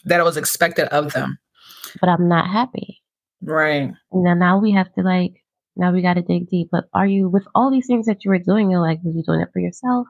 that 0.05 0.19
it 0.19 0.23
was 0.23 0.37
expected 0.37 0.87
of 0.89 1.13
them 1.13 1.39
but 1.99 2.09
I'm 2.09 2.27
not 2.27 2.49
happy. 2.49 3.01
right 3.41 3.91
And 4.11 4.25
then 4.25 4.39
now 4.39 4.59
we 4.59 4.71
have 4.71 4.93
to 4.93 5.01
like 5.01 5.33
now 5.75 5.91
we 5.91 6.01
gotta 6.01 6.21
dig 6.21 6.49
deep. 6.49 6.67
But 6.71 6.85
are 6.93 7.07
you 7.07 7.29
with 7.29 7.47
all 7.55 7.71
these 7.71 7.87
things 7.87 8.05
that 8.05 8.23
you 8.23 8.29
were 8.29 8.39
doing, 8.39 8.69
you're 8.69 8.81
like, 8.81 8.99
was 9.03 9.15
you 9.15 9.23
doing 9.23 9.41
it 9.41 9.49
for 9.53 9.59
yourself? 9.59 10.07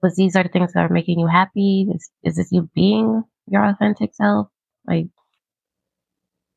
but 0.00 0.14
these 0.14 0.36
are 0.36 0.44
the 0.44 0.48
things 0.48 0.72
that 0.72 0.80
are 0.80 0.92
making 0.92 1.18
you 1.18 1.26
happy. 1.26 1.88
Is, 1.92 2.10
is 2.22 2.36
this 2.36 2.52
you 2.52 2.70
being 2.74 3.24
your 3.48 3.64
authentic 3.64 4.14
self? 4.14 4.48
Like, 4.86 5.06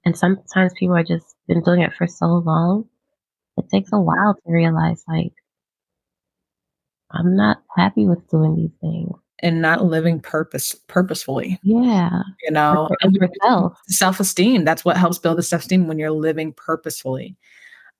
and 0.05 0.17
sometimes 0.17 0.73
people 0.73 0.95
are 0.95 1.03
just 1.03 1.35
been 1.47 1.61
doing 1.61 1.81
it 1.81 1.93
for 1.93 2.07
so 2.07 2.25
long. 2.25 2.87
It 3.57 3.69
takes 3.69 3.89
a 3.93 3.99
while 3.99 4.35
to 4.35 4.51
realize, 4.51 5.03
like, 5.07 5.33
I'm 7.11 7.35
not 7.35 7.61
happy 7.75 8.05
with 8.05 8.27
doing 8.29 8.55
these 8.55 8.71
things 8.79 9.11
and 9.39 9.61
not 9.61 9.83
living 9.83 10.19
purpose 10.19 10.75
purposefully. 10.87 11.59
Yeah. 11.63 12.21
You 12.43 12.51
know, 12.51 12.89
self 13.87 14.19
esteem. 14.19 14.63
That's 14.63 14.85
what 14.85 14.97
helps 14.97 15.19
build 15.19 15.37
the 15.37 15.43
self 15.43 15.63
esteem 15.63 15.87
when 15.87 15.99
you're 15.99 16.11
living 16.11 16.53
purposefully. 16.53 17.35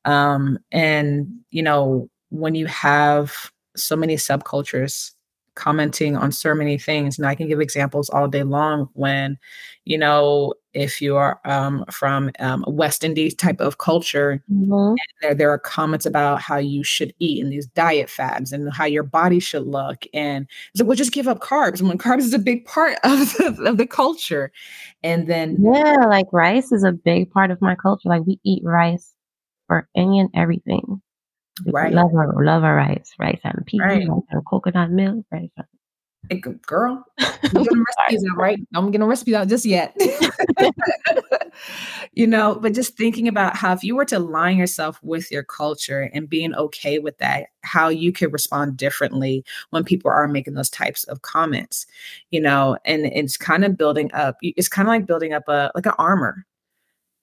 Um, 0.06 0.58
and 0.72 1.28
you 1.50 1.62
know, 1.62 2.10
when 2.30 2.56
you 2.56 2.66
have 2.68 3.52
so 3.76 3.96
many 3.96 4.16
subcultures 4.16 5.12
commenting 5.56 6.16
on 6.16 6.32
so 6.32 6.54
many 6.56 6.78
things. 6.78 7.18
And 7.18 7.28
I 7.28 7.36
can 7.36 7.48
give 7.48 7.60
examples 7.60 8.10
all 8.10 8.28
day 8.28 8.44
long 8.44 8.90
when, 8.94 9.38
you 9.86 9.98
know, 9.98 10.54
if 10.74 11.02
you 11.02 11.16
are 11.18 11.40
um, 11.46 11.86
from 11.92 12.32
um, 12.40 12.64
West 12.68 13.04
Indies 13.04 13.34
type 13.36 13.60
of 13.60 13.78
culture, 13.78 14.44
mm-hmm. 14.52 14.96
there, 15.22 15.36
there 15.36 15.50
are 15.50 15.60
comments 15.60 16.06
about 16.06 16.42
how 16.42 16.58
you 16.58 16.84
should 16.84 17.14
eat 17.20 17.44
and 17.44 17.52
these 17.52 17.68
diet 17.68 18.10
fads 18.10 18.52
and 18.52 18.72
how 18.74 18.86
your 18.86 19.04
body 19.04 19.40
should 19.40 19.68
look. 19.68 20.06
And 20.14 20.48
so 20.76 20.86
we'll 20.86 20.96
just 20.96 21.14
give 21.14 21.28
up 21.28 21.40
carbs 21.40 21.82
when 21.82 21.98
carbs 21.98 22.20
is 22.20 22.34
a 22.34 22.40
big 22.40 22.66
part 22.66 22.98
of 23.04 23.34
the, 23.34 23.64
of 23.66 23.78
the 23.78 23.88
culture. 23.88 24.52
And 25.04 25.28
then, 25.28 25.58
yeah, 25.60 26.06
like 26.08 26.28
rice 26.32 26.72
is 26.72 26.84
a 26.84 26.92
big 26.92 27.32
part 27.32 27.52
of 27.52 27.62
my 27.62 27.76
culture. 27.76 28.10
Like 28.10 28.24
we 28.26 28.40
eat 28.44 28.64
rice 28.64 29.14
for 29.68 29.88
any 29.96 30.20
and 30.20 30.30
everything. 30.36 31.02
Right. 31.66 31.94
Love 31.94 32.12
our 32.16 32.44
love 32.44 32.64
our 32.64 32.76
rice, 32.76 33.12
rice 33.20 33.40
and 33.44 33.66
peas, 33.66 33.82
right. 33.82 34.08
rice 34.08 34.08
and 34.32 34.46
coconut 34.50 34.90
milk, 34.90 35.26
rice. 35.32 35.50
Girl, 36.66 37.04
I'm 37.20 37.64
getting 37.64 37.84
recipes 37.84 38.26
out, 38.32 38.38
right? 38.38 38.60
I'm 38.74 38.92
getting 38.92 39.08
recipes 39.08 39.34
out 39.34 39.48
just 39.48 39.66
yet. 39.66 39.96
you 42.14 42.26
know, 42.26 42.56
but 42.56 42.74
just 42.74 42.96
thinking 42.96 43.28
about 43.28 43.56
how 43.56 43.74
if 43.74 43.84
you 43.84 43.96
were 43.96 44.06
to 44.06 44.18
align 44.18 44.58
yourself 44.58 45.00
with 45.04 45.30
your 45.32 45.44
culture 45.44 46.10
and 46.14 46.30
being 46.30 46.56
okay 46.56 47.00
with 47.00 47.18
that, 47.18 47.48
how 47.64 47.90
you 47.90 48.14
could 48.14 48.32
respond 48.32 48.78
differently 48.78 49.44
when 49.72 49.84
people 49.84 50.10
are 50.10 50.28
making 50.28 50.54
those 50.54 50.70
types 50.70 51.04
of 51.06 51.24
comments, 51.24 51.86
you 52.30 52.40
know, 52.40 52.78
and 52.86 53.08
it's 53.08 53.36
kind 53.36 53.66
of 53.66 53.78
building 53.78 54.10
up. 54.14 54.38
It's 54.42 54.70
kind 54.70 54.88
of 54.88 54.92
like 54.92 55.06
building 55.06 55.34
up 55.34 55.48
a 55.48 55.72
like 55.76 55.86
an 55.86 55.94
armor, 55.98 56.46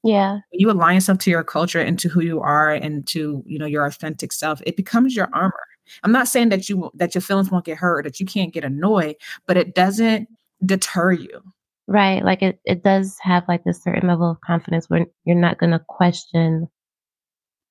yeah. 0.04 0.32
When 0.32 0.60
you 0.60 0.70
align 0.70 0.94
yourself 0.94 1.18
to 1.18 1.30
your 1.30 1.44
culture 1.44 1.80
and 1.80 1.98
to 1.98 2.08
who 2.08 2.22
you 2.22 2.40
are 2.40 2.72
and 2.72 3.06
to, 3.08 3.42
you 3.46 3.58
know, 3.58 3.66
your 3.66 3.84
authentic 3.84 4.32
self, 4.32 4.62
it 4.64 4.76
becomes 4.76 5.16
your 5.16 5.28
armor. 5.32 5.67
I'm 6.02 6.12
not 6.12 6.28
saying 6.28 6.50
that 6.50 6.68
you 6.68 6.90
that 6.94 7.14
your 7.14 7.22
feelings 7.22 7.50
won't 7.50 7.64
get 7.64 7.78
hurt, 7.78 8.04
that 8.04 8.20
you 8.20 8.26
can't 8.26 8.52
get 8.52 8.64
annoyed, 8.64 9.16
but 9.46 9.56
it 9.56 9.74
doesn't 9.74 10.28
deter 10.64 11.12
you. 11.12 11.42
Right. 11.86 12.22
Like 12.22 12.42
it, 12.42 12.60
it 12.64 12.82
does 12.82 13.16
have 13.22 13.44
like 13.48 13.64
this 13.64 13.82
certain 13.82 14.08
level 14.08 14.30
of 14.30 14.40
confidence 14.42 14.90
where 14.90 15.06
you're 15.24 15.36
not 15.36 15.58
gonna 15.58 15.82
question 15.88 16.68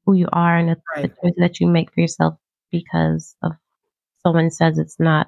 who 0.06 0.14
you 0.14 0.28
are 0.32 0.58
and 0.58 0.70
the, 0.70 0.78
right. 0.96 1.04
the 1.04 1.08
choices 1.10 1.38
that 1.38 1.60
you 1.60 1.68
make 1.68 1.94
for 1.94 2.02
yourself 2.02 2.36
because 2.72 3.36
of 3.44 3.52
someone 4.24 4.50
says 4.50 4.80
it's 4.80 5.00
not 5.00 5.28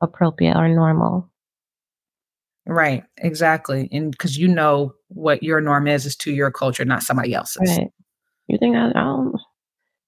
appropriate 0.00 0.56
or 0.56 0.68
normal. 0.68 1.30
Right, 2.66 3.04
exactly. 3.18 3.88
And 3.92 4.10
because 4.10 4.36
you 4.36 4.48
know 4.48 4.94
what 5.08 5.42
your 5.42 5.60
norm 5.60 5.86
is 5.86 6.04
is 6.04 6.16
to 6.16 6.32
your 6.32 6.50
culture, 6.50 6.84
not 6.84 7.04
somebody 7.04 7.32
else's. 7.32 7.70
Right. 7.78 7.88
You 8.48 8.58
think 8.58 8.76
I, 8.76 8.92
don't 8.92 9.40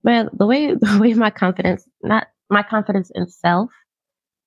man, 0.04 0.28
the 0.32 0.46
way 0.46 0.74
the 0.80 0.98
way 1.00 1.14
my 1.14 1.30
confidence 1.30 1.88
not 2.02 2.28
my 2.50 2.62
confidence 2.62 3.10
in 3.14 3.28
self 3.28 3.70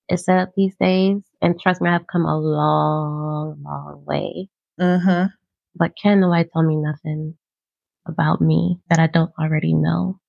is 0.10 0.26
set 0.26 0.40
up 0.40 0.52
these 0.56 0.76
days, 0.80 1.22
and 1.42 1.60
trust 1.60 1.82
me, 1.82 1.90
I've 1.90 2.08
come 2.08 2.26
a 2.26 2.38
long, 2.38 3.62
long 3.64 4.04
way. 4.06 4.50
Mm-hmm. 4.80 5.28
But 5.76 5.94
can 6.02 6.20
the 6.20 6.28
nobody 6.28 6.50
tell 6.52 6.64
me 6.64 6.76
nothing 6.76 7.36
about 8.06 8.42
me 8.42 8.80
that 8.90 9.00
I 9.00 9.08
don't 9.08 9.32
already 9.40 9.74
know? 9.74 10.20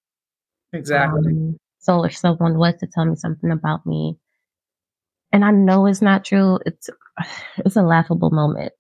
Exactly. 0.73 1.33
Um, 1.33 1.59
so 1.81 2.05
if 2.05 2.17
someone 2.17 2.59
was 2.59 2.75
to 2.77 2.87
tell 2.87 3.05
me 3.05 3.17
something 3.17 3.51
about 3.51 3.85
me, 3.85 4.17
and 5.33 5.45
I 5.45 5.51
know 5.51 5.87
it's 5.87 6.03
not 6.03 6.25
true, 6.25 6.59
it's 6.65 6.89
it's 7.59 7.77
a 7.77 7.83
laughable 7.83 8.31
moment, 8.31 8.73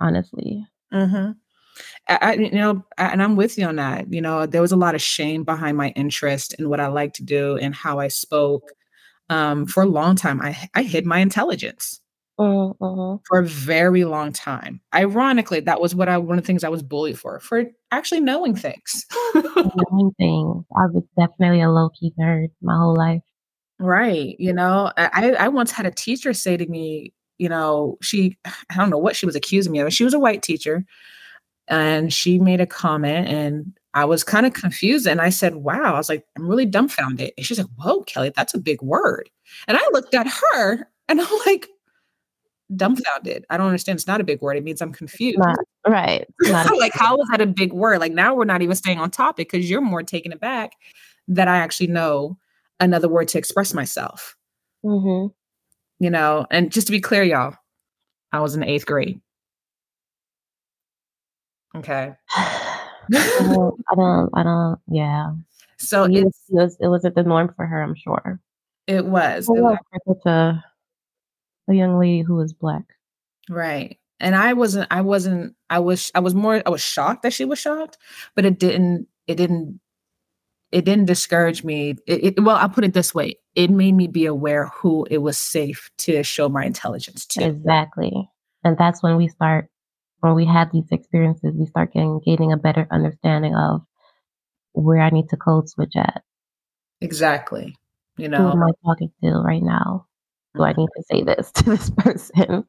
honestly. 0.00 0.66
Mm-hmm. 0.92 1.32
I, 2.08 2.34
you 2.34 2.50
know, 2.52 2.84
and 2.98 3.22
I'm 3.22 3.36
with 3.36 3.58
you 3.58 3.66
on 3.66 3.76
that. 3.76 4.12
You 4.12 4.20
know, 4.20 4.46
there 4.46 4.62
was 4.62 4.72
a 4.72 4.76
lot 4.76 4.94
of 4.94 5.02
shame 5.02 5.44
behind 5.44 5.76
my 5.76 5.90
interest 5.90 6.54
in 6.54 6.68
what 6.68 6.80
I 6.80 6.86
like 6.88 7.12
to 7.14 7.24
do 7.24 7.56
and 7.56 7.74
how 7.74 7.98
I 7.98 8.08
spoke. 8.08 8.70
Um, 9.28 9.66
for 9.66 9.82
a 9.82 9.86
long 9.86 10.14
time, 10.14 10.40
I 10.40 10.56
I 10.74 10.82
hid 10.82 11.04
my 11.04 11.18
intelligence. 11.18 12.00
Mm-hmm. 12.38 13.22
For 13.26 13.38
a 13.38 13.46
very 13.46 14.04
long 14.04 14.32
time. 14.32 14.82
Ironically, 14.94 15.60
that 15.60 15.80
was 15.80 15.94
what 15.94 16.08
I 16.08 16.18
one 16.18 16.38
of 16.38 16.44
the 16.44 16.46
things 16.46 16.64
I 16.64 16.68
was 16.68 16.82
bullied 16.82 17.18
for, 17.18 17.40
for 17.40 17.64
actually 17.90 18.20
knowing 18.20 18.54
things. 18.54 19.06
knowing 19.34 20.12
things. 20.18 20.64
I 20.76 20.86
was 20.92 21.02
definitely 21.18 21.62
a 21.62 21.70
low 21.70 21.88
key 21.88 22.12
nerd 22.20 22.48
my 22.60 22.76
whole 22.76 22.94
life. 22.94 23.22
Right. 23.78 24.36
You 24.38 24.52
know, 24.52 24.92
I, 24.96 25.32
I 25.38 25.48
once 25.48 25.70
had 25.70 25.86
a 25.86 25.90
teacher 25.90 26.32
say 26.32 26.56
to 26.56 26.66
me, 26.66 27.12
you 27.38 27.48
know, 27.48 27.98
she, 28.02 28.38
I 28.44 28.76
don't 28.76 28.90
know 28.90 28.98
what 28.98 29.16
she 29.16 29.26
was 29.26 29.36
accusing 29.36 29.72
me 29.72 29.80
of. 29.80 29.92
She 29.92 30.04
was 30.04 30.14
a 30.14 30.18
white 30.18 30.42
teacher 30.42 30.84
and 31.68 32.12
she 32.12 32.38
made 32.38 32.60
a 32.60 32.66
comment 32.66 33.28
and 33.28 33.72
I 33.94 34.04
was 34.04 34.22
kind 34.22 34.44
of 34.44 34.52
confused. 34.52 35.06
And 35.06 35.20
I 35.20 35.30
said, 35.30 35.56
wow, 35.56 35.94
I 35.94 35.96
was 35.96 36.08
like, 36.08 36.26
I'm 36.36 36.46
really 36.46 36.66
dumbfounded. 36.66 37.32
And 37.36 37.46
she's 37.46 37.58
like, 37.58 37.68
whoa, 37.76 38.02
Kelly, 38.02 38.30
that's 38.36 38.52
a 38.54 38.58
big 38.58 38.82
word. 38.82 39.30
And 39.66 39.78
I 39.78 39.88
looked 39.92 40.14
at 40.14 40.26
her 40.28 40.88
and 41.08 41.20
I'm 41.20 41.38
like, 41.46 41.68
dumbfounded. 42.74 43.46
I 43.48 43.56
don't 43.56 43.66
understand. 43.66 43.96
It's 43.96 44.06
not 44.06 44.20
a 44.20 44.24
big 44.24 44.42
word. 44.42 44.56
It 44.56 44.64
means 44.64 44.82
I'm 44.82 44.92
confused. 44.92 45.38
Not, 45.38 45.56
right. 45.86 46.26
Not 46.42 46.76
like, 46.78 46.92
how 46.94 47.16
is 47.16 47.28
that 47.30 47.40
a 47.40 47.46
big 47.46 47.72
word? 47.72 48.00
Like 48.00 48.12
now 48.12 48.34
we're 48.34 48.44
not 48.44 48.60
even 48.62 48.76
staying 48.76 48.98
on 48.98 49.10
topic 49.10 49.50
because 49.50 49.70
you're 49.70 49.80
more 49.80 50.02
taken 50.02 50.32
aback 50.32 50.72
that 51.28 51.48
I 51.48 51.56
actually 51.56 51.88
know 51.88 52.36
another 52.80 53.08
word 53.08 53.28
to 53.28 53.38
express 53.38 53.72
myself. 53.72 54.36
Mm-hmm. 54.84 55.28
You 56.04 56.10
know, 56.10 56.46
and 56.50 56.70
just 56.70 56.88
to 56.88 56.92
be 56.92 57.00
clear, 57.00 57.22
y'all, 57.22 57.54
I 58.30 58.40
was 58.40 58.54
in 58.54 58.62
eighth 58.62 58.84
grade. 58.84 59.20
Okay. 61.76 62.14
I, 62.34 62.88
don't, 63.40 63.84
I 63.90 63.94
don't, 63.94 64.30
I 64.34 64.42
don't, 64.42 64.78
yeah. 64.88 65.32
So 65.78 66.04
it 66.04 66.24
was, 66.24 66.40
it 66.48 66.54
was, 66.54 66.76
it 66.80 66.88
wasn't 66.88 67.14
the 67.14 67.22
norm 67.22 67.52
for 67.54 67.66
her, 67.66 67.82
I'm 67.82 67.94
sure. 67.94 68.40
It 68.86 69.04
was. 69.04 69.48
It 69.48 69.62
was 70.06 70.26
a, 70.26 70.64
a 71.68 71.74
young 71.74 71.98
lady 71.98 72.22
who 72.22 72.34
was 72.36 72.52
black. 72.52 72.84
Right. 73.48 73.98
And 74.18 74.34
I 74.34 74.54
wasn't, 74.54 74.88
I 74.90 75.02
wasn't, 75.02 75.54
I 75.68 75.78
was, 75.80 76.10
I 76.14 76.20
was 76.20 76.34
more, 76.34 76.62
I 76.64 76.70
was 76.70 76.80
shocked 76.80 77.22
that 77.22 77.32
she 77.32 77.44
was 77.44 77.58
shocked, 77.58 77.98
but 78.34 78.46
it 78.46 78.58
didn't, 78.58 79.08
it 79.26 79.36
didn't 79.36 79.80
it 80.72 80.84
didn't 80.84 81.06
discourage 81.06 81.64
me. 81.64 81.96
It, 82.06 82.38
it, 82.38 82.42
well, 82.42 82.56
I'll 82.56 82.68
put 82.68 82.84
it 82.84 82.92
this 82.92 83.14
way: 83.14 83.36
it 83.54 83.70
made 83.70 83.92
me 83.92 84.06
be 84.08 84.26
aware 84.26 84.66
who 84.66 85.06
it 85.10 85.18
was 85.18 85.38
safe 85.38 85.90
to 85.98 86.22
show 86.22 86.48
my 86.48 86.64
intelligence 86.64 87.24
to. 87.26 87.44
Exactly, 87.44 88.28
and 88.64 88.76
that's 88.76 89.02
when 89.02 89.16
we 89.16 89.28
start. 89.28 89.68
When 90.20 90.34
we 90.34 90.46
have 90.46 90.72
these 90.72 90.88
experiences, 90.90 91.54
we 91.54 91.66
start 91.66 91.92
getting 91.92 92.20
gaining 92.24 92.52
a 92.52 92.56
better 92.56 92.86
understanding 92.90 93.54
of 93.54 93.82
where 94.72 95.00
I 95.00 95.10
need 95.10 95.28
to 95.30 95.36
code 95.36 95.68
switch 95.68 95.94
at. 95.96 96.22
Exactly. 97.00 97.76
You 98.16 98.28
know, 98.28 98.38
who 98.38 98.50
am 98.52 98.62
I 98.62 98.70
talking 98.84 99.12
to 99.22 99.30
right 99.44 99.62
now? 99.62 100.06
Do 100.54 100.62
I 100.62 100.72
need 100.72 100.88
to 100.96 101.02
say 101.10 101.22
this 101.22 101.50
to 101.56 101.64
this 101.64 101.90
person? 101.90 102.64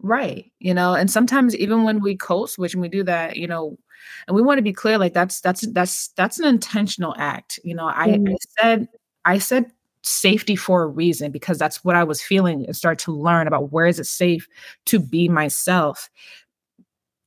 Right. 0.00 0.52
You 0.58 0.74
know, 0.74 0.94
and 0.94 1.10
sometimes 1.10 1.56
even 1.56 1.84
when 1.84 2.00
we 2.00 2.16
code 2.16 2.50
switch 2.50 2.74
and 2.74 2.82
we 2.82 2.88
do 2.88 3.04
that, 3.04 3.36
you 3.36 3.46
know, 3.46 3.78
and 4.26 4.34
we 4.34 4.42
want 4.42 4.58
to 4.58 4.62
be 4.62 4.72
clear, 4.72 4.98
like 4.98 5.14
that's 5.14 5.40
that's 5.40 5.66
that's 5.72 6.08
that's 6.08 6.38
an 6.38 6.46
intentional 6.46 7.14
act. 7.16 7.58
You 7.64 7.74
know, 7.74 7.86
I, 7.86 8.08
mm-hmm. 8.08 8.34
I 8.34 8.36
said 8.60 8.88
I 9.24 9.38
said 9.38 9.72
safety 10.04 10.54
for 10.54 10.82
a 10.82 10.86
reason 10.86 11.32
because 11.32 11.58
that's 11.58 11.84
what 11.84 11.96
I 11.96 12.04
was 12.04 12.22
feeling 12.22 12.64
and 12.66 12.76
start 12.76 12.98
to 13.00 13.12
learn 13.12 13.46
about 13.46 13.72
where 13.72 13.86
is 13.86 13.98
it 13.98 14.06
safe 14.06 14.46
to 14.86 14.98
be 14.98 15.28
myself. 15.28 16.10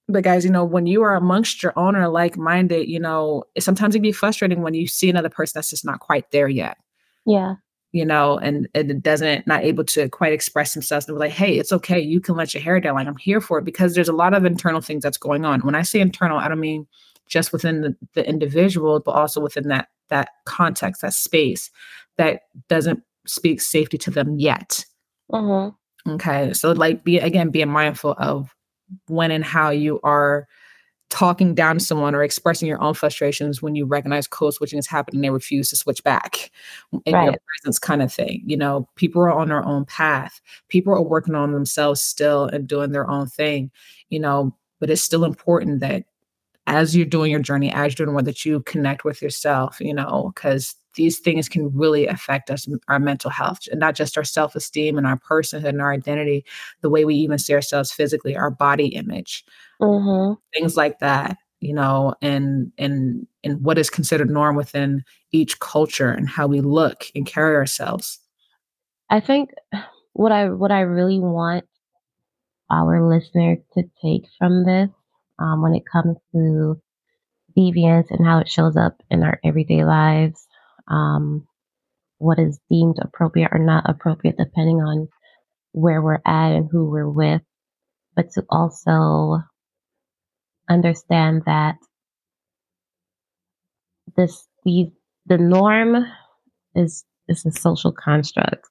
But 0.07 0.23
guys, 0.23 0.45
you 0.45 0.51
know, 0.51 0.63
when 0.63 0.85
you 0.85 1.01
are 1.01 1.15
amongst 1.15 1.61
your 1.61 1.73
own 1.75 1.95
or 1.95 2.07
like-minded, 2.07 2.87
you 2.87 2.99
know, 2.99 3.43
sometimes 3.59 3.93
it 3.93 3.97
can 3.97 4.03
be 4.03 4.11
frustrating 4.11 4.61
when 4.61 4.73
you 4.73 4.87
see 4.87 5.09
another 5.09 5.29
person 5.29 5.53
that's 5.55 5.71
just 5.71 5.83
not 5.83 5.99
quite 5.99 6.31
there 6.31 6.47
yet. 6.47 6.77
Yeah 7.25 7.55
you 7.93 8.05
know, 8.05 8.37
and, 8.37 8.67
and 8.75 8.91
it 8.91 9.01
doesn't 9.01 9.47
not 9.47 9.63
able 9.63 9.83
to 9.83 10.09
quite 10.09 10.33
express 10.33 10.73
themselves. 10.73 11.07
And 11.07 11.15
be 11.15 11.19
like, 11.19 11.31
hey, 11.31 11.57
it's 11.57 11.71
okay. 11.71 11.99
You 11.99 12.19
can 12.19 12.35
let 12.35 12.53
your 12.53 12.61
hair 12.61 12.79
down. 12.79 12.95
Like 12.95 13.07
I'm 13.07 13.17
here 13.17 13.41
for 13.41 13.57
it 13.57 13.65
because 13.65 13.95
there's 13.95 14.09
a 14.09 14.13
lot 14.13 14.33
of 14.33 14.45
internal 14.45 14.81
things 14.81 15.03
that's 15.03 15.17
going 15.17 15.45
on. 15.45 15.61
When 15.61 15.73
I 15.73 15.81
say 15.81 15.99
internal, 15.99 16.37
I 16.37 16.47
don't 16.47 16.59
mean 16.59 16.85
just 17.27 17.51
within 17.51 17.81
the, 17.81 17.95
the 18.13 18.27
individual, 18.27 18.99
but 18.99 19.11
also 19.11 19.41
within 19.41 19.69
that 19.69 19.87
that 20.09 20.29
context, 20.45 21.01
that 21.01 21.13
space 21.13 21.69
that 22.17 22.41
doesn't 22.67 23.01
speak 23.25 23.61
safety 23.61 23.97
to 23.99 24.11
them 24.11 24.37
yet. 24.39 24.85
Mm-hmm. 25.31 26.11
Okay. 26.11 26.53
So 26.53 26.71
like 26.71 27.03
be 27.03 27.19
again, 27.19 27.49
being 27.49 27.69
mindful 27.69 28.15
of 28.17 28.55
when 29.07 29.31
and 29.31 29.43
how 29.43 29.69
you 29.69 29.99
are 30.03 30.47
talking 31.09 31.55
down 31.55 31.77
to 31.77 31.83
someone 31.83 32.13
or 32.13 32.23
expressing 32.23 32.67
your 32.67 32.81
own 32.81 32.93
frustrations 32.93 33.61
when 33.61 33.75
you 33.75 33.85
recognize 33.85 34.27
code 34.27 34.53
switching 34.53 34.79
is 34.79 34.87
happening 34.87 35.19
and 35.19 35.23
they 35.23 35.29
refuse 35.29 35.69
to 35.69 35.75
switch 35.75 36.03
back 36.03 36.51
in 37.05 37.13
right. 37.13 37.25
your 37.25 37.35
presence 37.47 37.79
kind 37.79 38.01
of 38.01 38.11
thing 38.11 38.41
you 38.45 38.57
know 38.57 38.87
people 38.95 39.21
are 39.21 39.31
on 39.31 39.47
their 39.47 39.63
own 39.63 39.85
path 39.85 40.41
people 40.67 40.93
are 40.93 41.01
working 41.01 41.33
on 41.33 41.53
themselves 41.53 42.01
still 42.01 42.45
and 42.47 42.67
doing 42.67 42.91
their 42.91 43.09
own 43.09 43.25
thing 43.25 43.71
you 44.09 44.19
know 44.19 44.53
but 44.81 44.89
it's 44.89 45.01
still 45.01 45.23
important 45.23 45.79
that 45.79 46.03
as 46.67 46.93
you're 46.93 47.05
doing 47.05 47.31
your 47.31 47.39
journey 47.39 47.71
as 47.71 47.97
you're 47.97 48.05
doing 48.05 48.15
what 48.15 48.25
that 48.25 48.43
you 48.43 48.59
connect 48.63 49.05
with 49.05 49.21
yourself 49.21 49.79
you 49.79 49.93
know 49.93 50.33
because 50.35 50.75
these 50.97 51.19
things 51.19 51.47
can 51.47 51.73
really 51.73 52.07
affect 52.07 52.49
us 52.49 52.67
our 52.89 52.99
mental 52.99 53.29
health 53.29 53.59
and 53.71 53.79
not 53.79 53.95
just 53.95 54.17
our 54.17 54.23
self-esteem 54.23 54.97
and 54.97 55.07
our 55.07 55.17
personhood 55.17 55.69
and 55.69 55.81
our 55.81 55.93
identity 55.93 56.43
the 56.81 56.89
way 56.89 57.05
we 57.05 57.15
even 57.15 57.37
see 57.37 57.53
ourselves 57.53 57.91
physically 57.91 58.35
our 58.35 58.49
body 58.49 58.87
image 58.87 59.45
mm-hmm. 59.81 60.33
things 60.53 60.75
like 60.75 60.99
that 60.99 61.37
you 61.61 61.73
know 61.73 62.13
and 62.21 62.71
and 62.77 63.25
and 63.43 63.63
what 63.63 63.77
is 63.77 63.89
considered 63.89 64.29
norm 64.29 64.55
within 64.55 65.03
each 65.31 65.59
culture 65.59 66.09
and 66.09 66.27
how 66.27 66.47
we 66.47 66.59
look 66.59 67.05
and 67.15 67.25
carry 67.25 67.55
ourselves 67.55 68.19
i 69.09 69.19
think 69.19 69.51
what 70.13 70.31
i 70.31 70.49
what 70.49 70.71
i 70.71 70.81
really 70.81 71.19
want 71.19 71.63
our 72.69 73.07
listener 73.07 73.57
to 73.73 73.83
take 74.01 74.23
from 74.37 74.65
this 74.65 74.89
um, 75.39 75.61
when 75.61 75.75
it 75.75 75.83
comes 75.89 76.17
to 76.33 76.81
deviance 77.55 78.07
and 78.09 78.25
how 78.25 78.39
it 78.39 78.49
shows 78.49 78.75
up 78.75 79.01
in 79.09 79.23
our 79.23 79.39
everyday 79.43 79.83
lives 79.83 80.46
um, 80.89 81.47
what 82.17 82.39
is 82.39 82.59
deemed 82.69 82.97
appropriate 83.01 83.49
or 83.51 83.59
not 83.59 83.89
appropriate 83.89 84.37
depending 84.37 84.77
on 84.77 85.07
where 85.71 86.01
we're 86.01 86.21
at 86.25 86.51
and 86.53 86.69
who 86.71 86.89
we're 86.89 87.09
with 87.09 87.41
but 88.15 88.31
to 88.31 88.43
also 88.49 89.43
understand 90.69 91.43
that 91.45 91.75
this 94.17 94.47
the 94.65 94.91
the 95.27 95.37
norm 95.37 96.05
is 96.75 97.05
is 97.27 97.45
a 97.45 97.51
social 97.51 97.91
construct. 97.91 98.65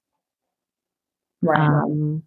Right. 1.42 1.58
Um, 1.58 2.24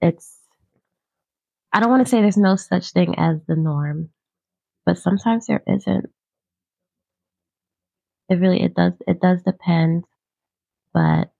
it's 0.00 0.38
I 1.72 1.80
don't 1.80 1.90
want 1.90 2.06
to 2.06 2.10
say 2.10 2.20
there's 2.20 2.36
no 2.36 2.56
such 2.56 2.92
thing 2.92 3.16
as 3.18 3.38
the 3.48 3.56
norm, 3.56 4.10
but 4.86 4.98
sometimes 4.98 5.46
there 5.46 5.62
isn't. 5.66 6.06
It 8.28 8.36
really 8.36 8.62
it 8.62 8.74
does 8.74 8.94
it 9.06 9.20
does 9.20 9.42
depend, 9.42 10.04
but 10.92 11.30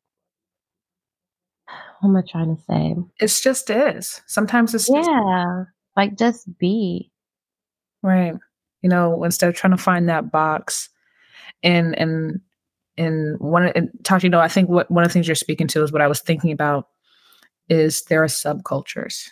what 2.01 2.11
am 2.11 2.16
I 2.16 2.22
trying 2.28 2.57
to 2.57 2.62
say? 2.62 2.95
It's 3.20 3.41
just 3.41 3.70
is. 3.70 4.20
Sometimes 4.26 4.74
it's 4.74 4.89
yeah, 4.89 5.03
just- 5.03 5.70
like 5.97 6.18
just 6.18 6.59
be 6.59 7.11
right. 8.03 8.35
You 8.82 8.91
know, 8.91 9.24
instead 9.24 9.49
of 9.49 9.55
trying 9.55 9.70
to 9.70 9.82
find 9.82 10.09
that 10.09 10.30
box, 10.30 10.91
and 11.62 11.99
and 11.99 12.41
and 12.99 13.39
one 13.41 13.64
and 13.74 13.89
Tasha, 14.03 14.24
you 14.24 14.28
know, 14.28 14.41
I 14.41 14.49
think 14.49 14.68
what 14.68 14.91
one 14.91 15.05
of 15.05 15.09
the 15.09 15.12
things 15.14 15.26
you're 15.26 15.35
speaking 15.35 15.66
to 15.68 15.82
is 15.82 15.91
what 15.93 16.03
I 16.03 16.07
was 16.07 16.20
thinking 16.20 16.53
about 16.53 16.89
is 17.70 18.03
there 18.05 18.22
are 18.22 18.26
subcultures. 18.26 19.30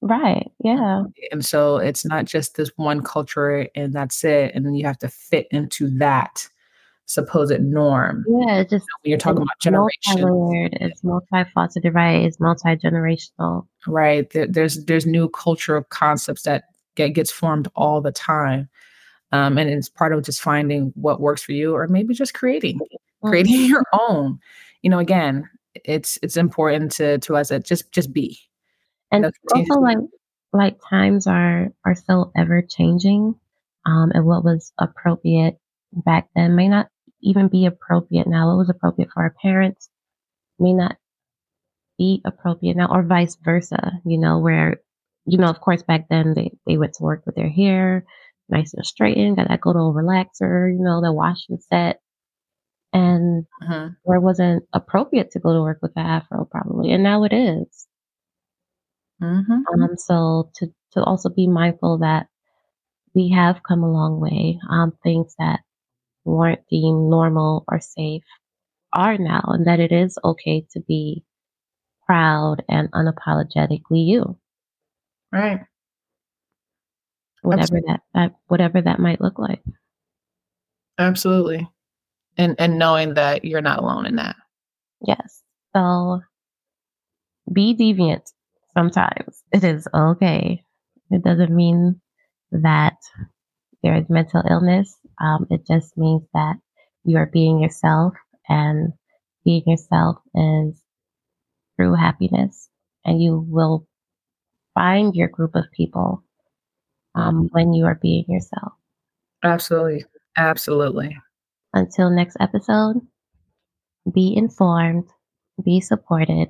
Right. 0.00 0.48
Yeah. 0.62 1.02
And 1.32 1.44
so 1.44 1.78
it's 1.78 2.04
not 2.04 2.24
just 2.24 2.54
this 2.54 2.70
one 2.76 3.02
culture 3.02 3.66
and 3.74 3.92
that's 3.92 4.22
it. 4.22 4.52
And 4.54 4.64
then 4.64 4.74
you 4.74 4.86
have 4.86 4.98
to 4.98 5.08
fit 5.08 5.48
into 5.50 5.88
that 5.98 6.48
supposed 7.08 7.58
norm. 7.60 8.24
Yeah, 8.28 8.60
it's 8.60 8.70
just 8.70 8.86
when 9.02 9.10
you're 9.10 9.18
talking 9.18 9.42
about 9.42 9.58
generation. 9.60 10.68
It's 10.80 11.02
multifaceted, 11.02 11.94
right? 11.94 12.24
It's 12.24 12.38
multi 12.38 12.76
generational. 12.76 13.66
Right. 13.86 14.30
There, 14.30 14.46
there's 14.46 14.84
there's 14.84 15.06
new 15.06 15.28
cultural 15.30 15.82
concepts 15.84 16.42
that 16.42 16.64
get 16.94 17.14
gets 17.14 17.32
formed 17.32 17.68
all 17.74 18.00
the 18.00 18.12
time. 18.12 18.68
Um, 19.32 19.58
and 19.58 19.68
it's 19.68 19.88
part 19.88 20.12
of 20.12 20.24
just 20.24 20.40
finding 20.40 20.92
what 20.94 21.20
works 21.20 21.42
for 21.42 21.52
you, 21.52 21.74
or 21.74 21.86
maybe 21.86 22.14
just 22.14 22.34
creating, 22.34 22.78
mm-hmm. 22.78 23.28
creating 23.28 23.60
your 23.64 23.84
own. 23.92 24.38
You 24.82 24.90
know, 24.90 24.98
again, 24.98 25.48
it's 25.74 26.18
it's 26.22 26.36
important 26.36 26.92
to 26.92 27.18
to 27.18 27.36
us 27.36 27.48
that 27.48 27.64
just 27.64 27.90
just 27.92 28.12
be. 28.12 28.38
And 29.10 29.24
also 29.54 29.80
like 29.80 29.98
like 30.52 30.78
times 30.88 31.26
are 31.26 31.68
are 31.84 31.94
so 31.94 32.30
ever 32.36 32.62
changing. 32.62 33.34
Um, 33.86 34.12
and 34.14 34.26
what 34.26 34.44
was 34.44 34.72
appropriate 34.78 35.58
back 35.92 36.28
then 36.34 36.54
may 36.54 36.68
not 36.68 36.88
even 37.22 37.48
be 37.48 37.66
appropriate 37.66 38.26
now. 38.26 38.48
What 38.48 38.58
was 38.58 38.70
appropriate 38.70 39.10
for 39.12 39.22
our 39.22 39.34
parents 39.42 39.88
may 40.58 40.72
not 40.72 40.96
be 41.98 42.22
appropriate 42.24 42.76
now, 42.76 42.88
or 42.90 43.02
vice 43.02 43.36
versa, 43.42 43.92
you 44.04 44.18
know, 44.18 44.38
where, 44.38 44.76
you 45.26 45.38
know, 45.38 45.48
of 45.48 45.60
course, 45.60 45.82
back 45.82 46.08
then 46.08 46.34
they, 46.34 46.52
they 46.66 46.78
went 46.78 46.94
to 46.94 47.02
work 47.02 47.22
with 47.26 47.34
their 47.34 47.50
hair 47.50 48.04
nice 48.48 48.74
and 48.74 48.86
straightened, 48.86 49.36
got 49.36 49.48
that 49.48 49.60
good 49.60 49.76
old 49.76 49.94
relaxer, 49.94 50.72
you 50.72 50.82
know, 50.82 51.00
the 51.00 51.12
wash 51.12 51.46
and 51.48 51.62
set. 51.62 52.00
And 52.92 53.44
uh-huh. 53.62 53.90
where 54.02 54.16
it 54.16 54.22
wasn't 54.22 54.64
appropriate 54.72 55.32
to 55.32 55.40
go 55.40 55.52
to 55.52 55.60
work 55.60 55.80
with 55.82 55.92
the 55.92 56.00
afro, 56.00 56.48
probably. 56.50 56.90
And 56.92 57.02
now 57.02 57.24
it 57.24 57.34
is. 57.34 57.86
Mm-hmm. 59.22 59.82
Um, 59.82 59.90
so 59.96 60.50
to, 60.56 60.68
to 60.92 61.02
also 61.04 61.28
be 61.28 61.46
mindful 61.46 61.98
that 61.98 62.28
we 63.14 63.30
have 63.30 63.62
come 63.62 63.82
a 63.82 63.92
long 63.92 64.20
way. 64.20 64.58
Um, 64.70 64.92
things 65.02 65.34
that 65.38 65.60
weren't 66.28 66.66
deemed 66.70 67.10
normal 67.10 67.64
or 67.68 67.80
safe 67.80 68.24
are 68.92 69.18
now, 69.18 69.42
and 69.46 69.66
that 69.66 69.80
it 69.80 69.92
is 69.92 70.18
okay 70.24 70.66
to 70.72 70.80
be 70.80 71.24
proud 72.06 72.62
and 72.68 72.90
unapologetically 72.92 74.06
you. 74.06 74.38
Right. 75.32 75.60
Whatever 77.42 77.62
Absolutely. 77.62 77.92
that, 77.92 78.00
that 78.14 78.34
whatever 78.48 78.80
that 78.82 78.98
might 78.98 79.20
look 79.20 79.38
like. 79.38 79.62
Absolutely. 80.98 81.68
And 82.36 82.56
and 82.58 82.78
knowing 82.78 83.14
that 83.14 83.44
you're 83.44 83.60
not 83.60 83.78
alone 83.78 84.06
in 84.06 84.16
that. 84.16 84.36
Yes. 85.06 85.42
So 85.74 86.20
be 87.52 87.74
deviant 87.74 88.26
sometimes. 88.74 89.42
It 89.52 89.64
is 89.64 89.86
okay. 89.94 90.62
It 91.10 91.22
doesn't 91.22 91.54
mean 91.54 92.00
that 92.50 92.96
there 93.82 93.96
is 93.96 94.08
mental 94.08 94.42
illness. 94.48 94.96
Um, 95.20 95.46
it 95.50 95.66
just 95.66 95.96
means 95.96 96.22
that 96.34 96.56
you 97.04 97.16
are 97.18 97.26
being 97.26 97.60
yourself, 97.60 98.14
and 98.48 98.92
being 99.44 99.62
yourself 99.66 100.16
is 100.34 100.80
true 101.76 101.94
happiness. 101.94 102.68
And 103.04 103.22
you 103.22 103.44
will 103.48 103.86
find 104.74 105.14
your 105.14 105.28
group 105.28 105.54
of 105.54 105.64
people 105.72 106.22
um, 107.14 107.48
when 107.52 107.72
you 107.72 107.86
are 107.86 107.98
being 108.00 108.24
yourself. 108.28 108.72
Absolutely. 109.42 110.04
Absolutely. 110.36 111.16
Until 111.72 112.10
next 112.10 112.36
episode, 112.40 113.00
be 114.12 114.34
informed, 114.36 115.08
be 115.64 115.80
supported, 115.80 116.48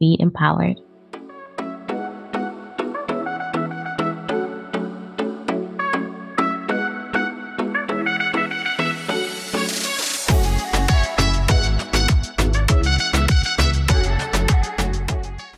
be 0.00 0.16
empowered. 0.20 0.80